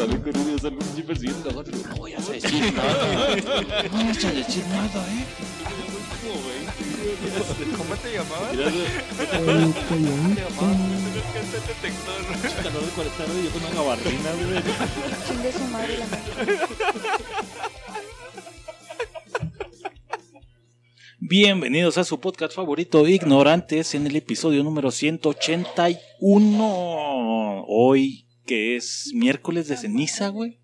[0.00, 3.36] sale con un sale un pinche persiguiendo la No voy a decir nada.
[3.92, 5.26] No vas a decir nada, eh.
[7.76, 8.52] ¿Cómo te llamabas?
[8.52, 8.58] El
[9.88, 10.42] coyote.
[12.62, 14.62] calor de 40 grados y yo con una gabardina, güey.
[15.28, 16.24] Chingue su madre la madre.
[21.18, 27.64] Bienvenidos a su podcast favorito, Ignorantes, en el episodio número 181.
[27.68, 30.58] Hoy, que es miércoles de ceniza, güey.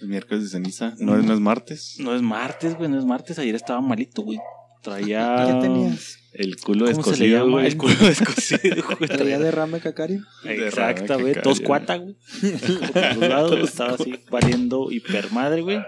[0.00, 0.96] El miércoles de ceniza.
[0.98, 1.94] No, es- no es martes.
[2.00, 3.38] No es martes, güey, no es martes.
[3.38, 4.40] Ayer estaba malito, güey.
[4.82, 5.44] Traía.
[5.46, 6.18] ¿Qué tenías?
[6.32, 7.66] El culo ¿Cómo se le descosido, güey.
[7.68, 9.08] El culo descosido, güey.
[9.08, 10.24] ¿Traía derrame cacario?
[10.44, 11.64] Exactamente, cacario.
[11.64, 12.16] cuata, güey.
[12.40, 15.78] Por todos lados, estaba así valiendo hipermadre, güey.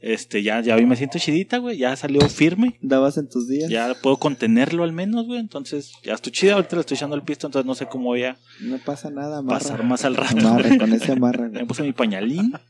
[0.00, 1.78] Este, ya, ya hoy me siento chidita, güey.
[1.78, 2.78] Ya salió firme.
[2.82, 3.70] ¿Dabas en tus días?
[3.70, 5.40] Ya puedo contenerlo al menos, güey.
[5.40, 6.54] Entonces, ya estoy chida.
[6.54, 9.38] Ahorita le estoy echando el pisto, entonces no sé cómo voy a No pasa nada,
[9.38, 9.58] amarra.
[9.58, 10.38] pasar más al rato.
[10.46, 11.44] Amarra, con ese amarra.
[11.44, 11.66] Me güey.
[11.66, 12.52] puse mi pañalín.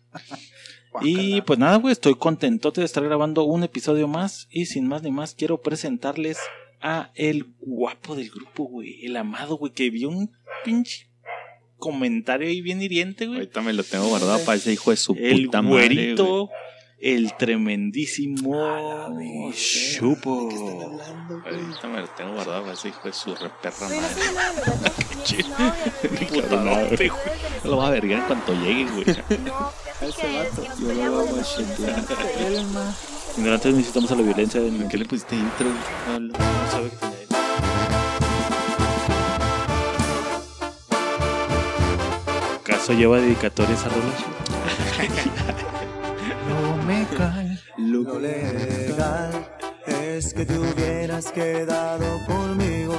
[1.03, 4.49] Y pues nada, güey, estoy contentote de estar grabando un episodio más.
[4.51, 6.39] Y sin más ni más, quiero presentarles
[6.81, 9.05] a el guapo del grupo, güey.
[9.05, 10.31] El amado, güey, que vio un
[10.65, 11.11] pinche
[11.77, 13.41] comentario ahí bien hiriente, güey.
[13.41, 16.15] Ahorita me lo tengo guardado para ese hijo de su El puta madre.
[16.15, 16.49] güey.
[16.99, 18.53] El tremendísimo
[19.99, 20.45] Chupo.
[20.45, 21.55] ¿De qué están hablando, güey?
[21.61, 23.89] Ahorita me lo tengo guardado para ese hijo de su re perra
[26.31, 27.13] Güey, no madre.
[27.65, 29.05] Lo voy a vergar en cuanto llegue, güey.
[29.11, 32.05] A ese vato, yo lo vamos a chequear.
[33.37, 34.61] Ignorantes necesitamos a la violencia.
[34.61, 35.67] En ¿Qué le pusiste intro?
[36.09, 37.17] No sabe que tenía-
[42.61, 44.25] ¿Acaso lleva dedicatorias a rolas?
[47.77, 47.87] Cae.
[47.87, 49.49] Lo legal
[49.87, 52.99] es que te hubieras quedado conmigo.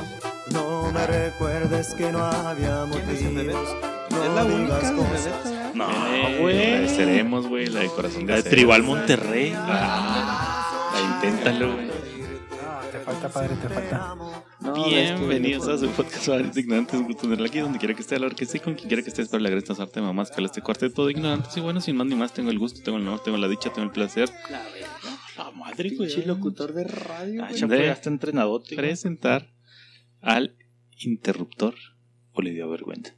[0.51, 3.75] No me recuerdes que no había motivos.
[4.11, 5.73] No Es la única ¿verdad?
[5.73, 6.89] No, La de güey.
[6.89, 7.67] Seremos, güey.
[7.67, 8.49] La de corazón de La de.
[8.49, 9.53] Tribal Monterrey.
[9.55, 11.96] Ah, la inténtalo, güey.
[13.07, 14.15] Falta, padre, te falta.
[14.59, 18.19] No, Bienvenidos a su podcast favorito ignorantes, gusto tenerla aquí donde quiera que esté, a
[18.19, 20.29] la hora que esté, con quien quiera que esté, espero la gran suerte de mamás,
[20.29, 22.97] que este cuarteto de ignorantes y bueno, sin más ni más, tengo el gusto, tengo
[22.97, 24.29] el honor, tengo la dicha, tengo el placer
[25.37, 26.09] La madre, que güey.
[26.09, 28.75] Pinche locutor de radio, Ah, ya está entrenadote.
[28.75, 29.53] presentar
[30.19, 30.57] al
[30.97, 31.75] interruptor,
[32.33, 33.15] o le dio vergüenza.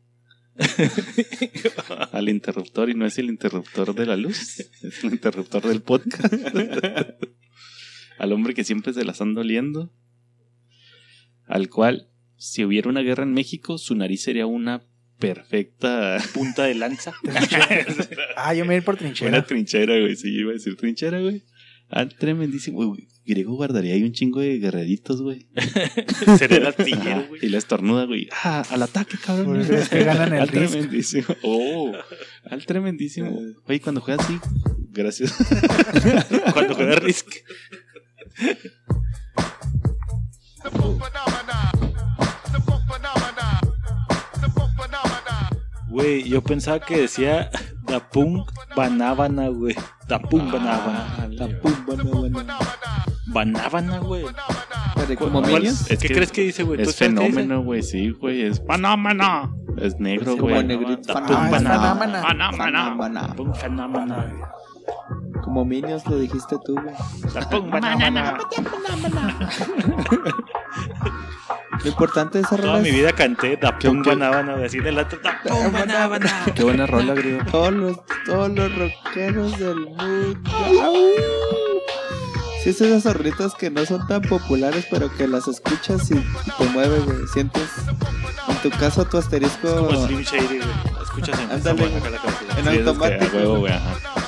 [2.12, 6.32] al interruptor, y no es el interruptor de la luz, es el interruptor del podcast.
[8.20, 9.92] al hombre que siempre se las anda oliendo,
[11.48, 14.84] al cual, si hubiera una guerra en México, su nariz sería una
[15.18, 17.14] perfecta Punta de lanza.
[18.38, 19.46] Ah, yo me voy a ir por Una trinchera.
[19.46, 20.16] trinchera, güey.
[20.16, 21.44] Sí, iba a decir trinchera, güey.
[21.90, 22.86] Ah, tremendísimo.
[22.86, 25.48] Güey, griego guardaría ahí un chingo de guerreritos, güey.
[26.38, 27.46] Sería el artillero, güey.
[27.46, 28.30] Y la estornuda, güey.
[28.44, 29.48] Ah, al ataque, cabrón.
[29.48, 30.72] Por eso es que ganan el Al Risk.
[30.72, 31.26] tremendísimo.
[31.42, 31.92] Oh,
[32.46, 33.40] al tremendísimo.
[33.66, 34.38] Oye, cuando juegas así,
[34.92, 35.36] gracias.
[36.54, 37.28] Cuando juega Risk.
[45.90, 47.50] Güey, yo pensaba que decía
[47.84, 49.76] Da Punk Banábana, güey.
[50.08, 51.28] Da Punk Banábana.
[51.32, 52.40] La pumba, no, bueno.
[53.28, 54.26] Banábana, güey.
[55.18, 56.84] Como ¿Cuál- Minions, Es ¿Qué que crees que dice, güey?
[56.84, 57.82] ¿Tú Es fenómeno, güey.
[57.82, 58.44] Sí, güey.
[58.44, 59.56] Es panómeno.
[59.78, 60.64] Es negro, como güey.
[60.64, 61.14] negrito.
[61.14, 62.22] Da Ah, Punk es Banábana.
[62.22, 64.52] Da Punk Banábana.
[65.44, 66.96] Como Minions lo dijiste tú, güey.
[71.84, 74.10] Lo importante de esa Toda rola mi es vida canté Da Punk qué?
[74.10, 74.66] Banábana, güey.
[74.66, 76.46] Así del otro Da Punk Banábana.
[76.54, 77.42] Qué buena rola, griego.
[77.52, 80.52] todos los, todos los rockeros del mundo.
[82.64, 86.66] Sí, es esas rolitas que no son tan populares, pero que las escuchas y te
[86.74, 87.18] mueve, güey.
[87.34, 87.70] Sientes,
[88.50, 90.70] en tu caso, tu asterisco Como Slim Shady, güey.
[91.02, 91.86] Escuchas en Ándale.
[91.86, 93.38] en Sí, que automático.
[93.38, 93.72] huevo, güey.
[93.74, 94.19] Ajá.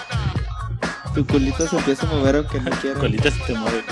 [1.14, 3.00] Tu culito se empieza a mover aunque no quiera.
[3.00, 3.84] Colitas te mueve.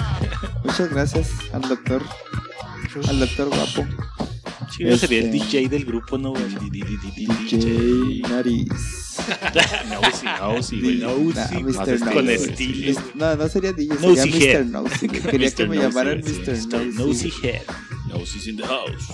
[0.64, 2.02] Muchas gracias al doctor,
[3.08, 3.86] al doctor guapo.
[4.72, 6.70] Chido sería el Este- DJ del grupo, ¿no, güey?
[6.70, 8.68] DJ Nariz.
[9.90, 10.98] No, sí, no, sí, güey.
[11.00, 11.62] No, Nah, sí.
[11.62, 11.82] Mr.
[11.82, 12.14] Haces Nose.
[12.14, 13.02] Con estilo.
[13.16, 14.60] No, no sería DJ, Nosy sería.
[14.60, 14.66] Mr.
[14.68, 15.08] Nose.
[15.08, 15.22] güey.
[15.22, 16.86] Quería que me Nosy, llamaran sí, Mr.
[16.96, 17.62] Nosy Head.
[18.08, 19.08] Noses in the house.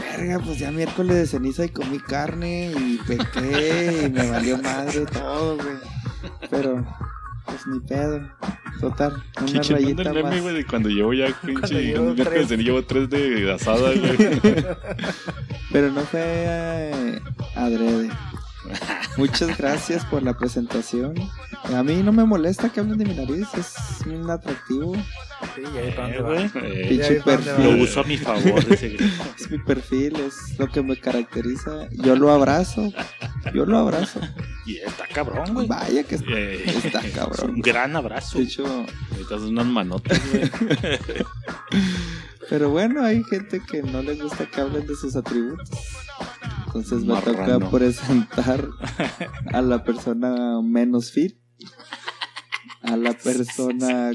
[0.00, 5.06] Verga, pues ya miércoles de ceniza y comí carne y pequé y me valió madre
[5.06, 5.76] todo, güey.
[6.50, 6.84] Pero,
[7.64, 8.28] pues ni pedo.
[8.80, 10.40] Total, una manda rayita el meme, más.
[10.42, 11.82] güey, de cuando llevo ya pinche.
[11.82, 12.60] llevo un miércoles tres.
[12.60, 14.16] llevo tres de asada, güey.
[15.72, 17.20] Pero no fue eh,
[17.56, 18.10] adrede.
[19.16, 21.14] Muchas gracias por la presentación.
[21.74, 23.74] A mí no me molesta que hablen de mi nariz, es
[24.06, 24.94] un atractivo.
[25.54, 26.44] Sí, ahí Eh, güey.
[26.54, 27.64] Eh, Pinche perfil.
[27.64, 29.04] Lo uso a mi favor ese grito.
[29.38, 31.88] Es mi perfil, es lo que me caracteriza.
[31.92, 32.92] Yo lo abrazo,
[33.54, 34.20] yo lo abrazo.
[34.66, 35.66] Y está cabrón, güey.
[35.66, 37.60] Vaya que está, Eh, está Un cabrón.
[37.60, 38.38] gran abrazo.
[38.38, 38.64] De hecho,
[39.28, 40.50] son unas manotas, güey.
[42.48, 45.68] pero bueno, hay gente que no les gusta que hablen de sus atributos.
[46.74, 48.68] Entonces me toca presentar
[49.52, 51.36] a la persona menos fit,
[52.82, 54.12] a la persona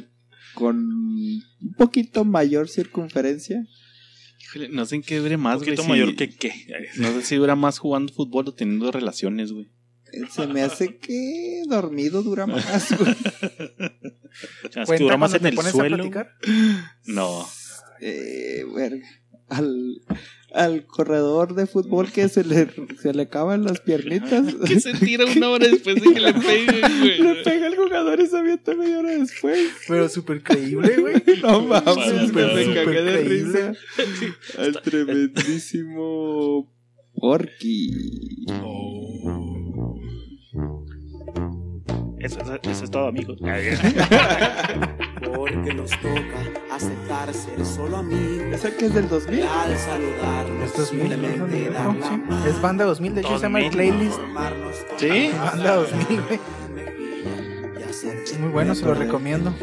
[0.56, 3.66] con un poquito mayor circunferencia.
[4.42, 5.68] Híjole, no sé en qué dure Un más, güey.
[5.70, 6.52] poquito si- mayor que qué.
[6.98, 9.72] No sé si dura más jugando fútbol o teniendo relaciones, güey.
[10.32, 13.16] Se me hace que dormido dura más, güey.
[14.64, 15.96] O sea, es que Cuenta dura más cuando en te el pones a suelo.
[15.98, 16.30] platicar.
[17.06, 17.48] No.
[18.02, 19.08] Eh, verga.
[19.50, 20.02] Al,
[20.54, 22.68] al corredor de fútbol que se le,
[23.02, 24.56] se le acaban las piernitas.
[24.68, 27.20] Que se tira una hora después de que le peguen, güey.
[27.20, 29.70] Le pega el jugador y se avienta media hora después.
[29.88, 31.16] Pero súper creíble, güey.
[31.42, 33.74] No mames, me, me Súper cagué de risa.
[34.58, 36.70] Al tremendísimo
[37.16, 38.46] Porky.
[42.20, 43.38] Eso, eso- eso es todo, amigos.
[45.24, 48.46] Porque nos toca aceptar ser solo amigos.
[48.54, 49.44] ¿Esa que es del 2000?
[49.44, 51.94] Al saludarnos, Es 2000, simplemente dar ¿no?
[51.94, 52.08] la
[52.44, 52.50] Sí.
[52.50, 53.90] Es banda 2000, de hecho se llama el 2000.
[53.92, 54.20] playlist.
[54.98, 55.32] ¿Sí?
[55.38, 56.40] Banda 2000, güey.
[57.80, 59.54] y hacer Es muy bueno, se lo recomiendo.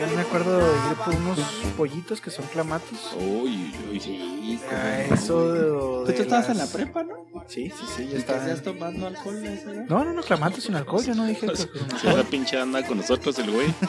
[0.00, 1.38] Canción me acuerdo de ir por unos
[1.76, 2.98] pollitos que son clamatos.
[3.16, 4.60] Uy, uy, sí.
[4.70, 7.26] Ah, eso de, Tú de tú estabas en la prepa, ¿no?
[7.46, 8.36] Sí, sí, sí, ya ¿Y que está.
[8.36, 9.84] estás tomando alcohol a esa edad?
[9.88, 11.68] No, no, no, clamatos sin alcohol, yo no dije que Si
[12.08, 13.72] esa pinche anda con nosotros, el güey.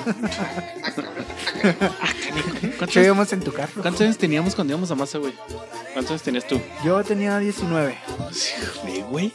[2.78, 3.82] ¿Cuántos, ¿Qué íbamos en tu carro?
[3.82, 5.34] cuántos años teníamos cuando íbamos a masa, güey?
[5.94, 6.60] ¿Cuántos años tenías tú?
[6.84, 7.98] Yo tenía 19.
[8.32, 9.34] Sí, güey.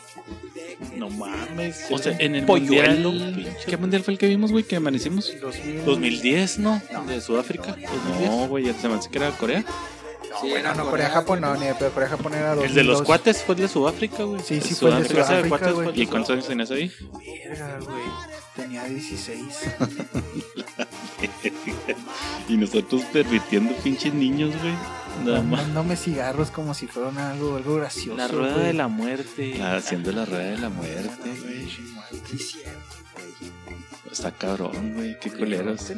[0.97, 1.87] No mames.
[1.91, 3.13] O sea, en el polluelo.
[3.13, 3.35] mundial.
[3.35, 3.65] pinche.
[3.67, 4.65] ¿Qué mundial fue el que vimos, güey?
[4.65, 5.33] Que amanecimos.
[5.41, 5.85] 2000.
[5.85, 6.83] 2010, ¿no?
[7.07, 7.77] De Sudáfrica.
[7.77, 8.31] 2010.
[8.31, 9.65] No, güey, ya se me hace que era Corea.
[10.41, 12.69] Sí, Bueno, no, Corea, Corea-Japón no, ni de pedo, Corea-Japón era 2002.
[12.69, 14.43] El de los cuates fue el de Sudáfrica, güey.
[14.43, 16.03] Sí, sí, fue el de Sudáfrica, güey.
[16.03, 16.93] ¿Y cuántos años tenías ahí?
[17.49, 18.03] Verga, güey.
[18.55, 19.45] Tenía 16.
[22.49, 24.75] Y nosotros permitiendo pinches niños, güey.
[25.25, 28.17] Dándome cigarros como si fueran algo, algo gracioso.
[28.17, 28.67] La rueda güey.
[28.67, 29.61] de la muerte.
[29.63, 31.69] Ah, Haciendo la rueda de la muerte, güey.
[34.11, 35.19] Está cabrón, güey.
[35.21, 35.93] Qué culeros.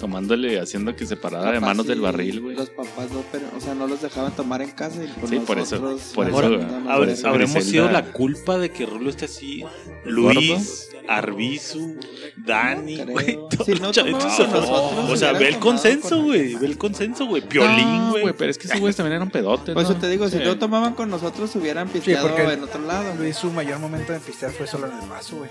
[0.00, 2.56] Tomándole, haciendo que se parara de manos del barril, güey.
[2.56, 5.38] Los papás no, pero, o sea, no los dejaban tomar en casa y por Sí,
[5.40, 7.60] por eso, por eso, no habremos Griselda.
[7.60, 9.62] sido la culpa de que Rulo esté así.
[10.06, 11.96] Luis, Arbizu,
[12.36, 13.34] Dani, güey.
[13.50, 16.54] todos Si los no nosotros, O sea, ve el consenso, con güey.
[16.54, 17.42] Ve el consenso, güey.
[17.42, 18.32] Piolín, No, güey.
[18.32, 19.98] Pero es que esos güeyes también eran pedotes, Por eso ¿no?
[20.00, 23.14] te digo, si no tomaban con nosotros, hubieran pisteado en otro lado.
[23.18, 25.50] Luis, su mayor momento de pistear fue solo en el vaso, güey.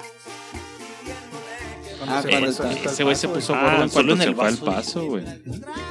[2.07, 4.57] Ah, se Ese güey se puso Ah, gordo en solo en se el fue al
[4.57, 5.25] paso, güey.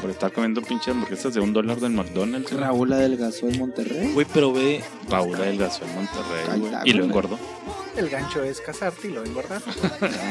[0.00, 2.50] Por estar comiendo pinches hamburguesas de un dólar del McDonald's.
[2.52, 4.12] Raúl adelgazó en Monterrey.
[4.12, 4.82] Güey, pero ve.
[5.08, 6.72] Raúl adelgazó en Monterrey, güey.
[6.84, 7.38] Y lo engordó.
[7.96, 9.60] El gancho es casarte y lo engordar.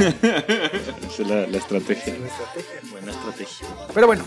[0.09, 2.13] Esa es la, la estrategia.
[2.13, 2.91] Es la estrategia.
[2.91, 3.67] Buena estrategia.
[3.93, 4.25] Pero bueno,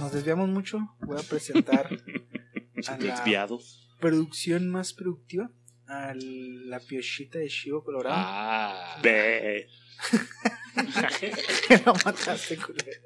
[0.00, 0.78] nos desviamos mucho.
[1.00, 1.88] Voy a presentar
[2.86, 3.88] a la Desviados.
[4.00, 5.50] producción más productiva.
[5.86, 8.14] A la piochita de Chivo Colorado.
[8.18, 9.68] Ah, Ve.
[11.86, 13.00] lo mataste, culero.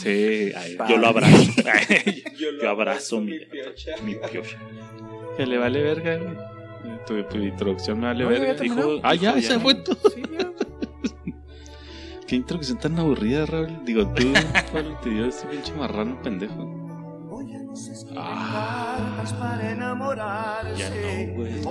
[0.00, 0.52] sí.
[0.56, 1.36] ay, Yo lo abrazo.
[2.62, 3.32] Yo abrazo mi,
[4.04, 4.58] mi piocha.
[5.36, 6.36] que le vale verga, güey.
[7.06, 8.56] Tu, tu introducción me vale No, verga.
[8.56, 9.00] terminó.
[9.02, 9.98] ah, ya, Dijo, se fue todo.
[10.14, 10.50] Sí, ya.
[12.26, 13.84] Qué introducción tan aburrida, Raúl.
[13.84, 14.32] Digo, tú,
[14.72, 16.77] Pablo, te dio ese pinche marrano pendejo.
[18.16, 20.76] Ah, para enamorarse.
[20.78, 21.64] Ya no, güey.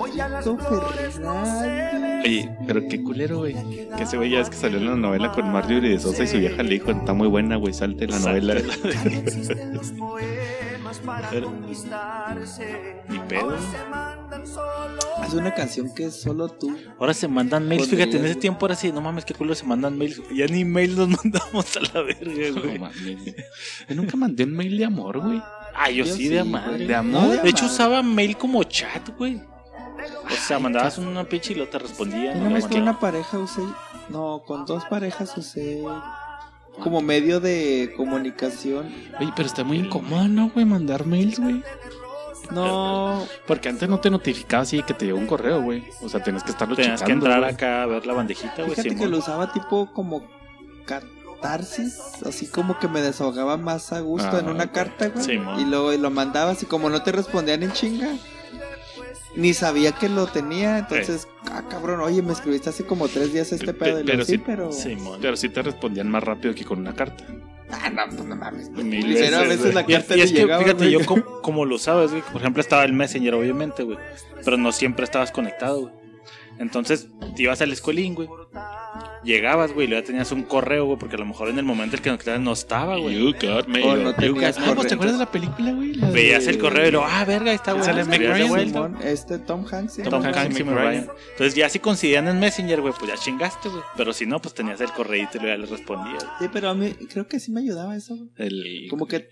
[2.24, 3.54] Oye, pero qué culero, güey.
[3.96, 6.26] Que ese güey ya es que salió en la novela con Mario de Sosa y
[6.26, 8.54] su vieja le dijo, está muy buena, güey, salte la novela.
[11.30, 13.02] Pero- conquistarse.
[13.08, 13.54] Ni pedo.
[15.26, 16.74] Es una canción que solo tú.
[16.98, 17.88] Ahora se mandan mails.
[17.88, 20.22] Fíjate, en ese tiempo ahora sí, no mames, qué culo se mandan mails.
[20.34, 22.78] Ya ni mails nos mandamos a la verga, No güey.
[22.78, 23.34] mames.
[23.88, 25.42] Yo nunca mandé un mail de amor, güey.
[25.78, 26.86] Ah, yo, Yo sí, sí, de madre.
[26.86, 27.22] ¿De amor?
[27.22, 27.72] No, De hecho, amor.
[27.72, 29.40] usaba mail como chat, güey.
[30.26, 32.38] O sea, mandabas una pinche y lo te respondían.
[32.38, 33.62] Yo no lo con una pareja usé.
[34.08, 35.82] No, con dos parejas usé.
[36.80, 38.92] Como medio de comunicación.
[39.20, 40.64] Oye, pero está muy incómodo, ¿no, güey?
[40.64, 41.62] Mandar mails, güey.
[42.50, 45.84] No, Porque antes no te notificaba así que te llegó un correo, güey.
[46.00, 48.70] O sea, tenías que estarlo Tenías que entrar acá a ver la bandejita, güey.
[48.70, 50.22] fíjate que lo usaba tipo como
[51.40, 51.98] catarsis.
[52.26, 54.72] Así como que me desahogaba más a gusto Ah, en una ok.
[54.72, 55.24] carta, güey.
[55.24, 55.60] Simón.
[55.60, 58.08] y luego y lo mandaba así como no te respondían en chinga.
[59.36, 63.52] Ni sabía que lo tenía, entonces, ah, cabrón, oye, me escribiste hace como tres días
[63.52, 64.00] este Pe- pedo.
[64.00, 64.72] Y pero lo, sí, sí- pero.
[64.72, 65.18] Simón.
[65.20, 67.24] Pero sí te respondían más rápido que con una carta.
[67.70, 68.70] Ah, no, pues no mames.
[68.70, 70.90] Mil Primero a veces, veces la Y, carta y le es que, llegaba, fíjate, güey.
[70.92, 73.98] yo como, como lo sabes, güey, por ejemplo, estaba el Messenger, obviamente, güey,
[74.44, 75.92] pero no siempre estabas conectado, güey.
[76.58, 78.28] Entonces, te ibas al escuelín, güey.
[79.24, 81.64] Llegabas, güey, y luego ya tenías un correo, güey, porque a lo mejor en el
[81.64, 83.18] momento en que conectabas no estaba, güey.
[83.18, 83.82] You got me.
[83.82, 84.84] O no you got- Ah, pues, correo.
[84.86, 85.94] ¿Te acuerdas de la película, güey?
[85.94, 87.84] La Veías de- el correo y luego, ah, verga, ahí está, güey.
[87.84, 88.72] Sale Te Meg ibas de Ryan, vuelta.
[88.72, 89.92] Simón, este Tom Hanks.
[89.94, 90.28] sí, Tom ¿no?
[90.28, 91.08] Hanks y Meg Ryan.
[91.32, 93.82] Entonces, ya si coincidían en Messenger, güey, pues ya chingaste, güey.
[93.96, 96.24] Pero si no, pues tenías el correo y te lo ya le respondías.
[96.38, 98.16] Sí, pero a mí creo que sí me ayudaba eso.
[98.16, 98.28] güey.
[98.36, 98.86] El...
[98.88, 99.28] Como que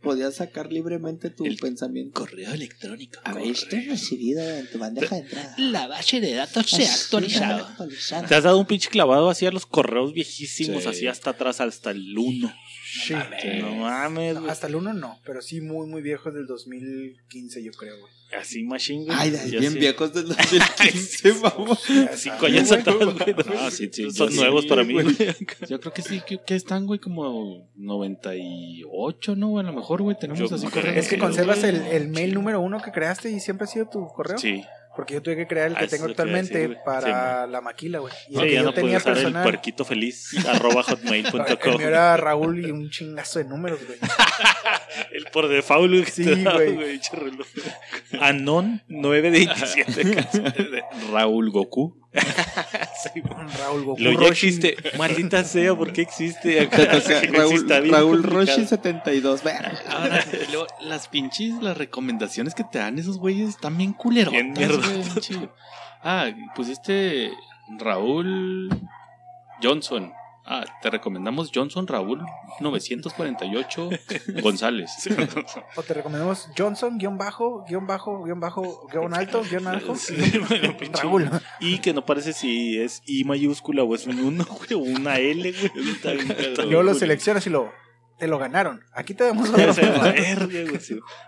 [0.00, 2.12] podías sacar libremente tu El pensamiento.
[2.20, 3.20] correo electrónico.
[3.24, 5.54] A ver, esto es recibido en tu bandeja de entrada.
[5.58, 7.66] La base de datos se ha actualizado.
[7.66, 8.26] actualizado.
[8.26, 10.88] Te has dado un pinche clavado así a los correos viejísimos, Sí.
[10.88, 12.52] así hasta atrás, hasta el 1.
[12.92, 13.14] Sí.
[13.60, 14.50] No mames, güey.
[14.50, 18.12] Hasta el 1 no, pero sí muy, muy viejo del 2015, yo creo, güey.
[18.38, 19.16] Así machine, güey.
[19.18, 19.78] Ay, Yo bien sí.
[19.78, 21.82] viejos del 2015, vamos.
[22.14, 23.34] Cinco años atrás, güey.
[23.58, 25.06] Ah, sí, sí, Son nuevos sí, para mí, güey.
[25.68, 29.58] Yo creo que sí, que, que están, güey, como 98, ¿no?
[29.58, 30.92] A lo mejor, güey, tenemos Yo así creo.
[30.92, 34.06] Es que conservas el, el mail número uno que creaste y siempre ha sido tu
[34.08, 34.38] correo.
[34.38, 34.64] Sí.
[35.00, 38.12] Porque yo tuve que crear el que Ah, tengo actualmente decir, para la maquila, güey.
[38.28, 39.42] Y el Sí, que ya yo no tenía usar el personal.
[39.44, 41.40] puerquito feliz, arroba hotmail.com.
[41.74, 43.98] El era Raúl y un chingazo de números, güey.
[45.12, 46.04] El por default, güey.
[46.04, 47.00] Sí, güey.
[48.20, 50.84] Anon 927.
[51.12, 51.96] Raúl Goku.
[52.12, 53.22] Sí.
[53.58, 54.02] Raúl Goku.
[54.02, 54.76] Lo ya existe.
[54.98, 56.66] Maldita sea, ¿por qué existe?
[56.66, 58.22] Te toca Sí, Raúl, Raúl.
[58.22, 59.42] Roshi 72.
[59.42, 59.80] Verga.
[59.88, 64.34] Ahora, luego, las pinches, las recomendaciones que te dan esos güeyes están bien culeros.
[66.02, 67.30] Ah, pusiste
[67.78, 68.70] Raúl
[69.62, 70.12] Johnson.
[70.46, 72.22] Ah, te recomendamos Johnson Raúl
[72.60, 73.90] 948
[74.42, 74.90] González.
[75.76, 79.94] O te recomendamos Johnson, guion bajo, guion bajo, guion bajo, guion alto, guion alto.
[79.94, 80.14] Sí,
[80.48, 81.30] bueno, Raúl.
[81.60, 85.18] Y que no parece si es I mayúscula o es un 1, güey, o una
[85.18, 85.88] L, güey.
[85.90, 87.70] Está bien cabrón, Luego lo seleccionas y lo.
[88.18, 88.82] Te lo ganaron.
[88.94, 89.72] Aquí te damos otro.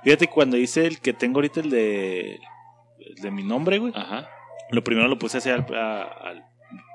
[0.05, 4.29] Fíjate, cuando hice el que tengo ahorita, el de, el de mi nombre, güey, Ajá.
[4.71, 6.45] lo primero lo puse así al- a, al-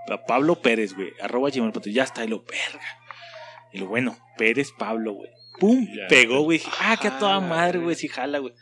[0.10, 2.86] a Pablo Pérez, güey, arroba gmail, punto- ya está, y lo verga.
[3.74, 5.30] Y lo bueno, Pérez Pablo, güey.
[5.60, 5.86] ¡Pum!
[5.88, 6.08] Ya.
[6.08, 6.62] Pegó, güey.
[6.80, 8.54] Ah, que a toda Ah, madre, güey, sí jala, güey.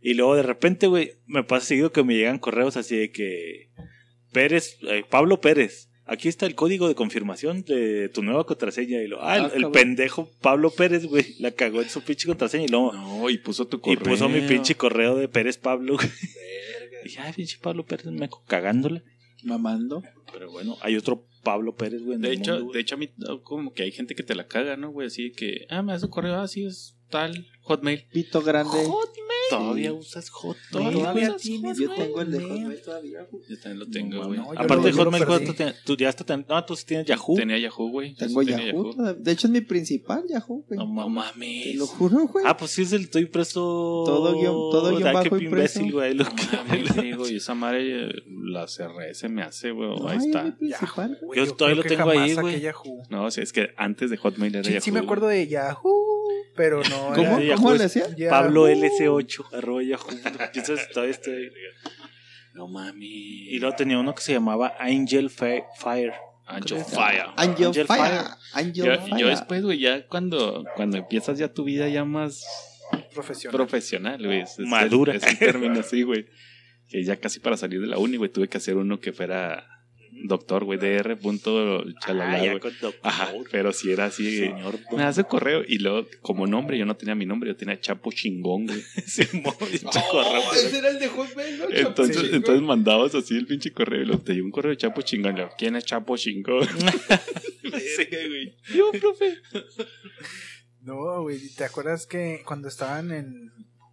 [0.00, 3.70] Y luego de repente, güey, me pasa seguido que me llegan correos así de que
[4.32, 9.00] Pérez, eh, Pablo Pérez, aquí está el código de confirmación de tu nueva contraseña.
[9.02, 12.26] Y lo, ah, el, Ah, el pendejo Pablo Pérez, güey, la cagó en su pinche
[12.26, 14.02] contraseña y luego No, y puso tu y correo.
[14.04, 15.94] puso mi pinche correo de Pérez Pablo.
[15.94, 16.08] güey.
[17.02, 19.02] Y dije, ay, pinche Pablo Pérez, me cagándola.
[19.44, 20.02] Mamando.
[20.32, 22.16] Pero bueno, hay otro Pablo Pérez, güey.
[22.16, 22.74] en De el hecho, mundo, güey.
[22.74, 23.10] de hecho, a mí,
[23.42, 25.08] como que hay gente que te la caga, ¿no, güey?
[25.08, 28.04] Así que, ah, me tu correo, así es tal, Hotmail.
[28.12, 28.86] Pito grande.
[29.50, 30.66] Todavía usas Hotmail.
[30.70, 31.36] Todavía güey?
[31.38, 32.82] tienes Yo tengo el de Hotmail.
[32.82, 33.26] Todavía.
[33.30, 33.42] güey.
[33.48, 34.40] Yo también lo tengo, güey.
[34.56, 35.44] Aparte de Hotmail, perdí.
[35.44, 37.34] ¿cuánto te- tú ya hasta no, tú sí tienes Yahoo.
[37.36, 38.14] Tenía Yahoo, güey.
[38.14, 38.94] Tengo Tenía Yahoo.
[39.18, 40.78] De hecho, es mi principal Yahoo, güey.
[40.78, 41.64] No No mames.
[41.64, 42.44] Te lo juro, güey.
[42.46, 43.60] Ah, pues sí es el estoy impreso.
[44.06, 46.14] Todo guión- todo guion Ah, bajo imbécil, güey.
[46.14, 48.12] Lo que- mames, digo, y esa madre eh,
[48.44, 49.88] la cerré, se me hace, güey.
[49.88, 50.56] No, Ahí es está.
[51.22, 52.62] Güey, Yo todavía lo tengo ahí, güey.
[53.10, 54.82] No, o sea, es que antes de Hotmail era Sí, Yahoo.
[54.82, 57.12] sí me acuerdo de Yahoo, pero no.
[57.14, 57.38] ¿Cómo?
[57.38, 58.30] era- ¿Cómo le es decía?
[58.30, 60.08] Pablo LC8, arroba Yahoo.
[60.92, 61.50] Todavía estoy.
[62.54, 63.06] No mami.
[63.48, 65.64] Y luego tenía uno que se llamaba Angel Fire.
[66.46, 66.84] Angel.
[66.84, 67.24] Fire.
[67.36, 68.00] Angel, Angel Fire.
[68.02, 68.26] Fire.
[68.52, 69.16] Angel Yo, Fire.
[69.18, 72.44] yo después, güey, ya cuando, cuando empiezas ya tu vida ya más
[73.14, 73.56] Profesional.
[73.56, 74.40] profesional, güey.
[74.42, 75.12] Es- es Madura.
[75.14, 76.26] el- Es el término así, güey.
[76.88, 79.66] Que ya casi para salir de la uni, güey, tuve que hacer uno que fuera
[80.24, 81.18] doctor, güey, dr.
[81.18, 82.60] punto chalala, Ah, ya güey.
[82.60, 83.00] con doctor.
[83.02, 86.96] Ajá, pero si era así, Señor me hace correo y luego como nombre yo no
[86.96, 88.82] tenía mi nombre, yo tenía Chapo Chingón, güey.
[89.44, 89.56] Oh,
[90.10, 90.52] correo.
[90.54, 91.64] ese era el de Hotmail, ¿no?
[91.70, 95.02] Entonces, entonces mandabas así el pinche correo y luego te dio un correo de Chapo
[95.02, 95.32] Chingón.
[95.34, 96.66] y luego, ¿Quién es Chapo Chingón?
[97.62, 98.54] Sí, güey.
[98.76, 99.38] Yo, profe.
[100.82, 103.50] No, güey, ¿te acuerdas que cuando estaban en.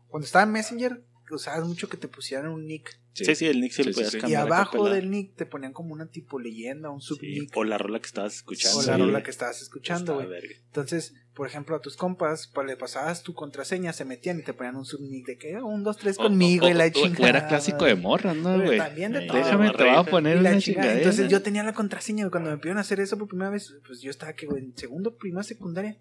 [0.08, 1.04] Cuando estaba en Messenger,
[1.36, 3.00] usabas mucho que te pusieran un nick?
[3.13, 4.17] Sí, sí, el nick se Sí, lo sí, podías sí.
[4.17, 4.43] Y cambiar.
[4.45, 7.57] acá abajo del nick te ponían como una tipo leyenda, un Sí, subnick.
[7.57, 8.77] o la rola que estabas escuchando.
[8.79, 9.01] o la Sí.
[9.01, 10.27] rola que estabas escuchando, güey.
[10.67, 14.53] Entonces, por ejemplo, a tus compas, pues, le pasabas tu contraseña, se metían y te
[14.53, 17.29] ponían un subnick de que "Ah, un, dos, tres conmigo O- y la chingada.
[17.29, 18.77] era clásico de morras, ¿no, güey?
[18.77, 19.38] También de Sí, todo.
[19.38, 20.93] Déjame, te voy a poner Y la una chingada.
[20.93, 22.31] Entonces yo tenía la contraseña, güey.
[22.31, 25.17] Cuando me pidieron hacer eso por primera vez, pues yo estaba que, güey, en segundo,
[25.17, 25.98] primera, secundaria.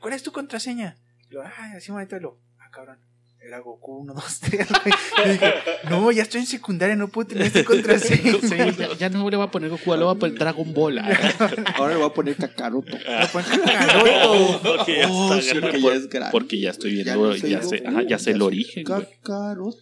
[0.00, 0.96] ¿Cuál es tu contraseña?
[1.30, 2.16] Y yo, ay, así bonito.
[2.16, 2.98] Y lo, ah, cabrón.
[3.44, 4.94] Era Goku 1, 2, 3, güey.
[5.24, 5.54] Y dije,
[5.90, 8.32] no, ya estoy en secundaria, no puedo tener esta contraseña.
[8.42, 10.98] Sí, ya, ya no le voy a poner Goku, le voy a poner Dragon Ball.
[11.74, 12.96] Ahora le voy a poner Kakaroto.
[13.32, 15.60] Porque ya Oh, está sí, grande.
[15.60, 16.30] Porque ya es grande.
[16.32, 18.84] Porque ya estoy Ya viendo, no soy ya, sé, ajá, ya sé ya el origen.
[18.84, 19.78] Kakaroto.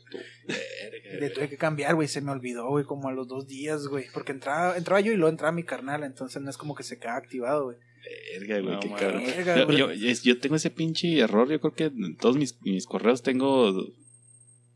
[1.21, 2.09] Le tuve que cambiar, güey.
[2.09, 4.07] Se me olvidó, güey, como a los dos días, güey.
[4.13, 6.03] Porque entraba, entraba yo y luego entraba mi carnal.
[6.05, 7.77] Entonces no es como que se queda activado, güey.
[8.39, 9.23] Verga, güey, No, qué cabrón.
[9.25, 10.15] Verga, Yo, güey.
[10.23, 11.51] yo- tengo ese pinche error.
[11.51, 13.73] Yo creo que en todos mis, mis correos tengo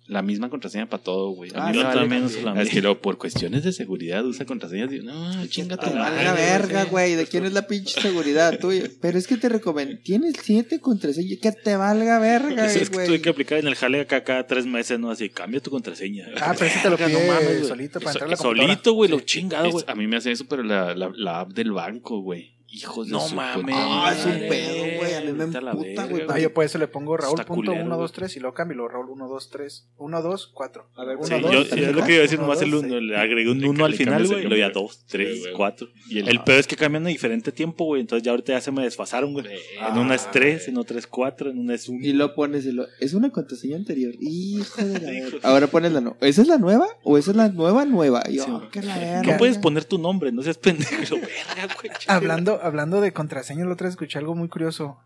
[0.06, 1.50] la misma contraseña para todo, güey.
[1.54, 2.80] A Ah, mí yo vale- también uso la Es que misma.
[2.82, 4.90] luego, por cuestiones de seguridad usa contraseñas.
[4.90, 6.16] Digo, no, chinga tu Te madre.
[6.26, 6.44] valga güey.
[6.44, 7.14] verga, güey.
[7.14, 8.58] ¿De quién es la pinche seguridad?
[8.60, 8.84] Tuya.
[9.00, 9.96] Pero es que te recomiendo.
[10.04, 11.38] Tienes siete contraseñas.
[11.40, 13.22] Que te valga verga, Es, es que tuve güey.
[13.22, 15.10] que aplicar en el jale acá cada tres meses, ¿no?
[15.10, 16.26] Así, cambia tu contraseña.
[16.38, 17.64] Ah, pero ese te lo pide no mames, güey.
[17.64, 18.74] solito para So- entrar a la computadora.
[18.74, 19.84] Solito, güey, lo chingado, güey.
[19.88, 22.52] a mí me hace eso, pero la, la, la app del banco, güey.
[22.74, 23.62] Hijos de No su mames.
[23.62, 25.14] puta Ah, es un pedo, güey.
[25.14, 26.24] A mí me emputa, güey.
[26.28, 28.12] Ah, yo por eso le pongo Raúl punto culero, 1, 2, güey.
[28.12, 29.88] 3 y luego cambio y lo Raúl 1, 2, 3.
[29.96, 30.86] 1, 2, 4.
[30.96, 32.62] A ver, 1, Sí, 2, yo, 3, yo es lo que iba a decir, nomás
[32.62, 33.02] el dos, uno, seis.
[33.02, 34.82] le agregué un Le 1 al final, el güey, y luego ya nombre.
[34.82, 35.52] 2, 3, Sí, güey.
[35.54, 35.88] 4.
[36.08, 38.60] Y el, El peor es que cambian a diferente tiempo, güey, entonces ya ahorita ya
[38.60, 39.46] se me desfasaron, güey.
[39.88, 42.04] En una es 3, en otra es 4, en una es 1.
[42.04, 42.86] Y lo pones y lo.
[42.98, 44.14] Es una contraseña anterior.
[44.20, 45.38] Hijo de la.
[45.48, 46.16] Ahora pones la nueva.
[46.20, 46.88] ¿Esa es la nueva?
[47.04, 48.24] ¿O esa es la nueva nueva?
[48.28, 49.22] Yo, la verga.
[49.22, 51.92] No puedes poner tu nombre, no seas pendejo, verga, güey.
[52.08, 54.98] Hablando, hablando de contraseñas, la otra vez escuché algo muy curioso.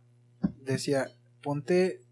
[0.65, 1.09] Decía,
[1.43, 2.03] ponte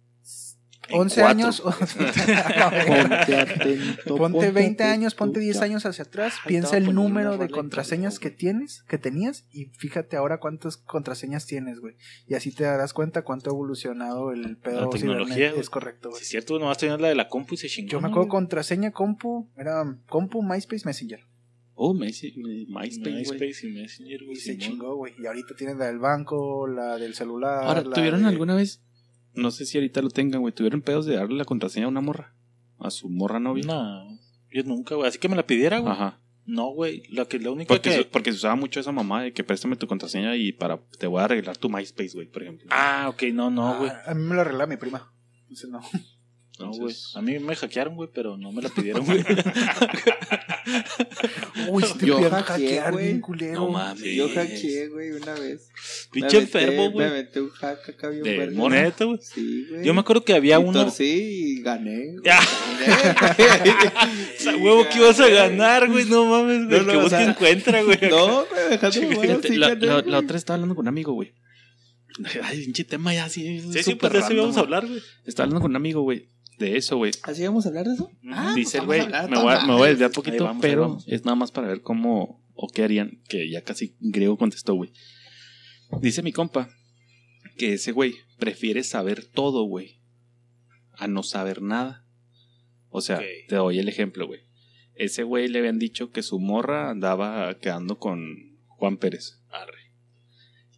[0.89, 1.31] En 11 cuatro.
[1.31, 1.61] años,
[2.87, 4.17] Ponte atento.
[4.17, 5.65] ponte 20 atento, años, ponte 10 ya.
[5.65, 10.17] años hacia atrás, Ay, piensa el número de contraseñas que tienes, que tenías, y fíjate
[10.17, 11.97] ahora cuántas contraseñas tienes, güey.
[12.29, 15.51] Y así te darás cuenta cuánto ha evolucionado el pedo La tecnología.
[15.51, 16.21] Es correcto, güey.
[16.21, 17.91] Si es cierto, nomás tenías la de la compu y se chingó.
[17.91, 18.41] Yo me ¿no, acuerdo güey?
[18.43, 21.21] contraseña compu, era compu, MySpace, Messenger.
[21.79, 22.35] Oh, Messi-
[22.69, 23.11] MySpace.
[23.13, 24.37] MySpace y Messenger, güey.
[24.39, 25.13] Y se chingó, güey.
[25.19, 27.65] Y ahorita tienen la del banco, la del celular.
[27.65, 28.83] Ahora, la ¿tuvieron de- alguna vez?
[29.35, 30.55] No sé si ahorita lo tengan, güey.
[30.55, 32.35] ¿Tuvieron pedos de darle la contraseña a una morra?
[32.79, 33.63] A su morra novia.
[33.67, 34.09] No,
[34.51, 35.07] yo nunca, güey.
[35.07, 35.93] Así que me la pidiera, güey.
[35.93, 36.19] Ajá.
[36.47, 37.03] No, güey.
[37.11, 37.97] La, que, la única Porque, que...
[37.97, 41.07] se, porque se usaba mucho esa mamá de que préstame tu contraseña y para te
[41.07, 42.69] voy a arreglar tu MySpace, güey, por ejemplo.
[42.71, 43.91] Ah, ok, no, no, güey.
[43.91, 45.13] Ah, a mí me lo arregla mi prima.
[45.43, 45.81] Entonces no.
[46.59, 46.95] No, güey.
[47.15, 49.21] A mí me hackearon, güey, pero no me la pidieron, güey.
[51.69, 53.21] Uy, si te Yo hackeé, hackear güey.
[53.21, 53.55] culero.
[53.55, 54.03] No mames.
[54.15, 55.69] Yo hackeé, güey, una vez.
[56.13, 57.07] Pinche Me enfermo, Me güey.
[57.07, 58.57] aventé un hack acá bien De verga.
[58.57, 58.83] morra.
[58.83, 59.19] Neta, güey.
[59.23, 59.85] Sí, güey.
[59.85, 60.85] Yo me acuerdo que había uno.
[60.85, 62.13] torcí y gané.
[62.13, 62.25] güey.
[62.25, 62.41] Ya.
[63.21, 63.75] Gané.
[64.39, 66.05] Esa huevo que ibas a ganar, güey.
[66.07, 66.81] No mames, güey.
[66.81, 67.99] No, no, que o vos sea, te encuentras, güey.
[68.11, 69.41] No, güey, dejando de jugar,
[69.83, 71.35] la, la- otra estaba hablando con un amigo, güey.
[72.43, 73.61] Ay, pinche tema ya así.
[73.61, 75.03] Sí, sí, súper pues de eso íbamos a hablar, güey.
[75.27, 76.29] Estaba hablando con un amigo, güey.
[76.59, 77.13] De eso, güey.
[77.23, 78.11] ¿Así vamos a hablar de eso?
[78.31, 80.45] Ah, Dice el pues güey, a hablar me voy, a, me voy a desviar poquito,
[80.45, 84.39] vamos, pero es nada más para ver cómo o qué harían, que ya casi griego
[84.39, 84.93] contestó, güey.
[86.01, 86.71] Dice mi compa
[87.59, 90.01] que ese güey prefiere saber todo, güey,
[90.95, 92.07] a no saber nada.
[92.89, 94.41] O sea, te doy el ejemplo, güey.
[94.95, 99.43] Ese güey le habían dicho que su morra andaba quedando con Juan Pérez.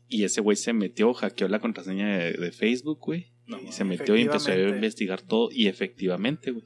[0.09, 3.33] Y ese güey se metió, hackeó la contraseña de, de Facebook, güey.
[3.49, 5.49] No, y se metió y empezó a investigar todo.
[5.51, 6.65] Y efectivamente, güey.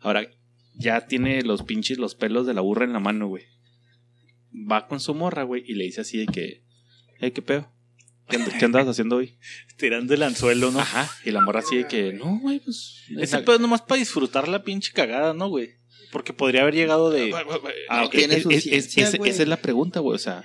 [0.00, 0.26] Ahora,
[0.74, 3.44] ya tiene los pinches, los pelos de la burra en la mano, güey.
[4.54, 6.62] Va con su morra, güey, y le dice así de que,
[7.18, 7.72] hey, ¿qué pedo?
[8.28, 9.38] ¿Qué, and- qué andabas haciendo hoy?
[9.78, 10.80] Tirando el anzuelo, ¿no?
[10.80, 11.10] Ajá.
[11.24, 13.02] Y la morra así de que, no, güey, pues.
[13.18, 15.70] Ese pedo es nomás para disfrutar la pinche cagada, ¿no, güey?
[16.10, 17.32] Porque podría haber llegado de.
[17.88, 20.14] Ah, tiene es- su es- es- ciencia, es- esa es la pregunta, güey.
[20.14, 20.44] O sea,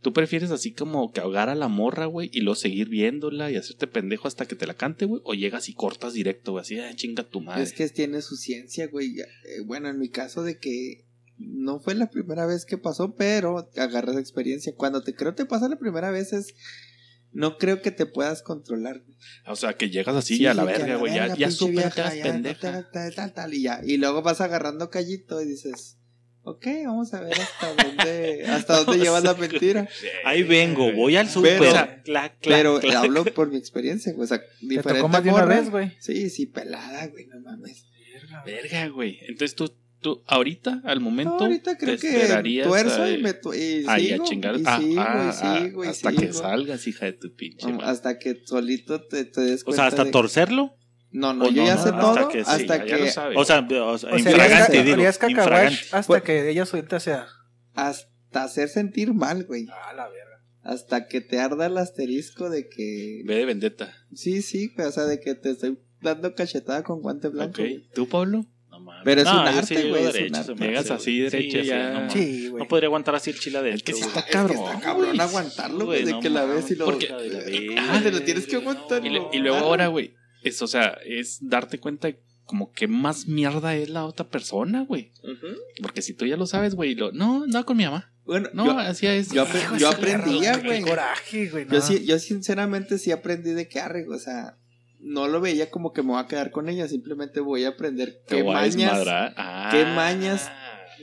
[0.00, 3.56] ¿tú prefieres así como que ahogar a la morra, güey, y luego seguir viéndola y
[3.56, 5.20] hacerte pendejo hasta que te la cante, güey?
[5.24, 6.62] ¿O llegas y cortas directo, güey?
[6.62, 7.62] Así, ah, chinga tu madre.
[7.62, 9.18] Es que tiene su ciencia, güey.
[9.20, 11.04] Eh, bueno, en mi caso de que
[11.38, 14.74] no fue la primera vez que pasó, pero agarras experiencia.
[14.76, 16.54] Cuando te creo te pasa la primera vez es...
[17.30, 19.04] No creo que te puedas controlar.
[19.46, 21.14] O sea, que llegas así Sí, a la verga, güey.
[21.14, 22.60] Ya, ya súper vieja, ya, pendeja.
[22.60, 23.82] tal, tal, tal, tal, y ya.
[23.84, 25.98] Y luego vas agarrando callito y dices...
[26.50, 29.88] Ok, vamos a ver hasta dónde, hasta dónde llevas la mentira.
[30.24, 31.58] Ahí vengo, voy al super.
[31.58, 32.96] Pero- clac, clac, Pero clac.
[32.96, 34.24] hablo por mi experiencia, güey.
[34.24, 35.92] O sea, Te tocó más de una vez, güey.
[36.00, 37.84] Sí, sí, pelada, güey, no mames.
[38.46, 39.18] Verga, güey.
[39.28, 43.34] Entonces tú, tú, ahorita, al momento, No, ahorita creo te que tuerzo a- y me
[43.34, 44.56] tu- y ahí a chingar.
[44.58, 47.86] y Ah, sigo, ah, y ah, y hasta que salgas, hija de tu pinche madre.
[47.86, 50.74] hasta que solito te, te des O sea, hasta de- torcerlo.
[51.10, 52.96] No, no, o yo no, ya no, sé hasta todo que sí, hasta ya- ya
[52.96, 53.34] que lo sabe.
[53.36, 54.96] O sea, o sea, O sea, infragante, digo.
[55.02, 55.78] infragante.
[55.92, 57.26] hasta Pues- que ella solita sea.
[57.74, 59.66] hasta hacer sentir mal, güey.
[59.70, 60.42] Ah, la verga.
[60.62, 63.94] Hasta que te arda el asterisco de que Ve de vendetta.
[64.12, 67.52] sí, sí, güey, o sea, de que te estoy dando cachetada con guante blanco.
[67.52, 67.58] Ok.
[67.58, 67.88] güey.
[67.94, 68.44] ¿Tú, Pablo?
[68.70, 69.02] No mames.
[69.04, 70.46] Pero es No, un arte, güey, es un derecho, arte.
[70.46, 71.30] se me Llegas hace, así güey.
[71.30, 71.84] derecho Sí, ya.
[71.86, 72.12] así, no mames.
[72.12, 72.62] Sí, güey.
[72.62, 73.84] No podría aguantar así el chile adentro.
[73.84, 74.56] que sí está Es que cabrón.
[74.58, 77.08] está cabrón aguantarlo, güey, de no que la ves y lo Porque-
[77.78, 79.30] Ah, te lo tienes que aguantar, Y, le- no.
[79.32, 83.74] y luego ahora, güey, es, o sea, es darte cuenta de como que más mierda
[83.76, 85.12] es la otra persona, güey.
[85.82, 88.10] Porque si tú ya lo sabes, güey, lo, no, andaba con mi mamá.
[88.24, 89.30] Bueno, No, yo, así es.
[89.32, 89.42] yo
[89.88, 90.82] aprendía, güey.
[90.82, 91.64] Coraje, güey.
[91.66, 91.80] Yo no.
[91.80, 94.56] sí, yo sinceramente sí aprendí de qué arre, o sea,
[95.00, 98.22] no lo veía como que me voy a quedar con ella, simplemente voy a aprender
[98.26, 99.04] qué mañas.
[99.36, 99.68] Ah.
[99.70, 100.50] ¿Qué mañas?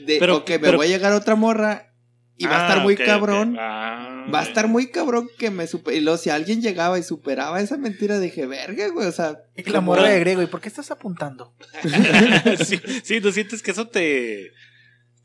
[0.04, 1.92] de Pero- o que me pero- voy a llegar otra morra
[2.38, 3.56] Y va a Ah, estar muy cabrón.
[3.58, 5.94] Ah, Va a estar muy cabrón que me super...
[5.94, 9.38] Y luego, si alguien llegaba y superaba esa mentira, dije, verga, güey, o sea...
[9.56, 11.54] Y la morra de Grego, ¿y por qué estás apuntando?
[12.64, 14.52] sí, sí, tú sientes que eso te,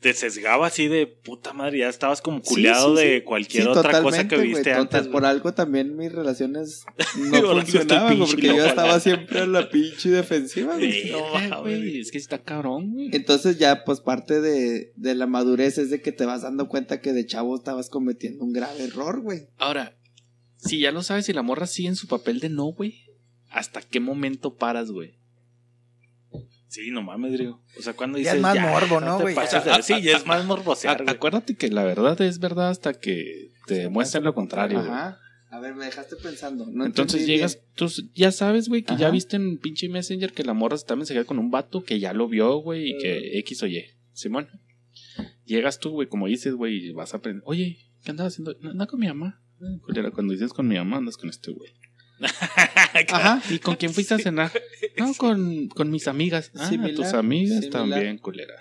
[0.02, 3.08] te sesgaba así de puta madre, ya estabas como culeado sí, sí.
[3.08, 5.06] de cualquier Sí, otra cosa que viste güey, antes.
[5.06, 6.84] por algo también mis relaciones
[7.16, 10.76] no estoy funcionaban, porque yo estaba siempre en la pinche defensiva.
[10.76, 13.10] No, güey, es que está cabrón, güey.
[13.12, 17.00] Entonces ya, pues parte de, de la madurez es de que te vas dando cuenta
[17.00, 19.46] que de chavo estabas cometiendo un grave error, güey.
[19.56, 19.96] Ahora,
[20.56, 23.04] si ya lo sabes y la morra sigue en su papel de no, güey,
[23.50, 25.21] ¿hasta qué momento paras, güey?
[26.68, 27.62] Sí, no mames, Drigo.
[27.78, 28.36] O sea, cuando Ya dices.
[28.36, 29.34] es más morbo, ¿no, güey?
[29.34, 32.70] pases O sea, de- sí, ya es más morbosear, acuérdate que la verdad es verdad
[32.70, 34.78] hasta que te demuestren lo contrario.
[34.78, 35.18] Ajá.
[35.50, 36.64] A ver, me dejaste pensando.
[36.70, 37.66] No Entonces llegas, bien.
[37.74, 40.96] tú ya sabes, güey, que ya viste en pinche Messenger que la morra se está
[40.96, 43.84] mensajeando con un vato que ya lo vio, güey, y que X o Y.
[44.14, 44.48] Simón.
[45.44, 47.42] Llegas tú, güey, como dices, güey, y vas a aprender.
[47.44, 48.56] Oye, ¿qué andas haciendo?
[48.62, 49.42] No, no con mi mamá.
[50.14, 51.70] Cuando dices con mi mamá, andas con este güey.
[53.12, 53.42] Ajá.
[53.50, 54.50] ¿Y con quién fuiste a cenar?
[54.98, 56.50] No, con, con mis amigas.
[56.56, 57.70] Ah, Similar, tus amigas similar.
[57.90, 58.54] también, culera.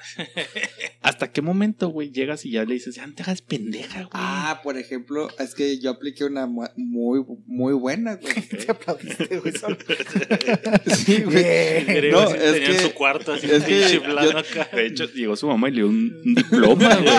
[1.02, 4.10] ¿Hasta qué momento, güey, llegas y ya le dices, ya no te hagas pendeja, güey?
[4.14, 8.34] Ah, por ejemplo, es que yo apliqué una mu- muy, muy buena, güey.
[8.42, 9.54] Te aplaudiste, güey.
[10.96, 12.12] Sí, güey.
[12.12, 14.70] No, es tenía en que- su cuarto así, es que yo- acá.
[14.76, 17.12] De hecho, llegó su mamá y le dio un, un diploma, güey.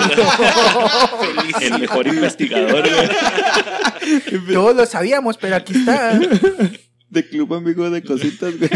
[1.62, 3.08] El mejor investigador, güey.
[4.52, 6.18] Todos lo sabíamos, pero aquí está.
[7.10, 8.70] De club amigo de cositas, güey.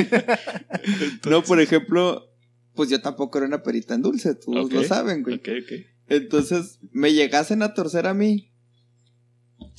[1.31, 2.31] No, por ejemplo,
[2.75, 4.73] pues yo tampoco era una perita en dulce, todos Ok.
[4.73, 5.37] lo saben, güey.
[5.37, 5.73] Ok, ok.
[6.09, 8.53] Entonces, me llegasen a torcer a mí.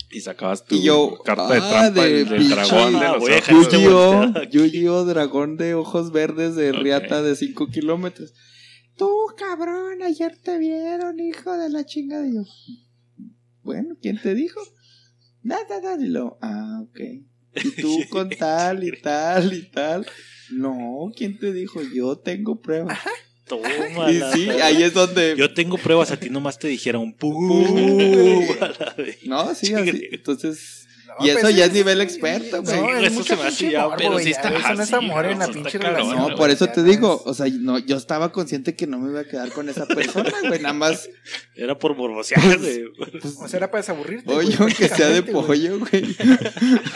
[0.10, 3.32] Y sacabas tu Y yo, carta de ah, trampa de dragón de Ah, los voy
[3.34, 3.62] a ojos.
[3.62, 5.06] este Yu-Gi-Oh!
[5.06, 8.34] dragón de ojos verdes de riata de 5 kilómetros.
[8.98, 12.26] Tú, cabrón, ayer te vieron, hijo de la chingada.
[12.26, 12.44] Y yo,
[13.64, 14.60] bueno, ¿quién te dijo?
[15.44, 16.04] Nada, nada.
[16.04, 17.00] Y lo, ah, ok.
[17.64, 20.06] Y tú con tal y tal y tal.
[20.52, 21.82] No, ¿quién te dijo?
[21.82, 23.00] Yo tengo pruebas.
[23.46, 25.36] Toma Y sí, ahí es donde.
[25.38, 28.46] Yo tengo pruebas, a ti nomás te dijeron pum.
[29.26, 30.08] No, sí, así.
[30.12, 30.87] Entonces.
[31.20, 32.82] Y eso pues, ya es nivel experto, güey.
[32.82, 34.80] No, Sí, es eso se me hace ya, pero güey, sí está Eso no es
[34.82, 36.16] así, amor en la pinche relación.
[36.16, 39.22] No, por eso te digo, o sea, no, yo estaba consciente que no me iba
[39.22, 41.10] a quedar con esa persona, güey, nada más,
[41.56, 42.86] Era por morbosear, güey.
[43.40, 44.32] O sea, era para desaburrirte.
[44.32, 46.16] oye, güey, aunque sea de pollo, güey,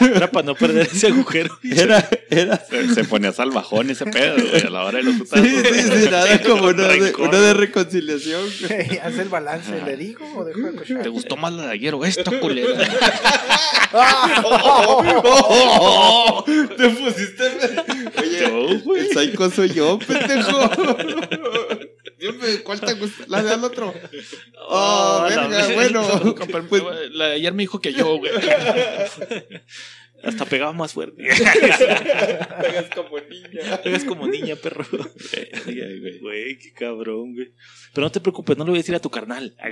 [0.00, 1.58] Era para no perder ese agujero.
[1.62, 5.20] era, era, Se, se ponía salvajón ese pedo, güey, a la hora de los sí,
[5.20, 5.46] putazos.
[5.46, 8.98] sí, sí, nada como una de, una de reconciliación, güey.
[9.02, 11.02] Haz el balance, ¿le digo o dejo de cochar?
[11.02, 12.88] ¿Te gustó más la de ayer o esta, culera?
[14.44, 16.44] ¡Oh!
[16.46, 17.44] Te pusiste,
[18.18, 19.00] oye, güey.
[19.02, 20.70] el psycho soy yo, pendejo.
[22.18, 23.24] Dime, ¿cuál te gusta?
[23.28, 23.92] La del otro.
[24.68, 26.02] Oh, Oh, verga, bueno,
[26.68, 28.32] pues, la de ayer me dijo que yo, güey.
[30.22, 31.22] Hasta pegaba más fuerte.
[32.62, 33.82] pegas como niña.
[33.82, 34.84] Pegas como niña, perro.
[36.20, 37.52] Güey, qué cabrón, güey.
[37.92, 39.54] Pero no te preocupes, no le voy a decir a tu carnal.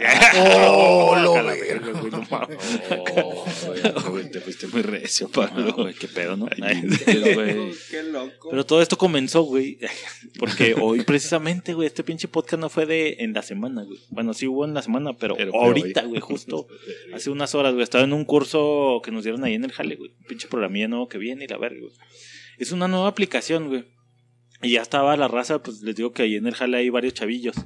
[0.72, 1.86] Oh, lo A la verga.
[1.86, 2.58] verga, güey, no mames.
[3.96, 5.72] Oh, güey, te fuiste muy recio, Pablo.
[5.72, 6.46] güey, qué pedo, ¿no?
[6.46, 8.50] Qué loco.
[8.50, 9.78] Pero todo esto comenzó, güey,
[10.38, 13.98] porque hoy precisamente, güey, este pinche podcast no fue de en la semana, güey.
[14.10, 16.66] Bueno, sí hubo en la semana, pero, ahorita, güey, justo
[17.14, 19.96] hace unas horas, güey, estaba en un curso que nos dieron ahí en el jale,
[19.96, 20.12] güey.
[20.40, 21.86] Pinche programilla nuevo que viene y la verga.
[22.56, 23.84] Es una nueva aplicación, güey.
[24.62, 27.12] Y ya estaba la raza, pues les digo que ahí en el jale hay varios
[27.12, 27.56] chavillos.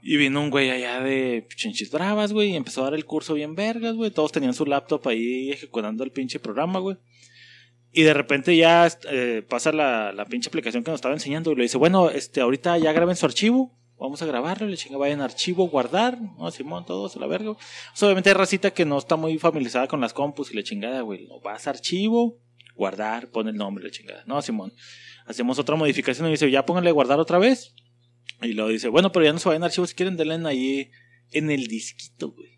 [0.00, 3.34] Y vino un güey allá de chinchis bravas, güey, y empezó a dar el curso
[3.34, 4.10] bien vergas, güey.
[4.10, 6.96] Todos tenían su laptop ahí ejecutando el pinche programa, güey.
[7.92, 11.56] Y de repente ya eh, pasa la, la pinche aplicación que nos estaba enseñando y
[11.56, 15.20] le dice, bueno, este, ahorita ya graben su archivo, vamos a grabarlo, le chinga, vayan
[15.20, 17.56] archivo, guardar, no, Simón, todos a la verga.
[18.00, 21.26] Obviamente hay racita que no está muy familiarizada con las compus y la chingada, güey.
[21.26, 22.38] No, vas a archivo,
[22.74, 24.24] guardar, pone el nombre, la chingada.
[24.26, 24.72] No, Simón.
[25.26, 27.74] Hacemos otra modificación y dice, ya pónganle guardar otra vez.
[28.40, 30.90] Y luego dice, bueno, pero ya no se vayan a archivo, si quieren, denle ahí
[31.32, 32.57] en el disquito, güey.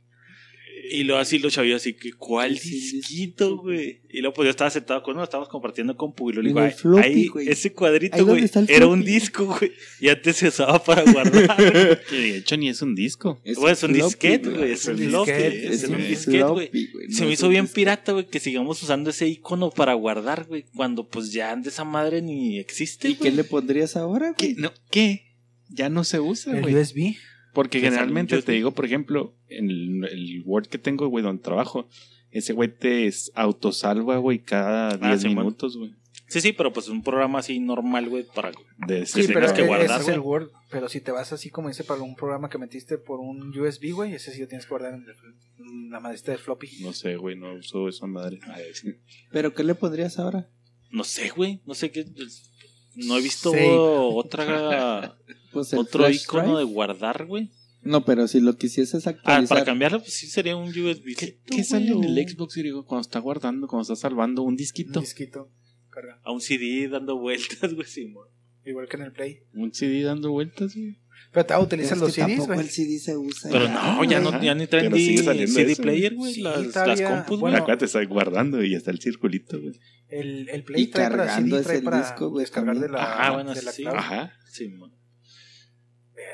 [0.92, 4.00] Y luego así los chavillos así que, ¿cuál disquito, güey?
[4.10, 5.96] Y luego pues yo estaba sentado con uno, estábamos compartiendo y
[6.32, 7.48] luego le digo, el "Ay, floppy, ahí, güey.
[7.48, 9.72] ese Ahí cuadrito, güey, el era un disco, güey.
[10.00, 11.30] Y antes se usaba para guardar.
[12.10, 13.40] Que de hecho ni es un disco.
[13.44, 16.70] Es un floppy, disquete, güey, es un disquete, es Es un disquete, güey.
[17.10, 17.74] Se me hizo bien disco.
[17.76, 21.84] pirata, güey, que sigamos usando ese icono para guardar, güey, cuando pues ya de esa
[21.84, 24.54] madre ni existe, ¿Y qué le pondrías ahora, güey?
[24.54, 25.36] No, ¿Qué?
[25.68, 26.74] Ya no se usa, El güey.
[26.74, 27.14] USB.
[27.52, 31.88] Porque generalmente te digo, por ejemplo, en el, el Word que tengo, güey, donde trabajo,
[32.30, 35.94] ese güey te es- autosalva, güey, cada 10 Ah, sí, minutos, güey.
[36.28, 38.52] Sí, sí, pero pues un programa así normal, güey, para
[38.86, 40.20] De Sí, Sí, que pero tengas que guardar, ese es el.
[40.20, 40.50] Word.
[40.70, 43.90] Pero si te vas así como dice para un programa que metiste por un USB,
[43.92, 46.68] güey, ese sí lo tienes que guardar en el- la madrecita de floppy.
[46.82, 48.38] No sé, güey, no uso esa madre.
[48.46, 48.92] Ay, sí.
[49.32, 50.48] ¿Pero qué le pondrías ahora?
[50.92, 52.04] No sé, güey, no sé qué.
[52.04, 52.46] pues,
[52.94, 53.58] No he visto Sí.
[53.68, 55.16] otra
[55.52, 56.58] Pues el otro flash icono drive.
[56.58, 57.50] de guardar, güey.
[57.82, 59.48] No, pero si lo quisieses Ah, actualizar.
[59.48, 61.16] para cambiarlo, pues sí sería un USB.
[61.16, 64.56] ¿Qué, qué sale en el Xbox, digo, cuando está guardando, cuando está salvando un Un
[64.56, 65.00] disquito?
[65.00, 65.50] disquito.
[65.88, 66.20] Carga.
[66.22, 68.28] A un CD dando vueltas, güey, Simón.
[68.64, 69.40] Igual que en el Play.
[69.54, 70.98] Un CD dando vueltas, güey.
[71.32, 72.58] Pero te Pero utilizas es los que CDs, güey.
[72.60, 73.50] el CD se usa.
[73.50, 76.34] Pero ya, no, ya no, ya ni traen ni CD eso, player, güey.
[76.34, 77.62] Sí, las, las compus, bueno, güey.
[77.70, 79.74] Acá te está guardando y está el circulito, güey.
[80.08, 82.88] El, el Play Y trae para cargando CD, trae ese para disco, güey, descargar de
[82.88, 83.82] la, Ah, bueno, de la sí.
[83.82, 83.94] cloud.
[83.96, 84.32] Ajá.
[84.50, 84.92] Simón.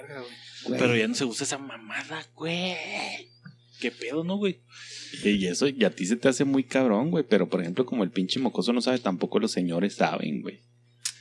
[0.02, 0.32] Verga, güey.
[0.66, 0.80] Güey.
[0.80, 2.74] Pero ya no se usa esa mamada, güey.
[3.80, 4.60] ¿Qué pedo, no, güey?
[5.24, 7.24] Y eso, y a ti se te hace muy cabrón, güey.
[7.28, 10.60] Pero, por ejemplo, como el pinche mocoso no sabe, tampoco los señores saben, güey.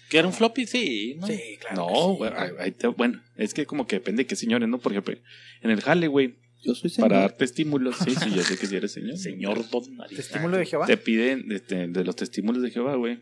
[0.10, 0.66] ¿Que era un floppy?
[0.68, 1.28] Sí, ¿no?
[1.28, 1.76] Sí, claro.
[1.76, 4.36] No, que sí, güey, ahí- ahí te- bueno, es que como que depende de qué
[4.36, 4.78] señores, ¿no?
[4.80, 5.16] Por ejemplo,
[5.62, 7.10] en el jale, güey, Yo soy señor.
[7.10, 9.18] para darte estímulos, sí, sí, yo sé que sí eres señor.
[9.18, 10.20] Señor Don Nariz.
[10.20, 10.86] Estímulo de Jehová.
[10.86, 13.20] Te piden, este, de los testimonios de Jehová, güey,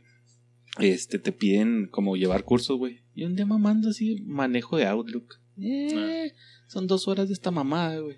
[0.80, 3.00] este, te piden como llevar cursos, güey.
[3.16, 5.40] Y un día mamando así, manejo de Outlook.
[5.62, 6.32] Eh,
[6.68, 8.18] Son dos horas de esta mamada, güey.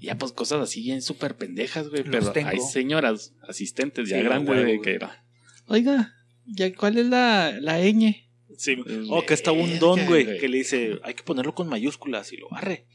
[0.00, 2.02] Y ya, pues cosas así bien súper pendejas, güey.
[2.02, 2.48] Los Pero tengo.
[2.48, 5.24] hay señoras asistentes ya Sí, grandes, güey, que era.
[5.66, 6.14] Oiga,
[6.46, 8.16] ¿ya cuál es la, la ñ?
[8.56, 8.76] Sí.
[8.76, 10.38] Pues, O que estaba un don, güey, güey.
[10.38, 12.86] que le dice, hay que ponerlo con mayúsculas y lo barre.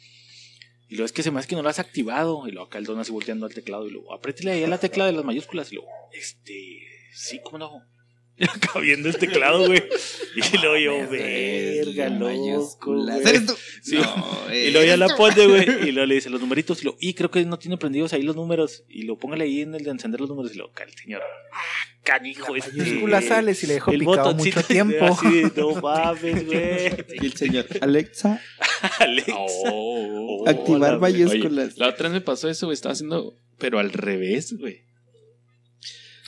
[0.88, 2.48] Y luego es que se me hace que no lo has activado.
[2.48, 4.80] Y luego acá el don así volteando al teclado y luego, apriétale ahí a la
[4.80, 5.72] tecla de las mayúsculas.
[5.72, 6.80] Y luego, este,
[7.14, 7.72] sí, cómo no.
[8.56, 9.84] Acá viendo el teclado, güey.
[10.36, 12.26] Y luego yo, verga, loco.
[12.26, 13.22] Mayúsculas.
[13.22, 13.40] güey.
[13.82, 13.98] Sí.
[13.98, 15.68] No, Y luego ya la pone, güey.
[15.90, 16.82] Y luego le dice los numeritos.
[16.82, 18.86] Y lo, y creo que no tiene prendidos ahí los números.
[18.88, 20.54] Y lo póngale ahí en el de encender los números.
[20.54, 21.22] Y lo, el señor,
[21.52, 21.60] ah,
[22.04, 22.78] canijo, La este.
[22.78, 25.06] mayúscula sale si le dejo el picado botoncito mucho tiempo.
[25.06, 27.06] Así de, no mames, güey.
[27.22, 28.42] Y el señor, Alexa,
[29.00, 29.34] Alexa.
[29.38, 31.78] Oh, activar mayúsculas.
[31.78, 32.76] La otra vez me pasó eso, güey.
[32.76, 34.84] Estaba haciendo, pero al revés, güey.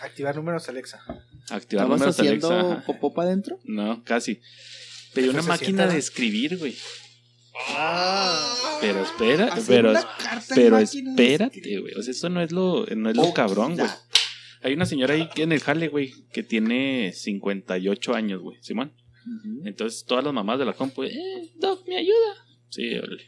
[0.02, 1.00] Activar números Alexa.
[1.50, 2.72] Activar ¿Estabas números haciendo Alexa.
[2.74, 2.86] ajá.
[2.86, 3.60] popó para adentro?
[3.66, 4.40] No, casi.
[5.14, 6.76] Pedí una máquina de escribir, güey.
[8.80, 9.94] Pero espera, pero,
[10.56, 11.94] pero espérate, güey.
[11.96, 13.90] O sea, eso no es lo, no es lo Oh, cabrón, güey.
[14.64, 18.94] Hay una señora ahí en el jale, güey, que tiene 58 años, güey, Simón.
[19.66, 21.12] Entonces todas las mamás de la compu, eh,
[21.60, 22.36] Doc, ¿me ayuda?
[22.70, 23.24] Sí, órale.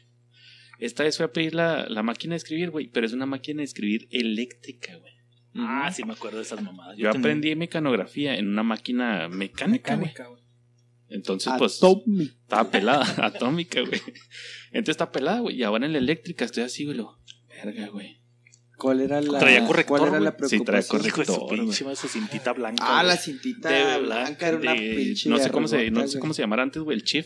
[0.80, 3.60] Esta vez fue a pedir la, la máquina de escribir, güey, pero es una máquina
[3.60, 5.13] de escribir eléctrica, güey.
[5.56, 6.98] Ah, sí me acuerdo de esas mamadas.
[6.98, 10.08] Yo aprendí mecanografía en una máquina mecánica, güey.
[10.08, 10.44] Mecánica, güey.
[11.10, 12.32] Entonces, pues, Atomic.
[12.42, 14.02] estaba pelada, atómica, güey.
[14.72, 15.58] Entonces está pelada, güey.
[15.58, 16.98] Y ahora en la eléctrica estoy así, güey.
[16.98, 18.20] Lo, verga, güey.
[18.78, 20.50] ¿Cuál era la, Traía corrector, ¿cuál era la güey.
[20.50, 21.04] Sí, traía preocupación?
[21.04, 22.84] De su corrector, pinche esa cintita blanca.
[23.00, 26.20] Ah, la cintita De blanca era una de- pinche no sé cómo se, no sé
[26.20, 27.26] cómo se llamara antes, güey, el chip.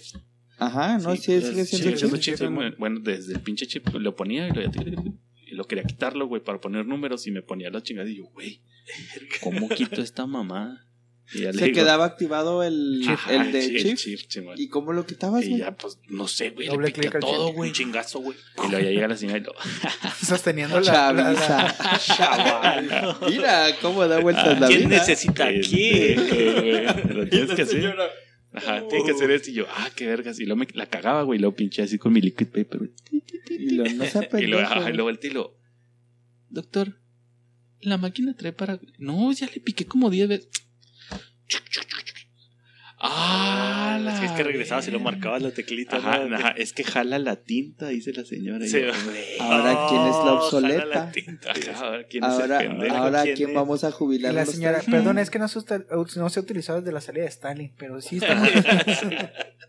[0.59, 2.35] Ajá, no, Sí, sí, pues, sigue sí, siendo chip.
[2.77, 4.61] Bueno, desde el pinche chip lo ponía y lo,
[5.49, 8.25] y lo quería quitarlo, güey, para poner números y me ponía las chingadas y yo,
[8.25, 8.62] güey,
[9.41, 10.83] ¿cómo quito esta mamá?
[11.33, 14.45] Y ya le Se digo, quedaba activado el, ajá, el de sí, chip.
[14.55, 15.60] ¿Y cómo lo quitabas, Y güey?
[15.60, 17.69] ya, pues, no sé, güey, le Doble piqué clic al todo, güey.
[17.69, 18.38] Un chingazo, güey.
[18.65, 19.53] Y luego ya llega la señora y lo,
[20.25, 21.97] Sosteniendo la, la- la- Chaviza.
[22.15, 23.17] Chaval.
[23.29, 24.99] Mira cómo da vueltas Ah, la ¿Quién vida.
[24.99, 26.13] necesita Eh, qué?
[26.13, 27.95] eh, güey, Lo tienes que hacer.
[28.58, 29.50] Ajá, tienes que hacer esto.
[29.50, 30.39] Y yo, ah, qué vergas.
[30.39, 31.38] Y luego me la cagaba, güey.
[31.38, 32.91] Y luego pinché así con mi liquid paper.
[33.50, 35.58] Y lo, no se Y ajá, y volteé y lo,
[36.50, 37.00] doctor,
[37.82, 38.80] la máquina trae para.
[38.98, 40.50] No, ya le piqué como 10 veces.
[42.99, 44.25] Ah, la.
[44.25, 45.97] Es que regresabas y lo marcabas la teclita.
[45.97, 46.36] Ajá, ¿no?
[46.36, 48.65] ajá, es que jala la tinta, dice la señora.
[48.65, 48.79] Sí.
[49.39, 50.79] Ahora, ¿quién es la obsoleta?
[50.79, 51.51] jala la tinta.
[51.51, 52.95] Ajá, ahora quién es Ahora, el pendejo.
[52.95, 53.55] ahora ¿quién ¿quién es?
[53.55, 54.33] vamos a jubilar?
[54.33, 54.89] la los señora, tres?
[54.89, 55.60] perdón, es que no se,
[56.15, 58.49] no se ha utilizado desde la salida de Stalin, pero sí está muy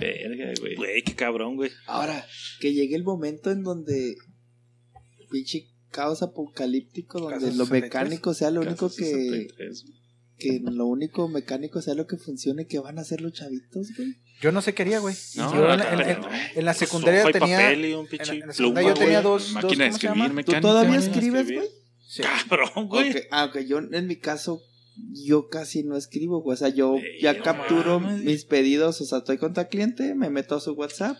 [0.00, 0.76] Verga, güey.
[0.76, 1.70] Güey, qué cabrón, güey.
[1.86, 2.24] Ahora,
[2.60, 4.14] que llegue el momento en donde
[5.30, 7.82] pinche caos apocalíptico, donde Caso lo 63.
[7.82, 9.84] mecánico sea lo único que, 63.
[10.40, 14.16] Que lo único mecánico sea lo que funcione, que van a hacer los chavitos, güey.
[14.40, 15.14] Yo no sé qué haría, güey.
[15.36, 16.28] No, Yo en, no, en- pero en- no.
[16.56, 17.56] en la secundaria y tenía.
[17.58, 18.98] papel y un En la, en pluma, yo güey.
[18.98, 19.52] tenía dos.
[19.52, 20.24] Máquina dos de ¿Cómo se llama?
[20.24, 20.60] escribir, ¿Tú mecánica.
[20.60, 21.08] todavía güey.
[21.08, 21.60] escribes, escribir.
[21.60, 21.70] güey?
[22.08, 22.22] Sí.
[22.48, 23.02] Cabrón, güey.
[23.04, 24.62] Aunque, aunque yo en mi caso,
[25.26, 26.54] yo casi no escribo, güey.
[26.54, 28.24] O sea, yo Ey, ya no capturo mames.
[28.24, 31.16] mis pedidos, o sea, estoy con tal cliente, me meto a su WhatsApp.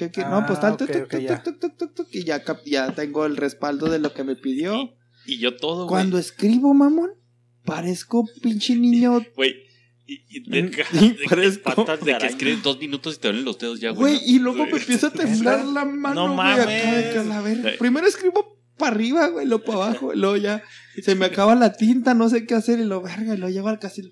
[0.00, 1.42] Ah, no, pues tal, ok, tuc, tuc, ok, tuc, ya.
[1.42, 4.94] tuc, tuc, y ya, ya tengo el respaldo de lo que me pidió.
[5.26, 5.88] Y yo todo, güey.
[5.88, 7.10] Cuando escribo, mamón,
[7.68, 9.24] parezco pinche niño.
[9.36, 9.54] Güey.
[10.10, 13.44] Y, y de, Mm, de- y patas de que escribes dos minutos y te duelen
[13.44, 14.16] los dedos ya, güey.
[14.16, 16.64] Güey, y luego me empieza a temblar la mano, No acá
[17.24, 17.76] mames.
[17.78, 20.62] Primero escribo para arriba, güey, luego para abago, luego ya
[21.02, 23.68] se me acaba la tinta, no sé qué hacer y lo verga, y lo llevo
[23.68, 24.08] al casino.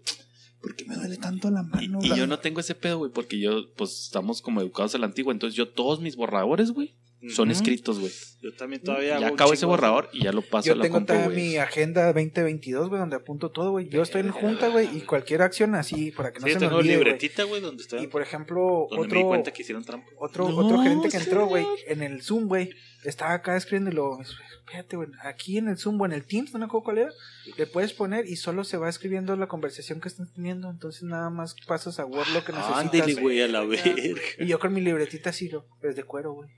[0.60, 1.98] ¿Por qué me duele tanto la Y, mano?
[2.02, 4.98] y La- yo no tengo ese pedo, güey, porque yo, pues, estamos como educados a
[4.98, 5.32] la antigua.
[5.32, 6.94] Entonces, yo todos mis borradores, güey,
[7.28, 7.52] son Ujú.
[7.56, 8.12] escritos, güey.
[8.42, 9.18] Yo también todavía.
[9.18, 11.34] Ya hago acabo ese borrador y ya lo paso a Yo la tengo güey.
[11.36, 13.88] mi agenda 2022, güey, donde apunto todo, güey.
[13.88, 16.66] Yo estoy en junta, güey, y cualquier acción así, para que no Sí, se me
[16.66, 17.04] tengo olvide, güey.
[17.04, 17.98] libretita, güey, donde está.
[18.00, 20.06] Y por ejemplo, Donde me di otro, cuenta que hicieron trampa.
[20.18, 22.70] otro, No, otro gerente que entró, güey, en el Zoom, güey,
[23.04, 26.52] estaba acá escribiendo y lo, espérate, güey, aquí en el Zoom o en el Teams,
[26.52, 27.10] no me acuerdo cuál era,
[27.56, 31.30] le puedes poner y solo se va escribiendo la conversación que están teniendo, entonces nada
[31.30, 32.78] más pasas a Word lo que necesitas.
[32.80, 33.94] Ándele, güey, a la verga.
[34.38, 36.50] Y yo con mi libretita así, lo, es de cuero, güey.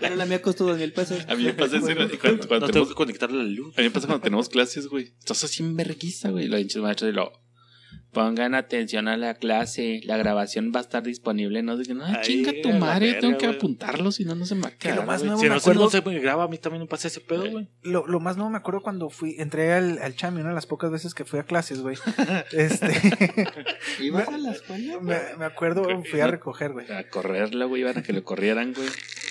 [0.00, 1.18] Pero la mía costó dos mil pesos.
[1.28, 3.74] A mí me pasa cuando, cuando No tengo tenemos, que conectarle la luz.
[3.76, 5.12] a mí me pasa cuando tenemos clases, güey.
[5.18, 6.48] Estás así en verguiza, güey.
[6.48, 7.32] Lo hinchas maestro y lo.
[8.12, 10.00] Pongan atención a la clase.
[10.04, 11.62] La grabación va a estar disponible.
[11.62, 13.06] No digan, ah, Ay, chinga tu madre.
[13.06, 15.38] verga, tengo que apuntarlo, si no, no se me va a Que lo más nuevo
[15.38, 17.20] Si me no, se- acuerdo- no se me graba, a mí también me pasa ese
[17.20, 17.68] pedo, güey.
[17.82, 20.66] Lo, lo más nuevo me acuerdo cuando fui, entré al, al Chami, una de las
[20.66, 21.96] pocas veces que fui a clases, güey.
[22.52, 22.88] Este,
[24.00, 24.98] ¿Ibas a la escuela?
[25.00, 26.90] me, me acuerdo, fui a recoger, güey.
[26.90, 27.82] A correrla, güey.
[27.82, 28.88] Iban a que lo corrieran, güey.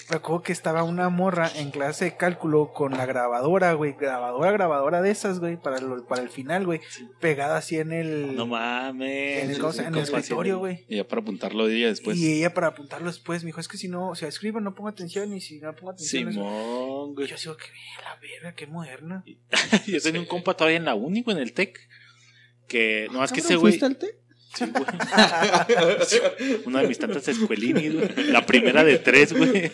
[0.09, 3.93] Me acuerdo que estaba una morra en clase de cálculo con la grabadora, güey.
[3.93, 6.81] Grabadora, grabadora de esas, güey, para, lo- para el final, güey.
[7.19, 9.43] Pegada así en el, No mames.
[9.43, 9.89] en el, ¿cómo se llama?
[9.89, 10.85] en el escritorio, güey.
[10.87, 12.17] Y ya para apuntarlo día después.
[12.17, 14.73] Y ella para apuntarlo después me dijo, es que si no, o sea, escribo, no
[14.73, 16.29] pongo atención y si no pongo atención...
[16.29, 16.39] eso".
[16.39, 17.27] Simón, Y güey.
[17.27, 17.65] yo sigo que
[18.03, 19.23] la verga, qué moderna.
[19.85, 21.77] Yo tenía un compa todavía en la uni, güey, en el TEC.
[22.67, 23.73] Que, no, es que ese güey.
[23.73, 24.19] ¿fuiste al té?
[24.55, 24.83] Sí, güey.
[26.65, 28.31] Una de mis tantas escuelinis, güey.
[28.31, 29.71] La primera de tres, güey.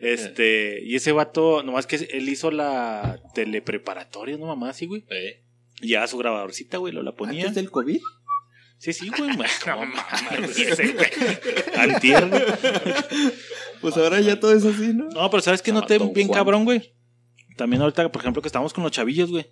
[0.00, 5.04] Este, y ese vato, nomás que él hizo la telepreparatoria, no mamá, así, güey.
[5.80, 7.42] Y ya su grabadorcita, güey, lo la ponía.
[7.42, 8.00] ¿Antes del COVID?
[8.78, 9.30] Sí, sí, güey.
[9.66, 11.06] No mames, ese, güey.
[11.76, 12.42] Antier, güey.
[13.80, 15.08] Pues ahora ya todo es así, ¿no?
[15.08, 16.38] No, pero ¿sabes qué Se noté mató bien Juan.
[16.38, 16.94] cabrón, güey?
[17.56, 19.46] También ahorita, por ejemplo, que estamos con los chavillos, güey.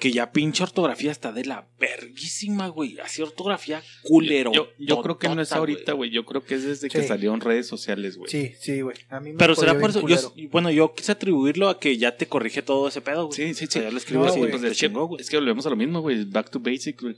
[0.00, 2.98] Que ya pinche ortografía está de la verguísima, güey.
[3.00, 4.50] Así ortografía culero.
[4.52, 6.10] Yo, yo creo que no es ahorita, güey.
[6.10, 7.08] Yo creo que es desde que Sí.
[7.08, 8.30] salieron redes sociales, güey.
[8.30, 8.96] Sí, sí, güey.
[9.10, 10.06] A mí me Pero será por eso.
[10.08, 13.36] Yo, bueno, yo quise atribuirlo a que ya te corrige todo ese pedo, güey.
[13.36, 13.86] Sí, sí, O sea, sí.
[13.86, 14.50] ya lo escribo No, así, güey.
[14.50, 16.24] pues es, que, es que volvemos a lo mismo, güey.
[16.24, 17.16] Back to basic, güey.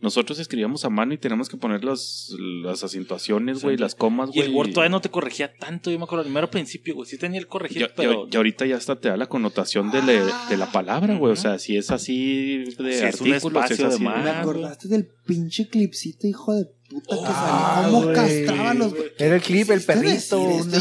[0.00, 2.32] Nosotros escribíamos a mano y tenemos que poner los,
[2.62, 3.80] las acentuaciones, güey, Sí.
[3.82, 4.48] las comas, Y güey.
[4.48, 7.08] el Word todavía no te corregía tanto, yo me acuerdo, al mero principio, güey.
[7.08, 8.28] Sí tenía el corregir, pero...
[8.28, 11.32] ya ahorita ya hasta te da la connotación de, le- de la palabra, güey.
[11.32, 14.22] O sea, si es así de Si es un espacio es así de más.
[14.22, 17.92] Me acordaste del pinche clipcito, hijo de puta, que Ah, salió.
[17.92, 18.14] ¿Cómo güey.
[18.16, 20.08] castraba a los Era el clip, el ¿Qué hiciste perrito.
[20.10, 20.76] decir una-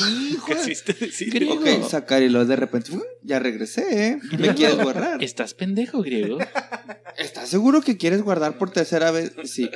[0.72, 1.54] este hijo Griego.
[1.84, 2.92] Ok, sacar y luego de repente,
[3.24, 4.20] ya regresé, ¿eh?
[4.38, 5.22] ¿Me quieres borrar?
[5.24, 6.38] ¿Estás pendejo, griego?
[7.18, 9.34] ¿Estás seguro que quieres guardar por tercera vez?
[9.46, 9.70] Sí.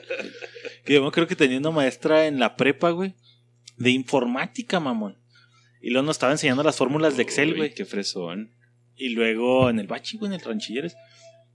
[0.86, 3.15] Que yo me creo que tenía una maestra en la prepa, güey,
[3.78, 5.17] de informática, mamón.
[5.82, 7.74] Y luego nos estaba enseñando las fórmulas de Excel, güey.
[7.74, 8.52] Qué fresón.
[8.96, 10.96] Y luego en el bachi, güey, en el ranchilleres.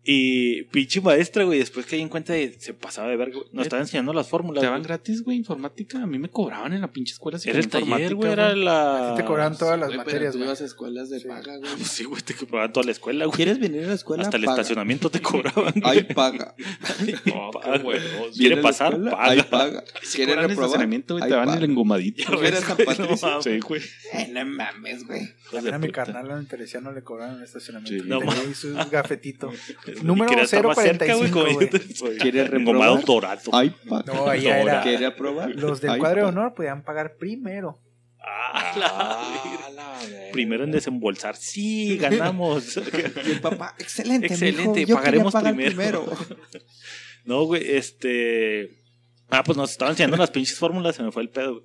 [0.09, 3.49] Y pinche maestra, güey, después que ahí en cuenta de- se pasaba de verga, güey,
[3.53, 4.61] nos Eh, estaba enseñando las fórmulas.
[4.61, 4.87] ¿Te daban güey.
[4.88, 6.01] gratis, güey, informática?
[6.01, 7.38] A mí me cobraban en la pinche escuela.
[7.40, 8.64] si Era el taller, güey, informática, era güey.
[8.64, 9.14] la...
[9.16, 10.47] Te cobraban todas las Güey, pero materias, güey.
[10.47, 11.27] ibas a escuelas de Sí.
[11.29, 11.71] paga, güey.
[11.77, 13.37] Pues sí, güey, te cobraban toda la escuela, güey.
[13.37, 14.23] ¿Quieres venir a la escuela?
[14.23, 14.61] Hasta el Paga.
[14.61, 15.75] estacionamiento te cobraban.
[15.83, 16.55] Ay, paga.
[17.27, 17.83] No, Paga.
[17.85, 18.37] huevos.
[18.37, 18.92] ¿Quiere ¿Viene a pasar?
[18.92, 19.11] escuela?
[19.11, 19.31] Paga.
[19.33, 19.85] Ay, paga.
[20.03, 22.23] Si ¿Quieres el estacionamiento, güey, te van el engomadito.
[22.38, 23.07] ¿Quieres güey, Patricio?
[23.07, 23.45] no mames.
[23.45, 23.83] Sí, güey.
[24.31, 25.35] No mames, güey.
[25.73, 28.05] A mi carnal en Teresiano le cobraron el estacionamiento.
[28.05, 29.51] No, No, Tenía ahí su gafetito.
[30.02, 31.70] Número quería estar más cerca, güey, 045, como güey.
[31.70, 33.04] yo- ¿Quieres Engomado reprobar?
[33.04, 33.50] dorado.
[33.52, 33.74] Ay.
[34.06, 35.50] No, allá era- ¿Quiere aprobar?
[35.50, 37.80] Los del Ay, cuadro de honor podían pagar primero.
[38.20, 40.32] Ah, la Ah, verga.
[40.32, 41.37] Primero en desembolsar.
[41.37, 42.76] Sí, ganamos.
[42.76, 44.87] Y el papá, excelente, Excelente, mijo.
[44.88, 46.04] Yo pagaremos pagar primero.
[47.24, 48.85] No, güey, este.
[49.29, 51.55] Ah, pues nos estaban enseñando las pinches fórmulas, se me fue el pedo.
[51.55, 51.65] güey.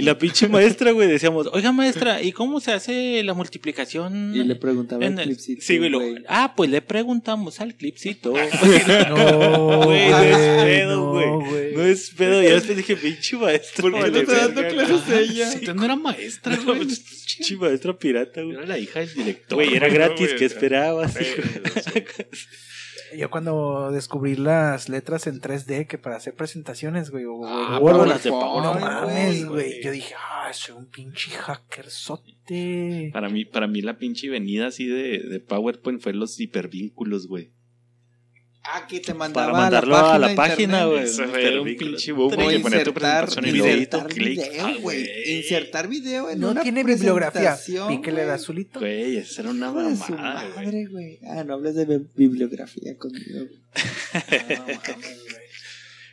[0.00, 4.34] Y la pinche maestra, güey, decíamos, oiga maestra, ¿y cómo se hace la multiplicación?
[4.36, 6.16] Y le preguntaba al el- clipcito, Sí, güey, lo- güey.
[6.28, 8.34] Ah, pues le preguntamos al clipcito.
[9.08, 11.72] No, Güey, no es pedo, no, güey.
[11.74, 12.42] No es pedo.
[12.42, 13.80] Ya después dije, pinche maestra.
[13.82, 15.50] ¿Por qué no te dando clases ella?
[15.52, 16.80] Sí, no era maestra, no, güey.
[16.86, 18.56] pinche maestra pirata, güey.
[18.56, 19.56] Era la hija del director.
[19.56, 21.14] Güey, era gratis, güey, ¿qué esperabas?
[23.16, 28.22] Yo cuando descubrí las letras en 3D que para hacer presentaciones, güey, o Ah, las
[28.24, 29.64] de no mames, güey.
[29.68, 29.82] güey.
[29.82, 33.10] Yo dije, ah, soy un pinche hackerzote.
[33.12, 37.52] Para mí, para mí la pinche venida así de, de PowerPoint fue los hipervínculos, güey.
[38.62, 41.04] Ah, que te mandaba Para mandarlo a la de página, güey.
[41.04, 44.38] Eso un pinche boom, O güey, que ponía tu insertar, presentación y luego insertar clic.
[44.38, 44.82] video, Ah, güey.
[44.82, 45.36] güey.
[45.38, 47.56] Insertar video en No una tiene bibliografía.
[47.88, 48.36] Píquele el güey.
[48.36, 48.80] azulito.
[48.80, 50.66] Güey, esa era una de mamada, güey.
[50.66, 51.18] madre, güey.
[51.26, 53.46] Ah, no hables de bi- bibliografía conmigo.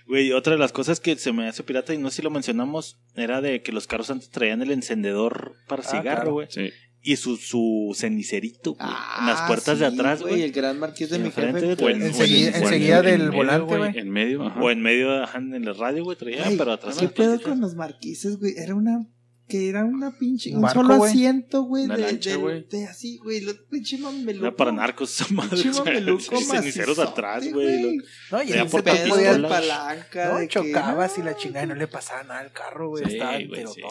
[0.08, 0.32] güey.
[0.32, 2.98] Otra de las cosas que se me hace pirata y no sé si lo mencionamos
[3.16, 6.34] era de que los carros antes traían el encendedor para Ah, cigarro, claro.
[6.34, 6.48] güey.
[6.50, 6.72] Sí.
[7.12, 8.88] Y su, su cenicerito, güey.
[8.90, 10.42] Ah, en las puertas de sí, atrás, güey.
[10.42, 11.76] El gran marqués de mi jefe.
[11.78, 11.96] pues.
[11.96, 13.98] en- Enseguida- o en- enseguida en del volante, güey.
[13.98, 14.62] En medio, ajá.
[14.62, 16.98] O en medio, ajá, en el radio, güey, traía, Ay, pero atrás.
[16.98, 18.54] ¿Qué pedo con los marquises, güey?
[18.58, 19.08] Era una.
[19.48, 20.50] Que era una pinche.
[20.50, 21.10] Un Un, barco, solo güey.
[21.12, 21.86] asiento, güey.
[21.86, 22.68] Una De, lancha, de- güey.
[22.68, 23.40] de así, güey.
[23.42, 24.46] Lo pinche mameluco.
[24.48, 25.52] Era para narcos esa madre.
[25.52, 27.98] Pinche o sea, mameluco Ceniceros atrás, güey.
[28.30, 29.52] No, y podías- de bolas.
[29.52, 30.30] palanca.
[30.34, 31.26] no, de que- chocabas y no.
[31.28, 33.06] la chingada y no le pasaba nada al carro, güey.
[33.06, 33.82] Sí, Estaba güey, sí.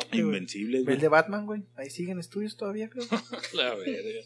[0.65, 0.95] Ve güey.
[0.97, 1.63] el de Batman, güey.
[1.77, 3.05] Ahí siguen estudios todavía, creo.
[3.55, 4.21] La verga.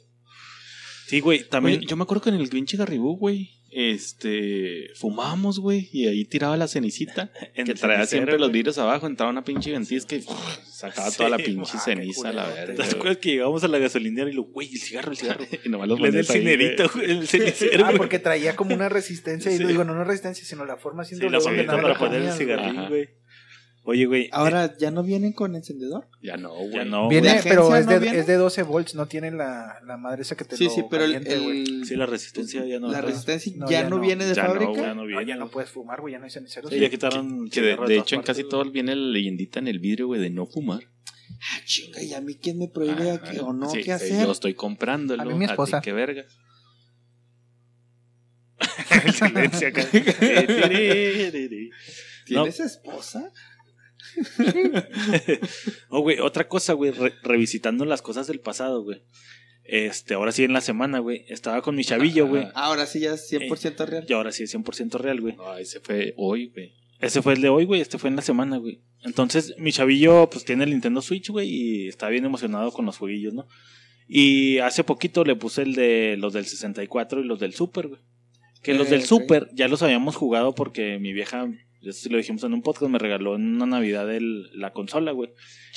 [1.10, 1.78] Sí, güey, también.
[1.78, 6.24] Oye, yo me acuerdo que en el pinche Garribú, güey, este, fumábamos, güey, y ahí
[6.24, 10.16] tiraba la cenicita, en que traía cenicero, siempre los vidrios abajo, entraba una pinche ventisca
[10.16, 10.22] y
[10.64, 12.74] sacaba Sí, toda la pinche ceniza la verga.
[12.84, 15.44] ¿Te acuerdas que llegamos a la gasolinera y lo, güey, el cigarro, el cigarro?
[15.64, 17.10] Y nomás lo Le da el cinerito, güey.
[17.10, 19.52] el cenicero, Ah, porque traía como una resistencia.
[19.52, 19.64] Y Sí.
[19.64, 22.46] digo, no una resistencia, sino la forma Sí, haciendo la bolita nada para poner el
[22.46, 23.08] ponías, güey.
[23.90, 24.28] Oye, güey.
[24.30, 26.06] Ahora ya no vienen con encendedor.
[26.22, 26.70] Ya no, güey.
[26.72, 28.18] Ya no, Viene, ¿La agencia pero es no de, viene?
[28.20, 30.84] es de 12 volts, no tiene la, la madre esa que te Sí, lo sí,
[30.88, 32.88] pero el, caliente, el- Sí, la resistencia ya no.
[32.92, 34.02] la resistencia No, ya, ya no, no.
[34.02, 34.80] viene de Ya no, fábrica.
[34.80, 35.26] Ya no No, viene.
[35.26, 36.70] ya no puedes fumar, güey, ya no hay ceniceros.
[36.70, 37.50] Sí, ya quitaron.
[37.50, 40.46] Que de, hecho en casi todo viene la leyendita en el vidrio, güey, de no
[40.46, 40.84] fumar.
[41.42, 43.90] Ah, chinga, ¿y a mí quién me prohíbe Ah, que- o no sí, qué sí,
[43.90, 44.24] hacer?
[44.26, 45.22] Yo estoy comprándolo.
[45.22, 45.80] A mí mi ti esposa.
[45.80, 46.24] qué verga.
[49.04, 49.84] El silencio acá.
[52.26, 53.32] ¿Tienes esposa?
[55.88, 59.02] Oh, güey, otra cosa, güey, re- revisitando las cosas del pasado, güey.
[59.64, 62.48] Este, ahora sí en la semana, güey, estaba con mi chavillo, güey.
[62.54, 64.04] Ahora sí ya es 100% real.
[64.08, 65.36] Y ahora sí es 100% real, güey.
[65.36, 66.72] No, ese fue hoy, güey.
[67.00, 68.80] Ese fue el de hoy, güey, este fue en la semana, güey.
[69.04, 72.98] Entonces, mi chavillo, pues tiene el Nintendo Switch, güey, y está bien emocionado con los
[72.98, 73.46] jueguillos, ¿no?
[74.06, 78.00] Y hace poquito le puse el de los del 64 y los del Super, güey.
[78.62, 79.06] Que los Eh, del ok.
[79.06, 81.48] Super ya los habíamos jugado porque mi vieja,
[81.82, 85.12] eso sí lo dijimos en un podcast, me regaló en una Navidad el- la consola,
[85.12, 85.30] güey.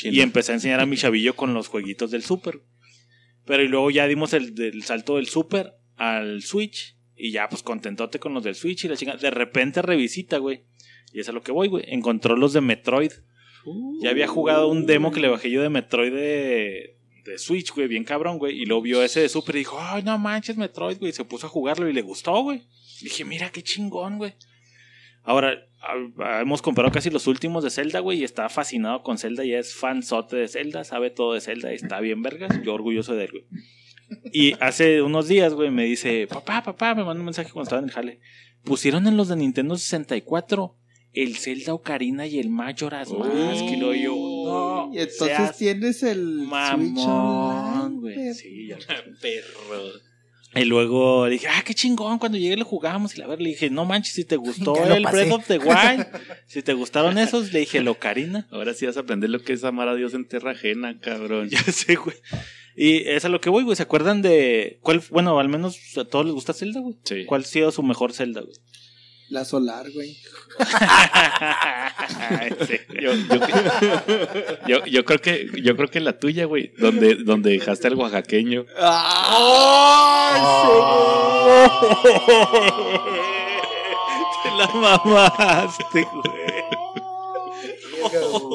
[0.03, 2.61] Y empecé a enseñar a mi chavillo con los jueguitos del Super.
[3.45, 6.97] Pero y luego ya dimos el, del salto del Super al Switch.
[7.15, 9.19] Y ya, pues contentote con los del Switch y la chingada.
[9.19, 10.63] De repente revisita, güey.
[11.13, 11.83] Y es a lo que voy, güey.
[11.87, 13.11] Encontró los de Metroid.
[14.01, 17.87] Ya había jugado un demo que le bajé yo de Metroid de, de Switch, güey.
[17.87, 18.59] Bien cabrón, güey.
[18.61, 21.11] Y luego vio ese de Super y dijo, ay, no manches, Metroid, güey.
[21.11, 22.63] Y se puso a jugarlo y le gustó, güey.
[23.01, 24.33] Dije, mira qué chingón, güey.
[25.23, 29.43] Ahora, ah, hemos comprado casi los últimos de Zelda, güey, y está fascinado con Zelda,
[29.45, 33.15] ya es fanzote de Zelda, sabe todo de Zelda, y está bien vergas, yo orgulloso
[33.15, 33.45] de él, güey.
[34.31, 37.81] Y hace unos días, güey, me dice, papá, papá, me mandó un mensaje cuando estaba
[37.81, 38.19] en el jale.
[38.63, 40.77] Pusieron en los de Nintendo 64
[41.13, 46.39] el Zelda Ocarina y el Majora's Mask, y lo yo, no, Y entonces tienes el
[46.39, 48.33] Switch mamón, Online, güey.
[48.33, 48.77] Sí, ya
[49.21, 50.12] perro.
[50.55, 53.15] Y luego le dije, ah, qué chingón, cuando llegue lo jugamos.
[53.15, 55.03] Y la ver, le dije, no manches, si te gustó Ya el.
[55.03, 56.05] Breath of the Wild,
[56.47, 58.47] si te gustaron esos, le dije, lo Karina.
[58.51, 61.49] Ahora sí vas a aprender lo que es amar a Dios en tierra ajena, cabrón.
[61.53, 62.17] Ya sé, güey.
[62.75, 63.75] Y es a lo que voy, güey.
[63.75, 65.01] ¿Se acuerdan de cuál?
[65.11, 66.95] Bueno, al menos a todos les gusta Zelda, güey.
[67.03, 67.25] Sí.
[67.25, 68.55] ¿Cuál ha sido su mejor Zelda, güey?
[69.33, 70.15] La solar, güey.
[72.67, 72.77] Sí.
[73.01, 73.39] Yo, yo,
[74.67, 78.65] yo, yo creo que yo creo que la tuya, güey, donde, donde dejaste al oaxaqueño.
[78.65, 78.75] Te
[84.55, 86.23] la mamaste, güey.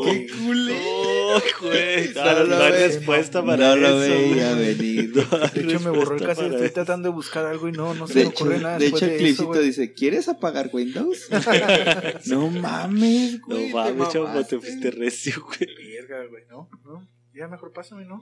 [0.04, 0.87] ¡Qué culero!
[1.36, 2.12] Oh, güey.
[2.14, 4.30] No, No no, lo hay respuesta para no lo eso, güey.
[4.32, 5.12] veía venir.
[5.54, 6.52] De hecho, me borró el cassette.
[6.52, 8.78] Estoy tratando de buscar algo y no, no se me ocurre nada.
[8.78, 11.28] de después hecho el clipcito dice, ¿quieres apagar Windows?
[12.26, 13.72] no mames, No güey.
[13.72, 15.68] mames, te chavo, te fuiste recio, güey.
[15.92, 17.08] Verga, güey, no, no.
[17.34, 18.20] Ya mejor pásame, ¿no?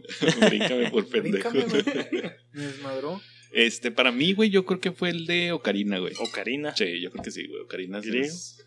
[0.49, 1.51] Bríncame por pendejo.
[1.51, 3.21] Me desmadró.
[3.53, 6.13] Este, para mí, güey, yo creo que fue el de Ocarina, güey.
[6.19, 6.77] Ocarina.
[6.77, 7.63] Sí, yo creo que sí, güey.
[7.63, 8.66] Ocarina es-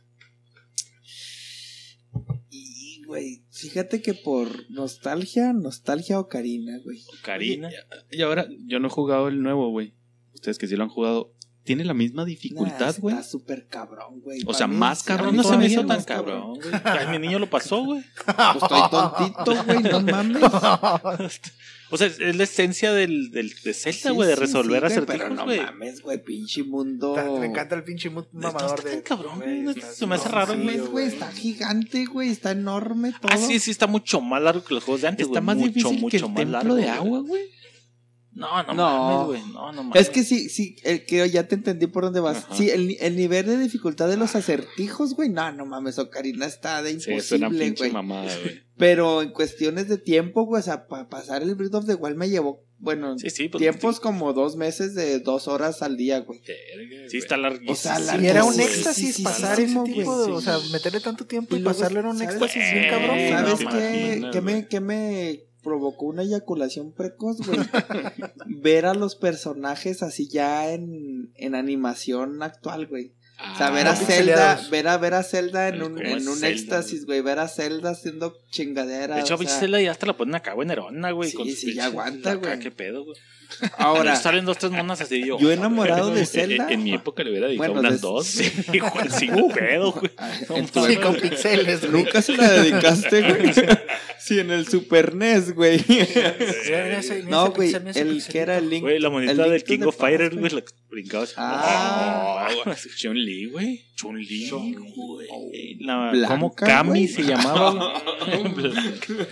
[3.10, 7.04] güey, fíjate que por nostalgia, nostalgia Ocarina, güey.
[7.20, 7.72] Ocarina.
[8.12, 9.96] Y ahora, yo no he jugado el nuevo, güey.
[10.36, 11.34] Ustedes que sí lo han jugado.
[11.64, 13.16] ¿Tiene la misma dificultad, Nah, güey?
[13.16, 14.42] Está súper cabrón, güey.
[14.46, 16.74] O sea, mí más cabrón No, no se me hizo tan cabrón, güey.
[16.84, 18.04] Ay, mi niño lo pasó, güey.
[18.26, 20.42] Pues estoy tontito, güey, no mames.
[21.92, 24.96] O sea, es la esencia del, del, de Zelda, Sí, güey, de sí, resolver sí,
[24.96, 25.60] güey, Pero acertijos, no güey.
[25.60, 27.18] mames, güey, pinche mundo.
[27.18, 28.96] Está- Me encanta el pinche mu- No mamador está de.
[28.98, 32.30] tan cabrón, güey, no, está- se me hace no, raro, sí, güey, está gigante, güey,
[32.30, 33.32] está enorme todo.
[33.34, 35.46] Ah, sí, sí, está mucho más largo que los juegos de antes, Está güey.
[35.46, 36.94] más mucho, difícil mucho que el más templo largo, de güey.
[36.94, 37.42] agua, güey.
[38.32, 38.84] No, no, No.
[39.26, 39.54] mames, güey.
[39.54, 40.02] No, no mames.
[40.02, 42.38] Es que sí, sí, el que ya te entendí por dónde vas.
[42.46, 42.56] Ajá.
[42.56, 46.82] Sí, el, el nivel de dificultad de los acertijos, güey, no, no mames, Ocarina está
[46.84, 47.92] de Sí, es una imposible, pinche güey.
[47.92, 48.62] mamada, güey.
[48.78, 52.16] Pero en cuestiones de tiempo, güey, o sea, para pasar el Breath of the Wild
[52.16, 56.20] me llevó, bueno, Sí, sí, pues, tiempos como dos meses de dos horas al día,
[56.20, 56.40] güey.
[57.10, 57.74] Sí, está larguísimo.
[57.74, 60.32] O sea, Y era un Sí, éxtasis sí, sí, pasar sí, ese sí, tipo de.
[60.32, 60.46] O sí.
[60.46, 63.18] sea, meterle tanto tiempo y, Y luego, pasarlo era un ¿sabes éxtasis bien cabrón.
[63.18, 67.60] Eh, ¿Sabes no qué, qué, me, qué me provocó una eyaculación precoz, güey.
[68.62, 73.14] ver a los personajes así ya en, en animación actual, güey.
[73.54, 76.36] O sea, ver a Ah, Zelda, ver a, ver a Zelda en un, en un
[76.36, 77.22] Zelda, éxtasis, güey.
[77.22, 79.16] Ver a Zelda haciendo chingadera.
[79.16, 81.30] De hecho, o sea, Zelda ya hasta la ponen acá, güey, nerona, güey.
[81.30, 82.60] Sí, con sí, ya aguanta, acá, güey.
[82.60, 83.16] ¿Qué pedo, güey?
[83.78, 85.26] Ahora, Salen dos, tres monas así.
[85.26, 86.68] Yo, yo enamorado de En, Zelda.
[86.70, 88.26] en mi época le hubiera dedicado Bueno, unas de- dos.
[88.28, 90.12] Sí, güey, sin pedo, güey.
[90.56, 90.68] En.
[90.68, 92.04] Sí, con pixeles, güey.
[92.04, 93.54] Nunca se la dedicaste, güey.
[94.20, 95.84] Sí, en el Super NES, güey.
[95.88, 98.82] En ese- en No, güey, en el que era el Link.
[98.84, 101.34] Güey, la monita el del King of Fighters, güey, la brincaba así.
[101.38, 102.48] Ah.
[102.66, 103.86] Oh, Chun-Li, güey.
[103.96, 105.76] Chun-Li, güey.
[105.80, 107.08] La, Blanca, ¿Cómo Kami güey.
[107.08, 108.02] se llamaba?
[108.56, 109.28] Blanca.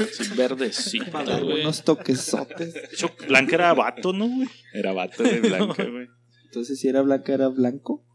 [0.71, 1.61] Sí, Para güey.
[1.61, 2.73] unos toquesotes.
[2.73, 4.49] De hecho, Blanca era vato, ¿no, güey?
[4.73, 6.07] Era vato de blanca, güey.
[6.45, 8.05] Entonces, si era blanca, era blanco.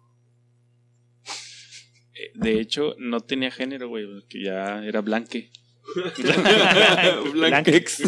[2.14, 5.50] Eh, De hecho, no tenía género, güey, que ya era blanque.
[7.32, 8.02] Blanquex.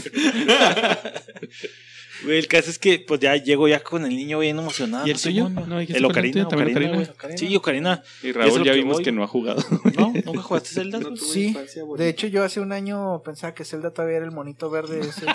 [2.24, 5.06] Güey, el caso es que pues ya llego ya con el niño bien emocionado.
[5.06, 5.18] ¿Y el
[5.54, 6.94] no, No, dijiste el Ocarina, Ocarina, Ocarina.
[6.94, 7.08] güey.
[7.10, 7.38] Ocarina.
[7.38, 8.02] Sí, Ocarina.
[8.22, 9.04] Y Raúl ya que vimos voy.
[9.04, 9.62] que no ha jugado.
[9.96, 10.12] ¿No?
[10.24, 11.00] ¿Nunca jugaste Zelda?
[11.00, 11.56] No Sí,
[11.96, 15.26] de hecho yo hace un año pensaba que Zelda todavía era el monito verde ese.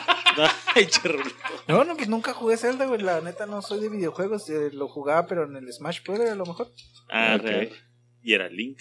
[1.68, 3.02] No, no, pues nunca jugué Zelda, güey.
[3.02, 4.50] La neta no soy de videojuegos.
[4.50, 6.20] eh, lo jugaba, pero en el Smash Bros.
[6.22, 6.72] a lo mejor.
[7.10, 7.72] Ah, Ok.
[8.22, 8.80] Y era Link.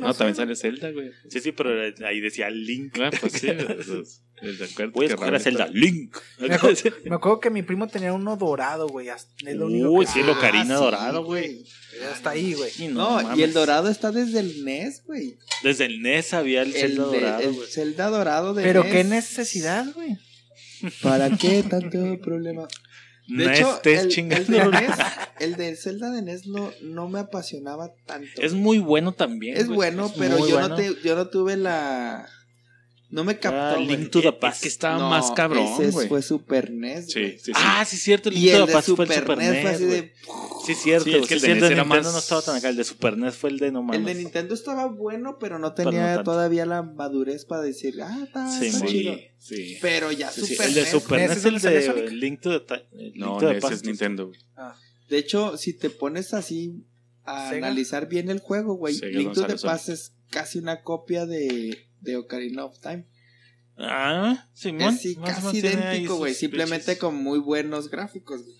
[0.00, 1.10] No, también sale Zelda, güey.
[1.28, 1.70] Sí, sí, pero
[2.06, 2.98] ahí decía Link.
[3.00, 3.48] Ah, pues sí.
[3.78, 4.92] esos- ¿de acuerdo?
[4.92, 5.66] Voy a Que escoger a Zelda.
[5.68, 6.16] Link.
[6.40, 9.08] Me acuerdo, me acuerdo que mi primo tenía uno dorado, güey.
[9.10, 11.64] hasta- Es lo único Uy, que sí, el Ocarina Ah, dorado, güey.
[12.10, 12.70] Hasta ahí, güey.
[12.70, 15.36] Sí, No, y el dorado está desde el NES, güey.
[15.62, 17.68] Desde el NES había el El, Zelda de- dorado, el güey.
[17.68, 18.92] Zelda dorado de Pero NES.
[18.92, 20.16] qué necesidad, güey.
[21.02, 22.66] ¿Para qué tanto problema?
[23.36, 24.52] De No hecho, estés el, el chingando.
[24.52, 24.96] de NES,
[25.40, 28.28] el de Zelda de NES no, no me apasionaba tanto.
[28.40, 29.56] Es muy bueno también.
[29.56, 29.76] Es güey.
[29.76, 30.68] bueno, Es pero yo, bueno.
[30.68, 32.28] No te, yo no tuve la...
[33.12, 33.60] No me captó.
[33.60, 33.76] Ah.
[33.76, 34.62] Link to the Es Past.
[34.62, 36.08] que estaba No, más cabrón, Ese güey.
[36.08, 37.12] fue Super NES.
[37.12, 37.52] Sí, sí, sí.
[37.54, 38.30] Ah, sí, cierto.
[38.30, 40.12] El Y Link to el the de Past fue Super el Super NES de...
[40.66, 41.04] Sí, cierto.
[41.04, 42.68] Sí, es que el sí, de cierto, NES era Nintendo más- no estaba tan acá.
[42.70, 45.74] El de Super NES fue el de no El de Nintendo estaba bueno, pero no
[45.74, 48.86] Pero no tenía todavía la madurez para decir, ah, está, Sí, está sí.
[48.86, 49.14] chido.
[49.38, 49.78] Sí, sí.
[49.82, 52.10] Pero ya Sí, sí, Super el de NES, Super ¿NES NES es es el de?
[52.12, 53.74] Link to the, eh, Link No, ese Past.
[53.74, 54.28] es Nintendo.
[54.28, 54.40] güey.
[55.10, 56.86] De hecho, si te pones así
[57.24, 61.76] a analizar bien el juego, güey, Link to the Past es casi una copia de,
[62.02, 63.06] de Ocarina of Time.
[63.78, 64.96] Ah, Simón.
[64.98, 68.42] sí, casi idéntico, güey, simplemente pinches- con muy buenos gráficos.
[68.42, 68.56] güey.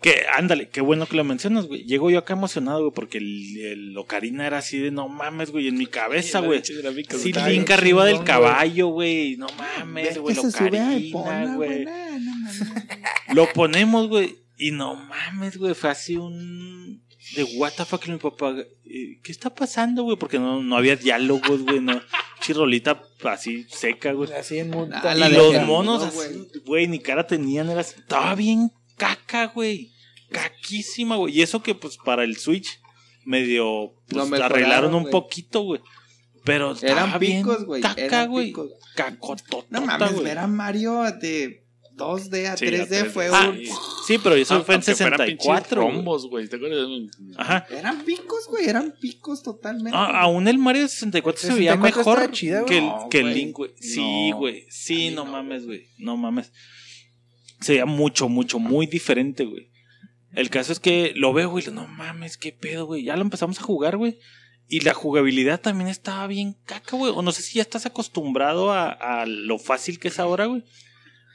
[0.00, 1.84] Que, ándale, qué bueno que lo mencionas, güey.
[1.84, 5.68] Llego yo acá emocionado, güey, porque el, el Ocarina era así de no mames, güey,
[5.68, 6.62] en mi cabeza, güey.
[6.64, 9.36] Sí, Link arriba del caballo, güey.
[9.36, 11.86] No mames, güey, Ocarina, güey.
[13.34, 14.36] Lo ponemos, güey.
[14.58, 15.74] Y no mames, güey.
[15.74, 17.03] Fue así un.
[17.36, 18.54] De what the fuck, mi papá.
[18.58, 20.16] eh, ¿Qué está pasando, güey?
[20.16, 21.80] Porque no, no había diálogos, güey.
[21.80, 22.00] No.
[22.40, 24.30] Chirrolita así seca, güey.
[24.32, 24.92] Así en un.
[24.92, 26.28] Ah, Y los monos güey.
[26.28, 27.70] así, güey, ni cara tenían.
[27.70, 29.90] Era así, Estaba bien caca, güey.
[30.30, 31.36] Caquísima, güey.
[31.38, 32.80] Y eso que, pues, para el Switch,
[33.24, 33.94] medio.
[34.08, 35.12] Pues, mejoraron, arreglaron un güey.
[35.12, 35.80] poquito, güey.
[36.44, 37.80] Pero Eran bien picos, güey.
[37.80, 38.52] Caca, güey.
[38.94, 41.63] Cacotota, No mames, ver a Mario de
[41.96, 43.10] 2D a Sí, 3D a 3D.
[43.10, 43.58] fue Ah, un...
[44.06, 45.82] Sí, pero eso fue en Aunque fueran pinches 64.
[45.82, 45.94] güey.
[45.94, 46.48] rombos, güey.
[46.48, 46.86] ¿Te acuerdas?
[47.36, 47.66] Ajá.
[47.70, 49.96] Eran picos, güey, eran picos totalmente.
[49.96, 53.34] Ah, aún el Mario 64 se veía 64 mejor chida, que el, No, que el.
[53.34, 53.70] Link, güey.
[53.80, 54.36] Sí, No.
[54.38, 54.66] güey.
[54.68, 55.86] Sí, no no, mames, güey.
[55.98, 56.52] No mames.
[57.60, 59.70] Se veía mucho, mucho, muy diferente, güey.
[60.32, 61.64] El caso es que lo veo, güey.
[61.72, 63.04] No mames, qué pedo, güey.
[63.04, 64.18] Ya lo empezamos a jugar, güey.
[64.68, 67.12] Y la jugabilidad también estaba bien caca, güey.
[67.14, 70.64] O no sé si ya estás acostumbrado a, a lo fácil que es ahora, güey.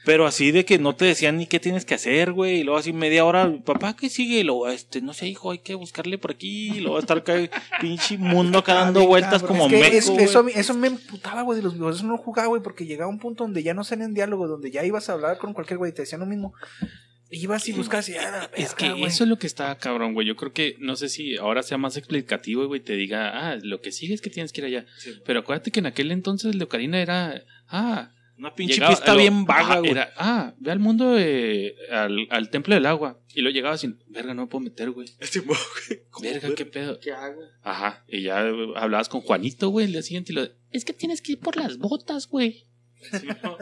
[0.04, 2.60] Pero así de que no te decían ni qué tienes que hacer, güey.
[2.60, 4.40] Y luego así media hora, papá, ¿qué sigue?
[4.40, 6.70] Y luego, este, no sé, hijo, hay que buscarle por aquí.
[6.76, 7.34] Y luego estar acá,
[7.82, 11.42] pinche mundo acá Ah, dando vueltas como Es que meco, es- eso, eso me emputaba,
[11.42, 12.00] güey, de los videojuegos.
[12.00, 14.84] Eso no jugaba, güey, porque llegaba un punto donde ya no salen diálogo, donde ya
[14.86, 16.54] ibas a hablar con cualquier güey y te decían lo mismo.
[17.32, 20.26] Ibas y buscabas y ya, la Es que eso es lo que está cabrón, güey.
[20.26, 23.80] Yo creo que, no sé si ahora sea más explicativo, güey, te diga, ah, lo
[23.80, 24.86] que sigue es que tienes que ir allá.
[25.24, 28.10] Pero acuérdate que en aquel entonces el de Ocarina era, ah,
[28.40, 29.94] Una pinche llegaba- pista lo- bien vaga, güey.
[30.16, 33.20] Ah, ve al mundo, al, al templo del agua.
[33.34, 35.08] Y luego llegaba sin, verga, no me puedo meter, güey.
[36.22, 36.98] Verga, qué pedo.
[37.00, 37.40] ¿Qué hago?
[37.62, 38.38] Ajá, y ya
[38.76, 41.56] hablabas con Juanito, güey, el día siguiente y lo es que tienes que ir por
[41.56, 42.64] las botas, güey.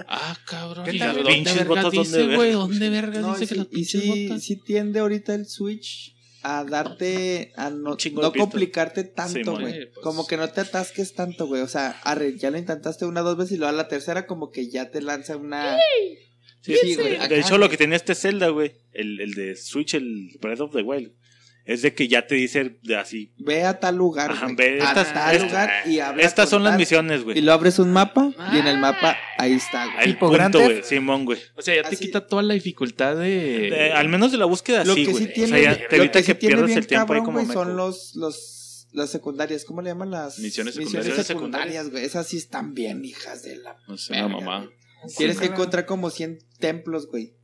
[0.09, 0.85] Ah, cabrón.
[0.85, 1.17] ¿Qué ¿Y tal?
[1.17, 2.49] dónde Pinches verga botas, dice, ¿dónde güey?
[2.49, 2.59] verga?
[2.59, 4.43] ¿Dónde verga No, dice y que sí, las pinches sí, botas?
[4.45, 7.97] sí tiende ahorita el Switch a darte, a no,
[8.37, 9.73] complicarte tanto, güey.
[9.73, 10.05] Sí, pues.
[10.05, 11.63] Como que no te atasques tanto, güey.
[11.63, 14.51] O sea, arre, ya lo intentaste una, dos veces y luego a la tercera como
[14.51, 15.77] que ya te lanza una...
[15.77, 16.19] Sí,
[16.61, 20.37] Sí, güey, De hecho, lo que tenía este Zelda, güey, el, el de Switch, el
[20.41, 21.13] Breath of the Wild,
[21.69, 23.35] Es de que ya te dice de así.
[23.37, 26.79] Ve a tal lugar, Ajá, ve, a estas- tal lugar y habla Estas son las
[26.79, 27.41] misiones, Y güey.
[27.43, 29.99] lo abres un mapa y en el mapa ahí está, güey.
[29.99, 30.83] El Tipo punto, güey.
[30.83, 31.39] Simón, güey.
[31.57, 33.69] O sea, ya te quita toda la dificultad de.
[33.71, 35.31] De- al menos de la búsqueda Lo sí, güey.
[35.35, 37.53] sí o sea, ya te evita que sí pierdas bien el tiempo ahí como güey,
[37.53, 40.39] son los, los, las secundarias, ¿cómo le llaman las?
[40.39, 41.27] Misiones secundarias.
[41.27, 41.91] secundarias.
[41.91, 42.03] güey.
[42.03, 43.77] Esas sí están bien, hijas de la...
[43.87, 44.71] No sé, verga, mamá.
[45.19, 47.35] Tienes que encontrar como 100 templos, güey.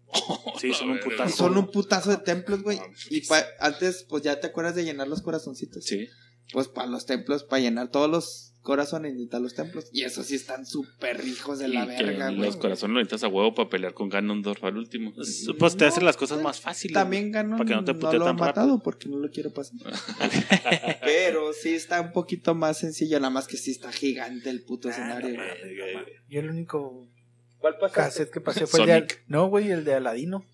[0.61, 1.37] Sí, son un Y putazo.
[1.37, 2.81] son un putazo de templos, güey.
[3.11, 5.85] Y pa- antes, pues ya te acuerdas de llenar los corazoncitos.
[5.85, 6.09] Sí.
[6.53, 9.87] Pues para los templos, para llenar todos los corazones, necesitas los templos.
[9.93, 12.39] Y esos sí están súper hijos de la Y verga, güey.
[12.41, 15.13] los corazones lo necesitas a huevo para pelear con Ganondorf al último.
[15.15, 16.95] Pues, pues te hacen las cosas más fáciles.
[16.95, 17.57] También ganó.
[17.57, 19.75] Para que no te putee lo tan han matado porque no lo quiero pasar.
[21.03, 24.89] Pero sí está un poquito más sencillo, nada más que sí está gigante el puto
[24.89, 25.35] escenario.
[25.35, 26.05] güey.
[26.29, 27.09] Yo el único
[27.79, 28.93] ¿Cuál cassette que pasé fue el de...
[28.95, 29.25] Sonic.
[29.29, 30.45] No, güey, el de Aladino.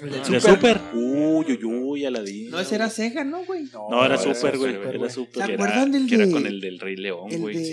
[0.00, 0.78] El del Ah, ¿De Super.
[0.78, 0.80] Super?
[0.94, 2.50] Uy, uy, uy, Aladín.
[2.50, 3.64] No, ese era Sega, ¿no, güey?
[3.72, 4.74] No, era No, era Super, güey.
[4.74, 5.10] Era.
[5.10, 5.42] Super.
[5.42, 7.56] ¿Se Que acuerdan era, del que era de- con el del Rey León, El güey.
[7.56, 7.64] de...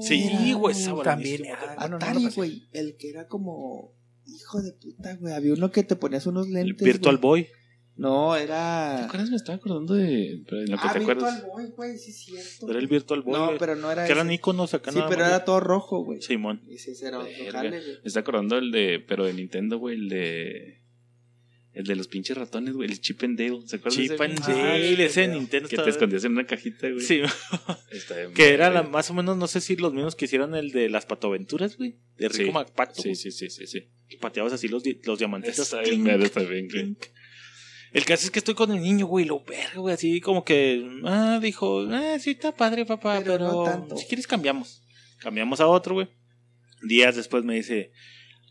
[0.00, 1.42] Sí, era- güey, esa También.
[1.42, 1.66] buenísimo.
[1.76, 2.68] ah, no, no, no Atari, güey.
[2.72, 3.92] El que era como...
[4.26, 5.34] Hijo de puta, güey.
[5.34, 6.84] Había uno que te ponías unos El lentes.
[6.84, 7.42] Virtual güey.
[7.44, 7.48] Boy.
[7.96, 9.06] No, ¿Te era...
[9.06, 9.30] acuerdas?
[9.30, 10.42] Me estaba acordando de.
[10.46, 11.34] Pero en lo que Ah, te acuerdas.
[11.34, 12.70] Virtual Boy, güey, sí es cierto.
[12.70, 13.32] Era el Virtual Boy.
[13.32, 16.04] No, pero no era Que eran iconos acá Sí, nada pero más, era todo rojo,
[16.04, 16.20] güey.
[16.20, 16.60] Simón.
[16.68, 17.82] Y sí, ese era otro jale, güey.
[18.02, 19.00] Me está acordando el de.
[19.06, 19.96] Pero de Nintendo, güey.
[19.96, 20.82] El de.
[21.72, 22.90] El de los pinches ratones, güey.
[22.90, 23.60] El Chip and Dale.
[23.66, 23.98] ¿Se acuerdan?
[24.02, 24.56] de Chip and güey?
[24.56, 27.00] Dale, ese de Ah, Nintendo Que te escondías en una cajita, güey.
[27.02, 27.20] Sí,
[27.90, 30.54] Está bien que era la, más o menos, no sé si los mismos que hicieron
[30.54, 31.96] el de las patoaventuras, güey.
[32.16, 32.50] De Rico Sí.
[32.50, 33.02] MacPato.
[33.02, 33.88] Sí, sí, sí, sí, sí.
[34.08, 35.58] Que pateabas así los, los diamantitos.
[35.58, 36.96] Está bien, está bien.
[37.92, 40.86] El caso es que estoy con el niño, güey, lo verga, güey, así como que,
[41.04, 43.96] ah, dijo, ah, sí está padre, papá, Pero pero, no tanto.
[43.96, 44.82] si quieres cambiamos.
[45.20, 46.08] Cambiamos a otro, güey.
[46.82, 47.90] Días después me dice,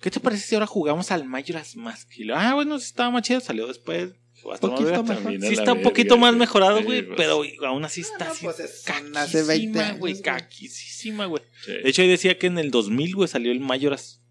[0.01, 2.09] ¿qué te parece si ahora jugamos al Majora's Mask?
[2.17, 4.13] Y le, ah, bueno, sí estaba más chido, salió después.
[4.51, 5.31] Hasta Poquito lo mejor.
[5.41, 6.39] Sí está un verga, poquito más güey.
[6.39, 7.17] mejorado, Sí, güey, pues.
[7.17, 8.45] pero aún así está no, así.
[8.45, 9.47] pues, es- son hace 20
[9.79, 10.23] caquísima, años, güey, güey.
[10.23, 11.43] caquísima, güey.
[11.65, 11.71] Sí.
[11.71, 14.21] De hecho, ahí decía que en el 2000, güey, salió el Majora's.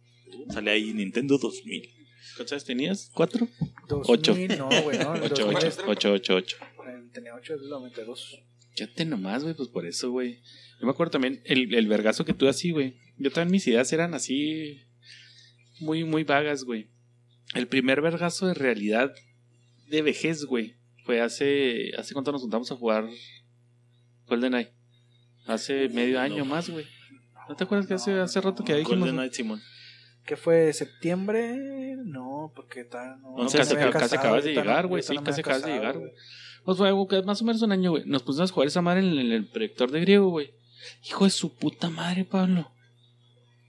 [0.53, 1.91] Sale ahí Nintendo 2000.
[2.37, 3.11] ¿Cuántos años tenías?
[3.15, 3.49] ¿Cuatro?
[3.89, 4.35] 2000, Ocho.
[4.59, 5.13] No, güey, no.
[5.23, 6.57] Ocho, 2000 ocho, es- ocho, ocho, ocho.
[7.13, 8.41] Tenía 8 del 92.
[8.77, 10.41] Fíjate nomás, güey, pues por eso, güey.
[10.81, 12.97] Yo me acuerdo también el, el vergazo que tuve así, güey.
[13.19, 14.81] Yo también mis ideas eran así
[15.79, 16.89] muy, muy vagas, güey.
[17.55, 19.15] El primer vergazo de realidad
[19.89, 20.75] de vejez, güey,
[21.05, 23.09] fue hace, hace cuánto nos juntamos a jugar
[24.27, 24.73] GoldenEye.
[25.47, 26.87] Hace medio año más, güey.
[27.49, 29.01] ¿No te acuerdas que hace, hace rato que ya dijimos?
[29.01, 29.61] Golden Knight Simón.
[30.25, 30.73] ¿Qué fue?
[30.73, 31.97] ¿Septiembre?
[32.05, 33.21] No, porque tal.
[33.21, 35.03] No, No, casi, casado, acabas de llegar, güey.
[35.03, 36.13] Sí, casi acabas de llegar, güey.
[36.65, 38.05] Pues fue algo que más o menos un año, güey.
[38.07, 40.55] Nos pusimos a jugar esa madre en el proyector de griego, güey.
[41.07, 42.71] Hijo de su puta madre, Pablo.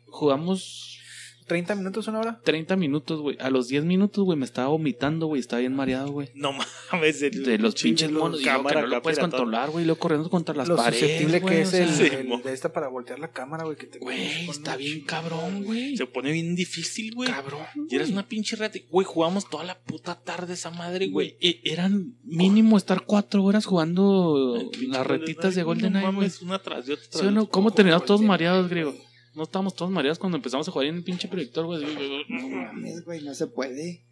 [0.07, 1.01] Jugamos
[1.47, 2.39] 30 minutos, una hora.
[2.43, 3.37] 30 minutos, güey.
[3.39, 5.39] A los 10 minutos, güey, me estaba vomitando, güey.
[5.39, 6.29] Estaba bien mareado, güey.
[6.33, 6.51] No
[6.91, 8.41] mames, el- De los pinche pinches monos.
[8.41, 9.83] Y luego que cámara no lo puedes controlar, güey.
[9.83, 10.99] Y luego corriendo contra las Lo paredes.
[11.01, 13.63] susceptible güey, que o es sea, el, sí, el de esta para voltear la cámara,
[13.63, 13.77] güey.
[14.01, 15.95] Güey, está bien cabrón, güey.
[15.97, 17.29] Se pone bien difícil, güey.
[17.29, 17.61] Cabrón.
[17.89, 18.79] Y eres una pinche rata.
[18.89, 21.37] Güey, jugamos toda la puta tarde esa madre, güey.
[21.41, 26.31] E- eran mínimo estar cuatro horas jugando las retitas de güey, GoldenEye, No güey.
[26.41, 27.05] una tras de otra.
[27.09, 27.49] tras ¿Sí o de.
[27.49, 28.93] ¿Cómo terminamos todos mareados, griego?
[29.35, 31.83] No estábamos todos mareados cuando empezamos a jugar en el pinche proyector, güey.
[32.29, 34.05] No mames, güey, no se puede.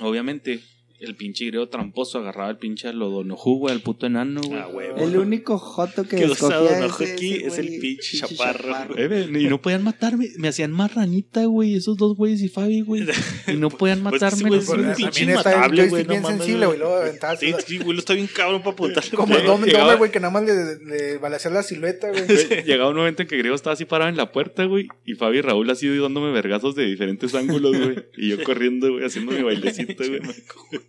[0.00, 0.60] Obviamente,
[1.04, 4.58] el pinche griego tramposo agarraba el pinche Lodonoju, güey, el puto enano, güey.
[4.58, 4.88] Ah, güey.
[4.96, 8.18] El único joto que Que usa escogía Donojo ese- aquí ese es el güey, pinche
[8.18, 12.48] chaparro, Eh, ve, Y no podían matarme, me hacían marranita, güey, esos dos güeyes y
[12.48, 13.04] Fabi, güey.
[13.48, 14.48] Y no podían Pues matarme.
[14.48, 16.78] güey los es un pinche inmatable, güey, no bien mames, sensible, güey.
[16.78, 16.90] güey.
[16.90, 17.36] Luego.
[17.38, 19.04] Sí, sí, güey, lo está bien cabrón para apuntar.
[19.14, 20.54] Como Güey, Dome, güey, que nada más le,
[20.86, 21.18] le
[21.50, 22.24] la silueta, güey.
[22.24, 24.88] Güey, Llegaba un momento en que Griego estaba así parado en la puerta, güey.
[25.04, 27.96] Y Fabi y Raúl así dándome vergazos de diferentes ángulos, güey.
[28.16, 30.20] Y yo corriendo, güey, haciendo mi bailecito, güey.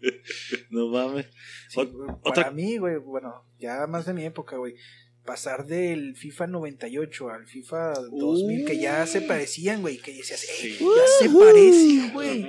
[0.70, 1.26] No mames.
[1.70, 4.76] Sí, otra- Para mí, güey, bueno, ya más de mi época, güey.
[5.26, 10.78] Pasar del FIFA 98 al FIFA 2000, que ya se parecían, güey, que decías, "Ey,
[10.78, 12.46] ya se parecen, güey.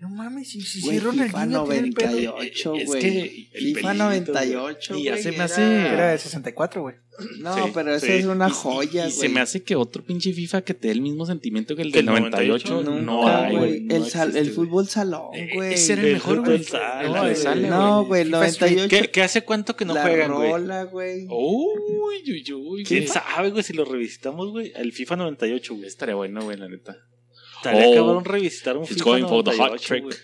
[0.00, 2.10] No mames, si, si Güey, hicieron el FIFA niño tiene el pelo.
[2.10, 3.00] 98, Es güey.
[3.02, 6.80] que el FIFA pelito, 98, Y ya güey, se me era- hace- Era de 64,
[6.82, 6.94] güey.
[7.40, 8.06] No, Sí, pero sí.
[8.12, 9.20] es una Y- joya, Y güey.
[9.20, 11.92] se me hace que otro pinche FIFA que te dé el mismo sentimiento que el
[11.92, 13.68] Que del el 98 98, no Nunca, hay, güey.
[13.72, 13.80] güey.
[13.82, 14.54] no el, sal- existe, el güey.
[14.68, 15.74] fútbol salón, Eh, güey.
[15.74, 16.66] Ese era el El mejor, fútbol güey.
[16.70, 17.60] güey.
[17.68, 18.08] No, güey.
[18.08, 18.70] güey, el FIFA Street.
[18.76, 18.88] 98.
[19.04, 20.50] ¿Qué, qué hace cuánto que no la juegan, güey?
[20.50, 21.26] rola, güey.
[21.28, 22.84] Uy, uy, uy.
[22.84, 23.12] ¿Quién güey.
[23.12, 24.72] sabe, güey, si lo revisitamos, güey?
[24.74, 25.86] El FIFA 98, güey.
[25.86, 26.96] Estaría bueno, güey, la neta.
[27.62, 30.02] Estaría Oh, cabrón revisitar un FIFA going for the hot 98, trick.
[30.04, 30.16] güey.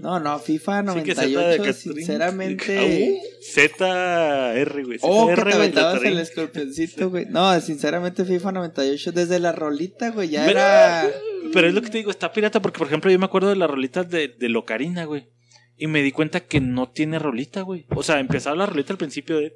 [0.00, 1.94] No, no, FIFA Sí, que Z de 98, Catrín.
[1.94, 3.20] sinceramente.
[3.52, 4.98] ZR, güey.
[5.02, 7.26] Oh, que ZR, te güey, aventabas el escorpioncito, güey.
[7.26, 11.10] No, sinceramente, FIFA 98, desde la rolita, güey, ya Pero- era.
[11.52, 13.56] Pero es lo que te digo, está pirata porque, por ejemplo, yo me acuerdo de
[13.56, 15.28] las rolitas de, de Locarina, güey.
[15.76, 17.86] Y me di cuenta que no tiene rolita, güey.
[17.94, 19.54] O sea, empezaba la rolita al principio de.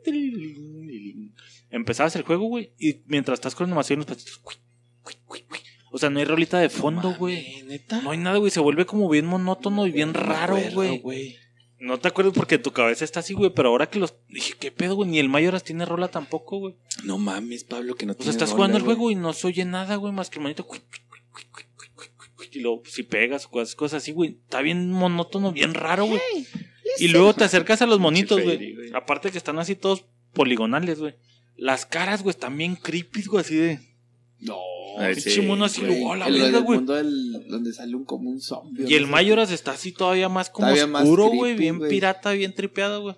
[1.70, 2.72] Empezabas el juego, güey.
[2.78, 4.42] Y mientras estás con animación, los patitos.
[5.94, 7.62] O sea, no hay rolita de fondo, güey.
[7.68, 8.02] ¿Neta?
[8.02, 8.50] No hay nada, güey.
[8.50, 11.38] Se vuelve como bien monótono y bien raro, güey.
[11.78, 14.12] No te acuerdas porque tu cabeza está así, güey, pero ahora que los...
[14.28, 15.08] Dije, ¿qué pedo, güey?
[15.08, 16.74] Ni el Mayoras tiene rola tampoco, güey.
[17.04, 19.32] No mames, Pablo, que no o tiene O sea, estás jugando el juego y no
[19.34, 20.66] se oye nada, güey, más que el manito...
[22.50, 26.06] Y luego, pues, si pegas o cosas, cosas así, güey, está bien monótono, bien raro,
[26.06, 26.20] güey.
[26.98, 28.90] Y luego te acercas a los monitos, güey.
[28.94, 31.14] Aparte que están así todos poligonales, güey.
[31.56, 33.93] Las caras, güey, están bien creepy, güey, así de...
[34.44, 34.58] No.
[34.98, 36.02] Pinche sí, mono así, güey.
[36.04, 36.78] oh, la el, verga, güey.
[36.78, 38.84] mundo del, donde sale un como un zombie.
[38.88, 41.90] Y el Mayoras está así todavía más como Todavía más oscuro, creepy, güey, bien güey.
[41.90, 43.16] pirata, bien tripeado, güey.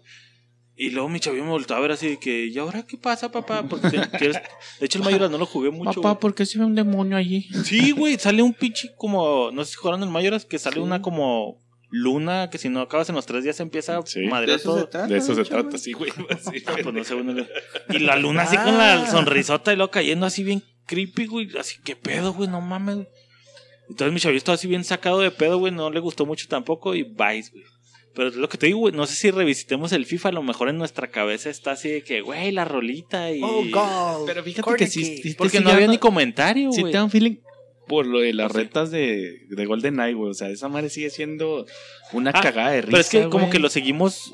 [0.78, 3.30] Y luego mi chavillo me volteó a ver así de que, ¿y ahora qué pasa,
[3.30, 3.64] papá?
[3.68, 4.40] Porque te- quieres-
[4.80, 6.00] De hecho, el Mayoras no lo jugué mucho.
[6.00, 6.20] Papá, güey.
[6.20, 7.46] ¿por qué se ve un demonio allí?
[7.64, 9.50] Sí, güey, sale un pinche como.
[9.52, 13.08] No sé si jugaron el Mayoras, que sale una como luna que si no acabas
[13.10, 14.20] en los tres días empieza a Sí.
[14.22, 14.88] ¿De madrear eso se todo.
[14.88, 15.06] trata?
[15.06, 15.78] De eso se trata, güey?
[15.78, 16.10] sí, güey.
[16.10, 17.48] Sí, Ah, pues no sé, bueno, le-
[17.90, 21.48] Y la luna así con la sonrisota y luego cayendo así bien creepy, güey.
[21.58, 22.48] Así, ¿qué pedo, güey?
[22.48, 22.94] No mames.
[22.96, 23.08] güey.
[23.88, 25.72] Entonces mi chavito estaba así bien sacado de pedo, güey.
[25.72, 27.64] No le gustó mucho tampoco y vais, güey.
[28.14, 30.42] Pero es lo que te digo, güey, no sé si revisitemos el FIFA, a lo
[30.42, 33.42] mejor en nuestra cabeza está así de que, güey, la rolita y...
[33.42, 34.26] Oh, God.
[34.26, 36.92] Pero fíjate Corner que sí, sí te Porque no había ni comentario, Sí güey.
[36.92, 37.36] te da un feeling
[37.86, 38.58] por lo de las Sí.
[38.58, 40.30] retas de, de Golden Eye, güey.
[40.30, 41.66] O sea, esa madre sigue siendo
[42.14, 42.90] una Ah, cagada de risa.
[42.90, 44.32] Pero es que como que lo seguimos...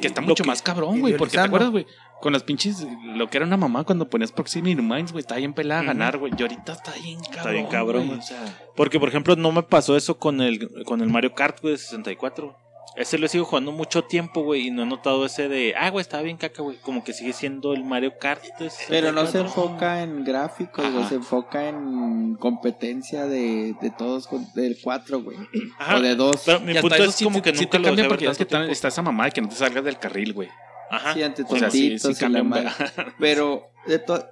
[0.00, 1.16] Que está mucho que- más cabrón, güey.
[1.16, 1.86] Porque te acuerdas, güey.
[2.20, 2.86] Con las pinches.
[3.14, 5.20] Lo que era una mamá cuando ponías Proximity Minds, güey.
[5.20, 6.32] Está bien pelada a ganar, güey.
[6.36, 7.52] Y ahorita está bien cabrón.
[7.54, 8.08] bien cabrón, güey.
[8.08, 8.18] güey.
[8.18, 11.60] O sea, Porque, por ejemplo, no me pasó eso con el, con el Mario Kart,
[11.62, 12.56] güey, de 64.
[12.96, 15.90] Ese lo he sido jugando mucho tiempo, güey, y no he notado ese de, ah,
[15.90, 16.76] güey, estaba bien caca, güey.
[16.78, 18.42] Como que sigue siendo el Mario Kart.
[18.88, 19.40] Pero no se 64.
[19.40, 21.04] enfoca en gráficos, güey.
[21.06, 25.38] Se enfoca en competencia de, de todos, del 4, güey.
[25.78, 26.42] Ajá, O de 2.
[26.44, 29.26] Pero mi punto es como que nunca te lo porque es que está esa mamá
[29.26, 30.48] de que no te salgas del carril, güey.
[30.90, 31.14] Ajá.
[31.14, 32.70] Sí, ante O sea, sí, tontitos sí y la cambia un madre.
[32.94, 33.70] ver- Pero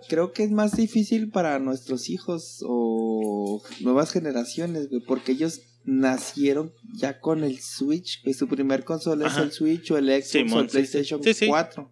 [0.08, 6.72] creo que es más difícil para nuestros hijos o nuevas generaciones, güey, porque ellos nacieron
[6.94, 9.40] ya con el Switch, que su primer consola Ajá.
[9.40, 11.46] es el Switch o el Xbox Simón, o el PlayStation sí, sí.
[11.46, 11.90] 4.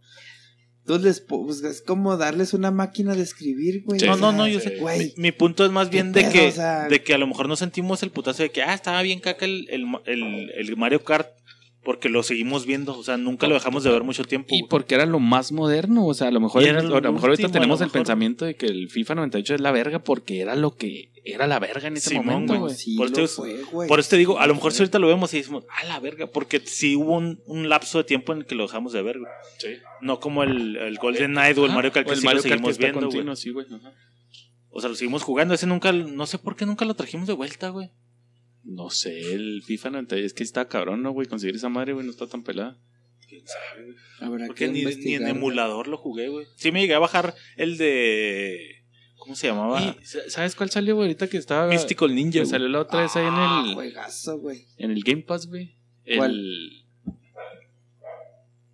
[0.81, 3.99] Entonces pues, es como darles una máquina de escribir, güey.
[3.99, 4.07] Sí.
[4.07, 4.77] No, no, no, yo sé.
[4.77, 6.33] Güey, Mi, mi punto es más ¿Qué bien de pedo?
[6.33, 8.75] que, O sea- de que a lo mejor no sentimos el putazo de que, ah,
[8.75, 11.29] estaba bien caca el, el, el- el Mario Kart,
[11.87, 12.99] porque lo seguimos viendo.
[12.99, 14.49] O sea, nunca lo dejamos de ver mucho tiempo.
[14.53, 17.49] Y porque era lo más moderno, o sea, a lo mejor, a lo mejor ahorita
[17.49, 21.13] tenemos el pensamiento de que el FIFA 98 es la verga porque era lo que
[21.25, 22.63] era la verga en ese Simón, momento, güey.
[22.63, 22.75] güey.
[22.75, 23.89] sí Por fue, güey.
[23.89, 26.01] Por eso te digo, a lo mejor si ahorita lo vemos y decimos, ah, la
[26.01, 29.03] verga, porque sí hubo un, un lapso de tiempo en el que lo dejamos de
[29.03, 29.31] ver, güey.
[30.01, 33.09] No como el, el Golden Knight o el Mario Kart que sí lo seguimos viendo,
[33.09, 33.37] güey.
[33.37, 33.67] sí, güey.
[34.71, 35.55] O sea, lo seguimos jugando.
[35.55, 37.91] Ese nunca, no sé por qué nunca lo trajimos de vuelta, güey.
[38.69, 41.29] No sé, el FIFA 98 es que está cabrón, ¿no, güey?
[41.29, 42.77] Conseguir esa madre, güey, no está tan pelada.
[44.21, 46.47] Habrá Porque que ni, ni en emulador lo jugué, güey.
[46.57, 48.83] Sí me llegué a bajar el de...
[49.19, 49.81] ¿Cómo se llamaba?
[49.83, 51.07] Y, ¿Sabes cuál salió, güey?
[51.09, 51.67] Ahorita que estaba.
[51.69, 52.39] Mystical Ninja.
[52.41, 52.47] Güey.
[52.51, 54.67] salió la otra vez ahí en Ah, el, juegazo, güey.
[54.79, 55.75] en el Game Pass, güey.
[56.05, 56.19] El.
[56.19, 56.71] ¿Cuál?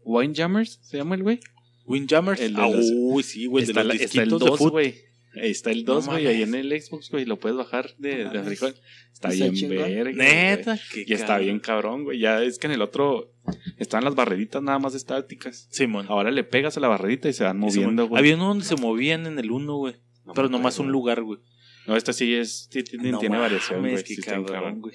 [0.05, 1.41] Winejammers, ¿se llama el güey?
[1.87, 2.41] Windjammers.
[2.41, 3.65] El de ah, los- uy, sí, güey.
[3.65, 4.95] De está, los la- está el disquitos de 2, fútbol.
[5.35, 5.51] Güey.
[5.51, 7.25] Está el 2, No güey, ahí en el Xbox, güey.
[7.25, 8.75] Lo puedes bajar de, de frijol.
[9.13, 10.13] Está bien verga.
[10.13, 10.79] Neta.
[10.95, 12.19] Y está bien cabrón, güey.
[12.19, 13.33] Ya es que en el otro
[13.79, 15.69] estaban las barreritas nada más estáticas.
[15.71, 16.07] Simón.
[16.09, 18.19] Ahora le pegas a la barrerita y se van moviendo, güey.
[18.19, 19.97] Había uno donde se movían en el 1, güey.
[20.25, 21.41] No pero nomás un lugar, güey.
[21.87, 22.69] No, esta sí es.
[22.71, 23.99] sí tiene, No tiene variación, güey.
[23.99, 24.95] sí cabrón, güey.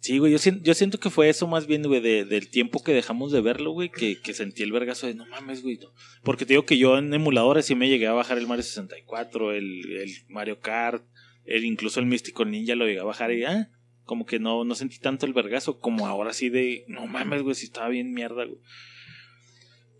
[0.00, 2.82] Sí, güey, yo siento, yo siento que fue eso más bien, güey, de- del tiempo
[2.82, 5.76] que dejamos de verlo, güey, que, que sentí el vergazo de no mames, güey.
[5.76, 5.92] no".
[6.24, 9.52] Porque te digo que yo en emuladores sí me llegué a bajar el Mario 64,
[9.52, 9.64] el,
[9.98, 11.04] el Mario Kart,
[11.44, 13.70] el, incluso el Mystical Ninja lo llegué a bajar y ah,
[14.04, 17.54] como que no, no sentí tanto el vergazo como ahora sí de no mames, güey,
[17.54, 18.58] si estaba bien mierda, güey.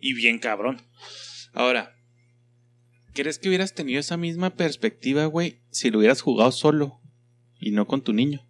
[0.00, 0.80] Y bien cabrón.
[1.52, 1.94] Ahora,
[3.12, 7.00] ¿crees que hubieras tenido esa misma perspectiva, güey, si lo hubieras jugado solo
[7.58, 8.46] y no con tu niño?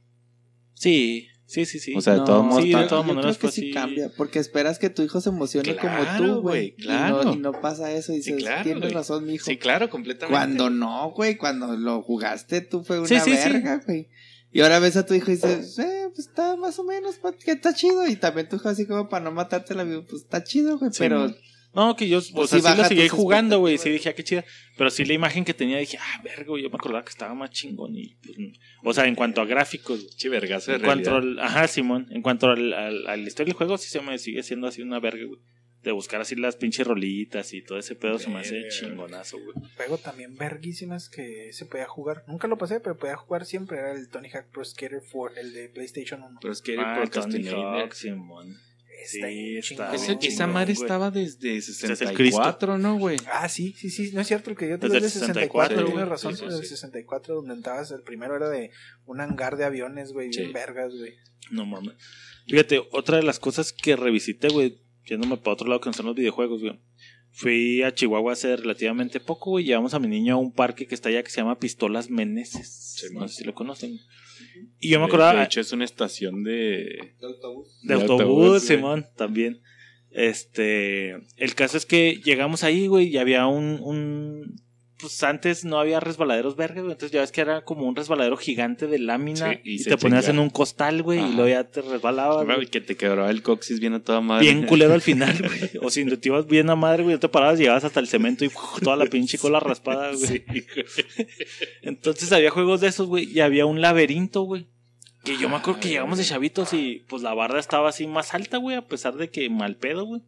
[0.75, 1.95] Sí, sí, sí, sí.
[1.97, 4.11] O sea, de No, todos modos, sí, de todas yo maneras creo que sí cambia,
[4.17, 6.75] porque esperas que tu hijo se emocione Claro, como tú, güey.
[6.77, 7.23] claro.
[7.23, 8.95] Y, no, y no pasa eso y Sí, dices, claro, tienes güey.
[8.95, 9.45] razón, mi hijo.
[9.45, 10.33] Sí, claro, completamente.
[10.37, 13.49] Cuando no, güey, cuando lo jugaste tú fue una Sí, sí, sí.
[13.53, 14.09] verga, güey.
[14.53, 17.53] Y ahora ves a tu hijo y dices, eh, pues está más o menos, que
[17.53, 18.07] está chido.
[18.09, 20.91] Y también tu hijo así como para no matarte la vida, pues está chido, güey,
[20.93, 21.21] Sí, pero...
[21.21, 21.37] mon.
[21.73, 23.79] No, que yo, o Pues sea, sí sí, seguí jugando, güey.
[23.79, 24.45] Sí dije, ah, qué chida.
[24.77, 27.51] Pero sí la imagen que tenía, dije, ah, güey, yo me acordaba que estaba más
[27.51, 27.95] chingón.
[27.97, 28.37] Y, pues,
[28.83, 32.49] o sea, en cuanto a gráficos, vergazo de En cuanto al, ajá, Simón, en cuanto
[32.49, 35.25] al, al- a la historia del juego, sí se me sigue siendo así una verga,
[35.25, 35.39] güey.
[35.83, 39.57] De buscar así las pinches rolitas y todo ese pedo se me hace chingonazo, güey.
[39.77, 42.23] Juego también verguísimas que se podía jugar.
[42.27, 43.79] Nunca lo pasé, pero podía jugar siempre.
[43.79, 46.39] Era el Tony Hawk Pro Skater 4, el de PlayStation 1.
[46.43, 47.81] Pero es que Ah, por Tony Castañeda.
[47.83, 48.59] Hawk, Simón.
[49.03, 49.87] Está Sí, está chingón.
[49.91, 50.85] bien Ese- chingón, esa madre güey.
[50.85, 53.17] estaba desde es el 64, ¿no, güey?
[53.33, 55.13] Ah, sí, sí, sí, no es cierto, el que yo te Desde doy de el
[55.13, 56.69] 64, 64, tienes razón, Sí, sí, sí.
[56.69, 58.71] 64 donde entrabas, el primero era de
[59.07, 61.15] un hangar de aviones, güey, bien vergas, güey.
[61.51, 61.95] No mames.
[62.47, 66.07] Fíjate, otra de las cosas que revisité, güey, yéndome para otro lado que no son
[66.07, 66.79] los videojuegos, güey.
[67.33, 69.65] Fui a Chihuahua hace relativamente poco, güey.
[69.65, 72.97] Llevamos a mi niño a un parque que está allá que se llama Pistolas Meneses.
[72.99, 73.99] Sí, no sé si lo conocen.
[74.79, 77.15] Y yo me acordaba De hecho, es una estación de.
[77.21, 77.81] De autobús.
[77.83, 78.63] de de autobús.
[78.63, 79.61] Simón, también.
[80.11, 84.57] Este, el caso es que llegamos ahí, güey, y había un, un,
[85.01, 88.37] pues antes no había resbaladeros verdes, güey, entonces ya ves que era como un resbaladero
[88.37, 91.65] gigante de lámina Sí, y y, te ponías en un costal, güey, y luego ya
[91.65, 92.67] te resbalabas, güey.
[92.67, 94.45] que te quebraba el coxis bien a toda madre.
[94.45, 95.71] Bien culero al final, güey.
[95.83, 98.49] O si te ibas bien a madre, güey, te parabas, llegabas hasta el cemento y
[98.49, 98.81] ¡uf!
[98.83, 100.27] toda la pinche cola raspada, güey.
[100.27, 100.45] Sí,
[101.83, 104.69] Entonces había juegos de esos, güey, y había un laberinto, güey.
[105.25, 108.33] Que yo me acuerdo que llegamos de chavitos y pues la barda estaba así más
[108.33, 110.23] alta, güey, a pesar de que mal pedo, güey.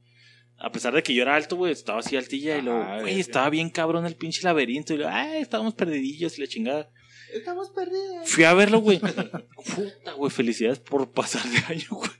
[0.65, 3.19] A pesar de que yo era alto, güey, estaba así altilla y luego, Ah, güey,
[3.19, 6.91] estaba bien cabrón el pinche laberinto y luego, ay, estábamos perdidillos y la chingada.
[7.35, 8.29] Estamos perdidos.
[8.29, 9.01] Fui a verlo, güey.
[9.01, 12.11] Puta, güey, felicidades por pasar de año, güey.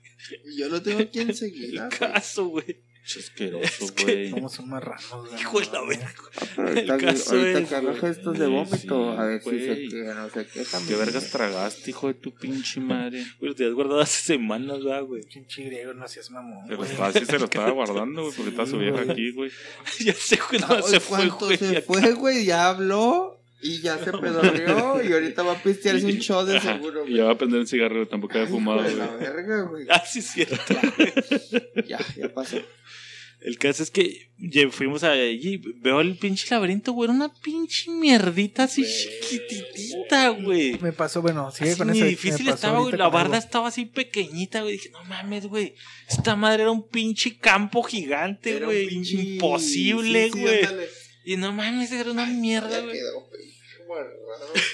[0.57, 1.89] Yo lo tengo aquí El enseguida.
[2.37, 2.83] güey.
[3.03, 3.25] Caso, güey.
[3.25, 4.31] Asqueroso, Es que- güey.
[4.31, 5.41] Somos un marrano, güey.
[5.41, 6.15] Hijo de la verga.
[6.57, 9.67] Pero El ahorita, caso ahorita es, que estos de Sí, vómito, a ver si se
[9.67, 9.89] güey.
[9.89, 10.79] queja, no se queja.
[10.89, 13.25] ¿Qué vergas tragaste, hijo de tu pinche madre?
[13.41, 15.23] Güey, te has guardado hace semanas, ¿verdad, güey.
[15.25, 16.65] Pinche griego, no seas mamón.
[16.67, 16.91] Se lo güey.
[16.91, 19.51] estaba, sí se lo estaba guardando, güey, porque estaba su vieja aquí, güey.
[20.05, 21.59] ya sé, güey, no, se fue, ¿cuánto güey.
[21.59, 22.45] se fue, güey?
[22.45, 27.01] Ya habló y ya se pedorreó y ahorita va a pistearse un show de seguro,
[27.01, 27.17] Y güey.
[27.17, 28.97] ya va a prender un cigarro, tampoco había Ay, fumado, güey.
[28.97, 29.87] la verga, güey.
[29.89, 30.57] Ah, sí, es cierto.
[31.87, 32.59] Ya, ya pasó.
[33.45, 34.29] El caso es que
[34.71, 40.79] fuimos allí, veo el pinche laberinto, güey, era una pinche mierdita así chiquititita, güey.
[40.81, 42.05] Me pasó, bueno, sigue Así con eso.
[42.05, 42.97] difícil me pasó estaba, güey.
[42.97, 43.45] La barda algo.
[43.45, 44.75] estaba así pequeñita, güey.
[44.75, 45.75] Dije, no mames, güey.
[46.09, 48.87] Esta madre era un pinche campo gigante, güey.
[48.89, 50.63] pinche- Imposible, sí, sí, güey.
[50.65, 50.89] ándale.
[51.25, 52.93] y no mames, era una mierda, güey.
[52.93, 53.52] quedó, güey.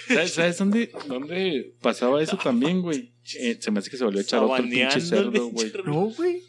[0.08, 3.12] ¿Sabes, sabes dónde, dónde pasaba eso también, güey?
[3.38, 5.72] Eh, se me hace que se volvió a echar otro pinche cerdo, güey.
[5.84, 6.42] No, güey.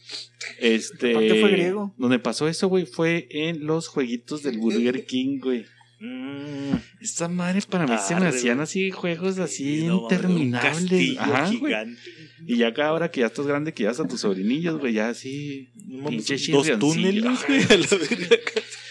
[0.59, 1.11] Este.
[1.11, 1.93] Aparte fue griego.
[1.97, 5.65] Donde pasó eso, güey, fue en los jueguitos del Burger King, güey.
[6.01, 11.17] Mm, Esta madre para mí se me hacían así juegos así no, interminables.
[11.17, 11.99] Ajá, gigante.
[12.47, 15.09] Y ya que ahora que ya estás grande, que ya a tus sobrinillos, güey, ya
[15.09, 15.70] así.
[16.07, 17.61] Pinche dos túneles, güey.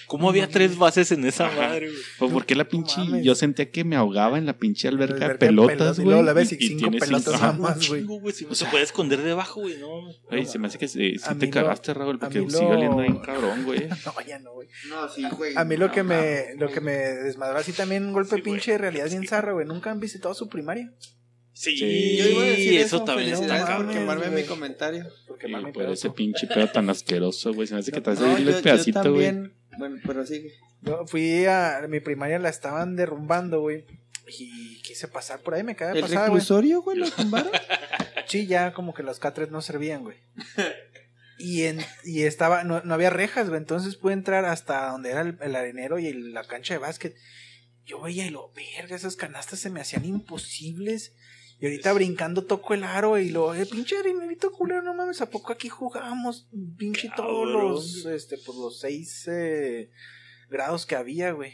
[0.08, 0.18] La.
[0.18, 2.00] ¿Cómo había tres bases en esa madre, güey?
[2.18, 3.00] O porque la pinche.
[3.22, 6.08] yo sentía que me ahogaba en la pinche alberca de Alberca pelotas, pelotas, y güey.
[6.14, 7.58] luego la ves y y cinco pelotas cinco- nada ajá.
[7.58, 8.02] más, güey.
[8.04, 8.34] Güey.
[8.34, 9.76] Si no se puede esconder debajo, güey.
[9.78, 9.88] No.
[10.30, 13.18] Güey, se me hace que sí, sí A te cagaste, Raúl, porque sigue oliendo bien
[13.18, 13.86] cabrón, güey.
[14.06, 14.68] No, ya no, güey.
[14.88, 15.52] No, sí, güey.
[15.56, 18.36] A mí lo que No, me, no, lo que me desmadró así también un golpe
[18.36, 18.54] Sí, güey.
[18.54, 19.66] pinche de realidad bien zarra, güey.
[19.66, 20.92] Nunca han visitado su primaria.
[21.52, 22.18] Sí, Sí.
[22.78, 24.42] Eso, eso, también está cabrón, quemarme güey.
[24.42, 25.06] mi comentario.
[25.26, 27.66] Porque mami, por ese pinche pedo tan asqueroso, güey.
[27.66, 29.26] Se me hace que te hace No, el pedacito, güey.
[29.26, 29.52] también.
[29.78, 30.52] Bueno, pero sigue.
[30.82, 33.84] Yo fui a mi primaria, la estaban derrumbando, güey.
[34.26, 37.50] Y quise pasar por ahí, me quedé ¿El pasada, reclusorio, güey, lo tumbaron?
[38.26, 40.18] Sí, ya como que los catres no servían, güey.
[41.38, 43.58] Y, en, y estaba, no, no había rejas, güey.
[43.58, 47.16] Entonces pude entrar hasta donde era el, el arenero y el- la cancha de básquet.
[47.86, 51.14] Yo veía y lo, verga, esas canastas se me hacían imposibles.
[51.60, 55.28] Y ahorita brincando toco el aro y lo, eh, pinche arenerito culero, no mames, ¿a
[55.30, 56.46] poco aquí jugábamos?
[56.76, 59.90] Pinche todos los, este, pues los seis eh,
[60.48, 61.52] grados que había, güey.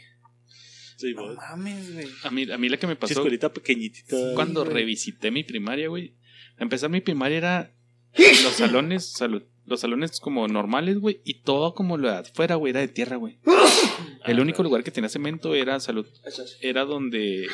[0.97, 2.07] Sí, No mames, güey.
[2.23, 4.15] A mí, a mí la que me pasó Escuelita pequeñitita.
[4.35, 4.73] cuando güey.
[4.73, 6.15] revisité mi primaria, güey.
[6.57, 7.75] A empezar mi primaria era
[8.43, 12.69] los salones, salud, los salones como normales, güey, y todo como lo de afuera, güey,
[12.71, 13.39] era de tierra, güey.
[14.25, 16.07] El único lugar que tenía cemento era salud,
[16.61, 17.47] era donde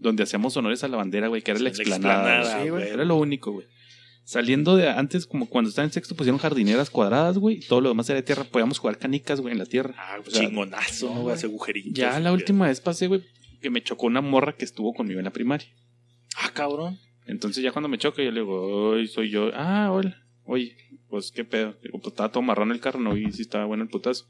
[0.00, 2.38] donde hacíamos honores a la bandera, güey, que era la la explanada.
[2.40, 2.64] explanada, güey.
[2.64, 2.88] Sí, güey.
[2.94, 3.66] Era lo único, güey.
[4.24, 8.10] Saliendo de antes, como cuando estaba en sexto, pusieron jardineras cuadradas, güey, todo lo demás
[8.10, 8.44] era de tierra.
[8.44, 9.94] Podíamos jugar canicas, güey, en la tierra.
[9.96, 11.34] Ah, O sea, chingonazo, güey?
[11.34, 11.94] Hace agujeritos.
[11.94, 13.22] Ya la última vez pasé, güey,
[13.62, 15.68] que me chocó una morra que estuvo conmigo en la primaria.
[16.36, 16.98] Ah, cabrón.
[17.26, 19.50] Entonces ya cuando me choca, yo le digo, hoy soy yo.
[19.54, 20.16] Ah, hola.
[20.44, 20.76] Oye,
[21.08, 21.76] pues qué pedo.
[21.82, 24.26] Digo, pues estaba todo marrano el carro, no vi si estaba bueno el putazo.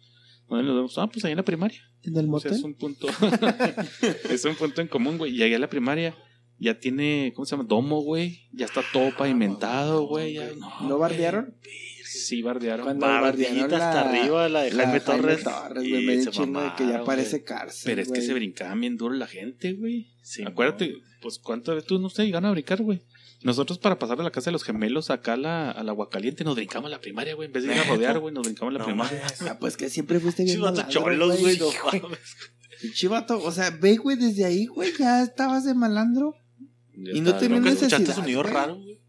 [0.49, 0.99] ¿Dónde nos vemos?
[0.99, 1.81] Ah, pues ahí en la primaria.
[2.03, 2.53] ¿En el O sea, motel?
[2.55, 3.07] es un punto.
[4.31, 5.33] es un punto en común, güey.
[5.33, 6.15] Llegué a la primaria.
[6.59, 7.69] Ya tiene, ¿cómo se llama?
[7.69, 8.49] Domo, güey.
[8.53, 10.35] Ya está todo pavimentado, güey.
[10.35, 10.49] ya-
[10.83, 11.55] ¿No bardearon?
[12.05, 12.85] Sí, bardearon.
[12.85, 15.45] Cuando bardearon hasta arriba, la de Jaime Torres.
[15.45, 16.47] Torres, y güey, me se de que ya
[16.87, 17.83] mamaron, parece cárcel.
[17.85, 20.09] Pero es que se brincaban bien duro la gente, güey.
[20.23, 23.03] Sí, Acuérdate, pues cuánto veces tú no se llegan a brincar, güey.
[23.43, 26.43] Nosotros para pasar de la casa de los gemelos acá a la, a la Aguacaliente
[26.43, 27.47] nos brincamos la primaria, güey.
[27.47, 29.21] En vez de ir a rodear, güey, nos brincamos la No primaria.
[29.23, 29.43] mames.
[29.43, 31.59] Ah, pues que siempre fuiste bien Chivato malandro, cholos, güey.
[31.59, 31.69] No.
[32.95, 36.35] Chivato, o sea, ve, güey, desde ahí, güey, ya estabas de malandro.
[36.95, 39.01] Ya Y no está, tenías ¿Nunca necesidad, escuchaste sonido raro, güey?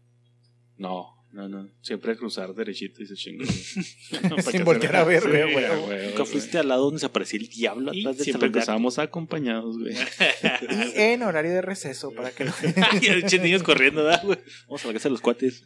[0.76, 1.68] No, no, no.
[1.80, 3.44] Siempre cruzar derechito y se chingó.
[4.50, 6.08] Sin voltear a ver, güey, güey.
[6.08, 9.94] Nunca fuiste al lado donde se aparecía el diablo atrás de siempre cruzábamos acompañados, güey.
[9.94, 12.52] Y en horario de receso para que no
[13.00, 14.38] Y niños corriendo, ¿verdad, güey?
[14.66, 15.62] Vamos a la casa de los cuates.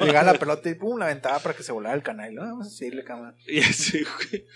[0.00, 2.34] llegara la pelota y pum, la aventaba para que se volara el canal.
[2.34, 2.42] ¿no?
[2.42, 3.36] Vamos a seguirle cámara.
[3.46, 4.46] Y así, güey.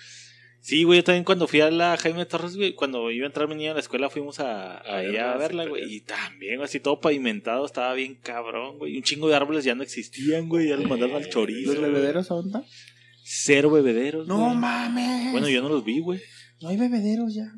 [0.63, 3.49] Sí, güey, yo también cuando fui a la Jaime Torres, güey, cuando iba a entrar
[3.49, 5.83] mi niña a la escuela, fuimos a, a, A verla, güey.
[5.83, 8.93] pero- Y también, güey, así todo pavimentado, estaba bien cabrón, güey.
[8.95, 11.73] Y un chingo de árboles ya no existían, güey, ya los mandaron al chorizo.
[11.73, 12.65] ¿Los bebederos aún están?
[13.25, 14.27] Cero bebederos.
[14.27, 14.57] No güey.
[14.57, 15.33] mames.
[15.33, 16.21] Bueno, yo no los vi, güey.
[16.61, 17.53] No hay bebederos ya.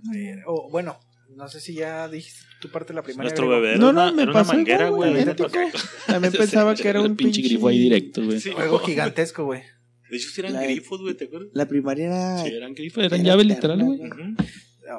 [0.46, 0.98] O, bueno,
[1.34, 3.24] no sé si ya dijiste tu parte de la primaria.
[3.30, 5.24] Nuestro bebedero No, era no, una, me era una pasó manguera, igual, güey.
[6.06, 8.38] También pensaba que era un pinche grifo ahí directo, güey.
[8.40, 9.62] Sí, Juego gigantesco, güey.
[10.12, 11.48] De hecho, sí eran La- grifos, güey, ¿te acuerdas?
[11.54, 13.98] La primaria era Sí, eran grifos, eran Era llave literal, güey.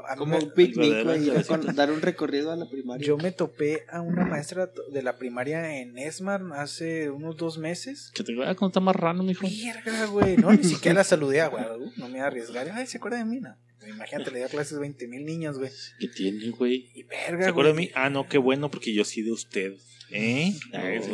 [0.09, 1.29] A como un picnic, güey,
[1.75, 3.05] dar un recorrido a la primaria.
[3.05, 8.09] Yo me topé a una maestra de la primaria en Esmar hace unos dos meses.
[8.15, 9.45] Que te ah, ¿cómo está más raro, mijo?
[9.45, 10.35] Mierda, güey.
[10.37, 11.63] No, ni siquiera la saludé, güey.
[11.97, 12.71] No me iba a arriesgar.
[12.71, 13.39] Ay, ¿se acuerda de mí?
[13.39, 13.55] No.
[13.87, 15.69] Imagínate, le dio clases a 20 mil niños, güey.
[15.99, 16.89] ¿Qué tiene, güey?
[16.95, 17.91] Y verga, ¿Se acuerda de mí?
[17.93, 19.73] Ah, no, qué bueno, porque yo sí de usted.
[20.15, 20.53] ¿Eh?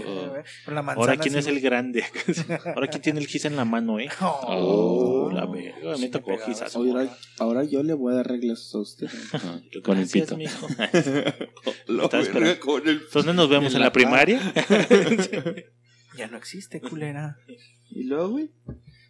[0.05, 0.33] Oh.
[0.71, 0.79] La.
[0.93, 2.03] Ahora, ¿quién es el grande?
[2.75, 4.09] Ahora, ¿quién tiene el gis en la mano, eh?
[4.21, 6.67] Oh, Oh, la verga, me tocó esa
[7.39, 9.07] Ahora, yo le voy a dar reglas a usted.
[9.33, 10.35] Ah, con el pito.
[10.37, 10.67] mijo.
[12.59, 14.39] Con el- Entonces nos vemos En en la la primaria.
[16.17, 17.37] Ya no existe, culera.
[17.91, 18.49] Y luego, güey.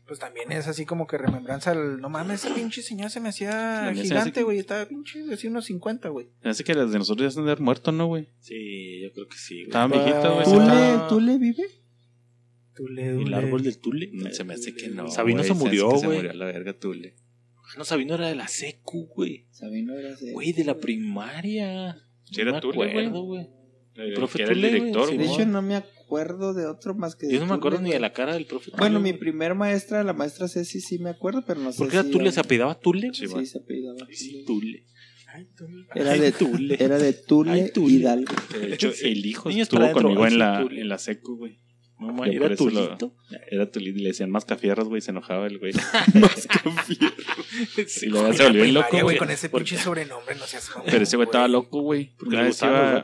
[0.10, 2.01] Pues también es así como que remembranza al...
[2.01, 4.57] No mames, esa pinche señora se me hacía gigante, que- güey.
[4.57, 6.28] Estaba pinche, decía unos 50, güey.
[6.43, 8.28] Me hace que las de nosotros ya están de haber muerto, ¿no, güey?
[8.39, 9.53] Sí, yo creo que sí.
[9.55, 9.66] güey.
[9.68, 10.43] Estaban viejitas, güey.
[10.45, 11.64] ¿Tú sí, le, estaban- ¿Tú le vive?
[12.76, 14.10] Tule, El árbol del Tule.
[14.32, 15.10] Se me hace que no.
[15.12, 16.18] Sabino güey, se murió, que Se güey.
[16.18, 17.16] murió a la verga, Tule.
[17.78, 19.45] No, Sabino era de la secu, güey.
[19.51, 20.32] Sabino era ese.
[20.32, 21.97] Güey, de la primaria.
[22.24, 23.10] Sí, era no Tule, güey.
[23.10, 23.47] güey.
[23.95, 25.36] El profe era el Tule, güey, director, sí, De güey.
[25.36, 28.12] hecho, no me acuerdo de otro más que Yo no me acuerdo ni de la
[28.14, 28.72] cara del profe.
[28.78, 31.89] Bueno, Tule, mi primer maestra, la maestra Ceci, sí me acuerdo, pero no sé ¿Por
[31.89, 32.32] qué era si Tule?
[32.32, 33.10] ¿Se apellidaba Tule?
[33.14, 34.07] Sí, Sí, se apellidaba.
[34.12, 34.86] Sí, Tule.
[35.93, 36.76] Era de Tule.
[36.80, 37.93] Era de Tule, Ay, Tule.
[37.93, 38.34] Hidalgo.
[38.60, 41.60] De hecho, el hijo estuvo conmigo en la, en la secu, güey.
[41.99, 43.14] No, ma, Yo era Tulito.
[43.51, 45.74] Era Tule, le decían más cafierros, güey, se enojaba el güey.
[47.88, 49.18] Sí, Y luego se volvió bien loco, güey.
[49.18, 52.16] con ese porque- pinche sobrenombre, no seas Pero ese güey estaba loco, güey.
[52.18, 53.03] Porque Una vez iba,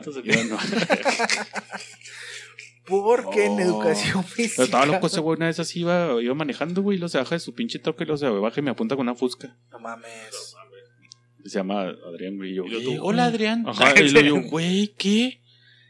[2.86, 3.60] Porque en Oh.
[3.60, 4.54] educación física.
[4.56, 7.18] Pero estaba loco ese güey, una vez así iba, iba manejando, güey, y luego se
[7.18, 9.56] baja de su pinche troca y luego se baja y me apunta con una fusca.
[9.72, 10.54] No mames.
[11.44, 12.50] Se llama Adrián, güey.
[12.52, 13.64] Y yo, Y yo, "¿Qué, Hola, Adrián.
[13.68, 15.40] Ajá, y luego yo, güey, ¿qué?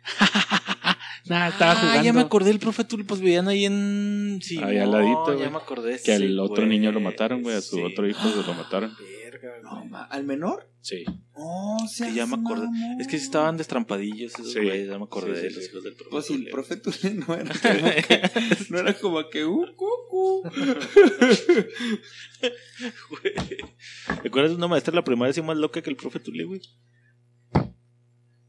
[1.26, 2.02] Nada, estaba Ah, jugando.
[2.04, 4.38] ya me acordé, el profe Tule, pues vivían ahí en...
[4.42, 5.50] Sí, Ahí al ladito, Ya güey.
[5.50, 6.00] me acordé.
[6.04, 7.82] Que al sí, otro güey, niño lo mataron, güey, a su sí.
[7.82, 8.94] otro hijo se lo mataron.
[9.46, 10.02] Verga, No, güey.
[10.10, 10.68] ¿Al menor?
[10.80, 11.04] Sí.
[11.36, 12.66] No, Que ya me acordé.
[13.00, 14.60] Es que estaban destrampadillos esos Sí.
[14.60, 15.70] güeyes, ya me acordé Sí, sí, de los sí.
[15.70, 16.50] hijos del profe Pues si el Tule.
[16.52, 18.30] profe Tule no era como que,
[18.70, 20.42] no era como que uh, cucu.
[24.22, 26.44] ¿Te acuerdas de una maestra de la primaria así más loca que el profe Tule,
[26.44, 26.60] güey?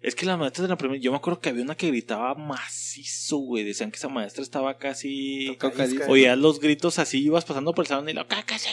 [0.08, 2.34] Es que las maestras de la primaria, yo me acuerdo que había una que gritaba
[2.34, 3.66] macizo, güey.
[3.66, 5.58] Decían que esa maestra estaba casi.
[6.08, 8.70] Oías los gritos así, ibas pasando por el salón y la caca se.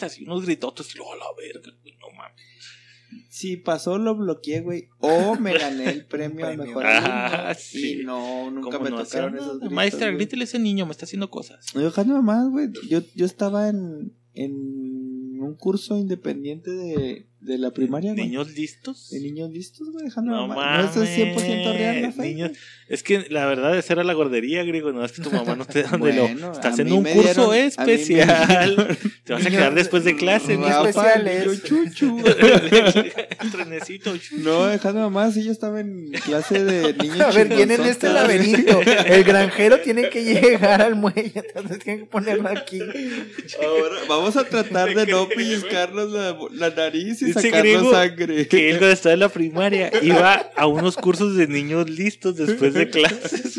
[0.00, 2.42] Así unos gritotes, y luego a la verga, güey, no mames.
[3.28, 4.88] Si pasó, lo bloqueé, güey.
[4.98, 8.00] O me gané el premio a mejor Ah, sí.
[8.00, 10.16] Y no, nunca ¿Cómo me no tocaron esos gritos, Maestra, güey.
[10.16, 11.64] grítele a ese niño, me está haciendo cosas.
[11.76, 12.70] No, jamás más, güey.
[12.88, 14.52] Yo, yo estaba en, en
[15.40, 18.26] un curso independiente de, de la primaria, güey.
[18.26, 19.10] ¿Niños listos?
[19.10, 20.04] De niños listos, güey.
[20.04, 20.82] Dejando No mamá.
[20.82, 22.34] No, eso es 100% real, ¿no, Fey?
[22.34, 22.52] Niños,
[22.88, 24.92] es que la verdad esa era la gordería, griego.
[24.92, 26.52] No es que tu mamá no te da donde Bueno, lo.
[26.52, 28.76] Estás en un curso dieron- especial.
[28.76, 30.56] dieron- Te vas a quedar después de clase.
[30.58, 30.68] ¿no?
[30.68, 31.62] Especiales.
[31.64, 32.22] chuchu.
[33.50, 34.14] Trenecito.
[34.38, 37.90] No, dejando mamá, sí, yo estaba en clase de niños A ver, ¿quién en chingonzotas,
[37.90, 38.80] este laberinto?
[39.06, 42.78] El granjero tiene que llegar al muelle, entonces tienen que ponerlo aquí.
[43.62, 48.46] Ahora, vamos a tratar de no pellizcarnos la, la nariz y Griego sangre.
[48.48, 52.74] Que él cuando estaba en la primaria iba a unos cursos de niños listos después
[52.74, 53.51] de clases.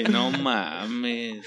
[0.00, 0.12] Güey.
[0.12, 1.44] No mames.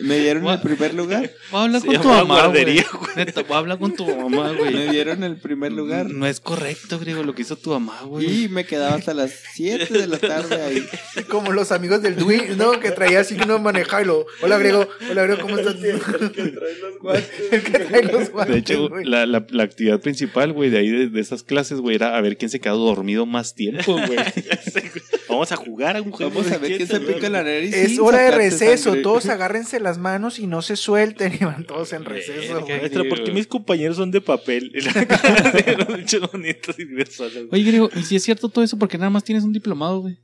[0.00, 1.30] ¿Me dieron el primer lugar?
[1.50, 2.64] Voy a hablar con tu mamá, güey.
[2.64, 4.88] Voy a hablar con tu mamá, ¿Me güey.
[4.90, 6.10] dieron el primer lugar?
[6.10, 8.44] No es correcto, griego, lo que hizo tu mamá, güey.
[8.44, 10.84] Y me quedaba hasta las 7 de la tarde ahí.
[11.28, 12.80] Como los amigos del Dui, ¿no?
[12.80, 14.26] Que traía así que no manejaba y lo.
[14.42, 14.88] Hola, Grego.
[15.10, 15.76] Hola, Grego, ¿cómo estás?
[15.76, 17.30] El que trae los guantes.
[17.52, 18.54] El que trae los guantes.
[18.54, 19.04] De hecho, güey.
[19.04, 22.20] la, la, la actividad principal, güey, de ahí de, de esas clases, güey, era a
[22.20, 24.18] ver quién se quedó dormido más tiempo, güey.
[25.34, 26.32] Vamos a jugar a un juego.
[26.32, 27.74] Vamos a ver quién se pica la nariz.
[27.74, 28.90] Es hora de receso.
[28.90, 29.02] sangre.
[29.02, 31.34] Todos agárrense las manos y no se suelten.
[31.40, 32.60] Y van todos en receso.
[32.60, 34.72] Maestra, ¿por qué mis compañeros son de papel?
[37.50, 38.78] Oye, griego, ¿y si es cierto todo eso?
[38.78, 40.18] Porque nada más tienes un diplomado, güey.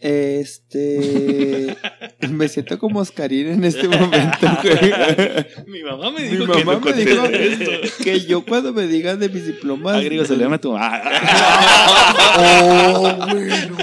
[0.00, 1.76] Este.
[2.30, 4.92] Me siento como Oscarín en este momento, güey.
[5.66, 8.04] Mi mamá me Mi dijo que mamá no me dijo esto.
[8.04, 9.96] que yo cuando me digan de mis diplomas.
[9.96, 11.02] Ah, griego, se le llama tu mamá.
[12.38, 13.76] Oh, güey, no.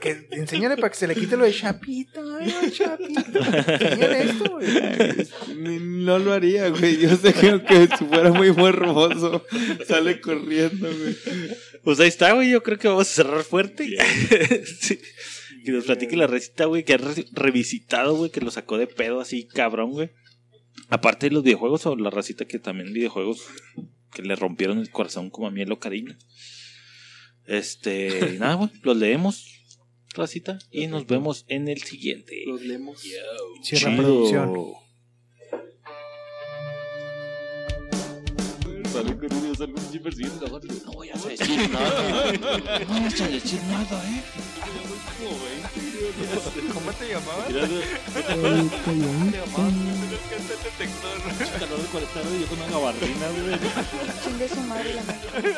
[0.00, 2.20] Que enséñale para que se le quite lo de chapito.
[2.38, 3.38] Ay, ay, chapito.
[3.38, 4.66] Enséñale esto, güey.
[5.56, 6.98] Ni- No lo haría, güey.
[6.98, 9.44] Yo sé que aunque si fuera muy morboso,
[9.86, 11.16] sale corriendo, güey.
[11.84, 12.50] Pues ahí está, güey.
[12.50, 13.86] Yo creo que vamos a cerrar fuerte.
[14.80, 14.98] Sí.
[15.64, 18.86] Que nos platique la recita, güey, que ha re- revisitado, güey, que lo sacó de
[18.86, 20.10] pedo así, cabrón, güey.
[20.90, 23.42] Aparte de los videojuegos, o la racita que también videojuegos
[24.12, 26.18] que le rompieron el corazón como a mí el Ocarina.
[27.46, 29.46] Este, nada, güey, los leemos,
[30.14, 32.42] racita, y nos vemos en el siguiente.
[32.46, 33.00] Los leemos.
[33.62, 33.96] Cierra Chido.
[34.02, 34.54] producción.
[38.94, 40.50] Sale con un sale un persiguiendo la
[40.86, 42.32] No voy a decir nada.
[42.32, 42.46] No
[42.94, 44.22] vayas a decir nada, eh.
[46.72, 47.48] ¿Cómo te llamabas?
[47.48, 47.66] Mira,
[51.58, 53.58] calor de 40 grados y yo con una gabardina, güey.
[54.22, 55.56] Chingue su madre la madre.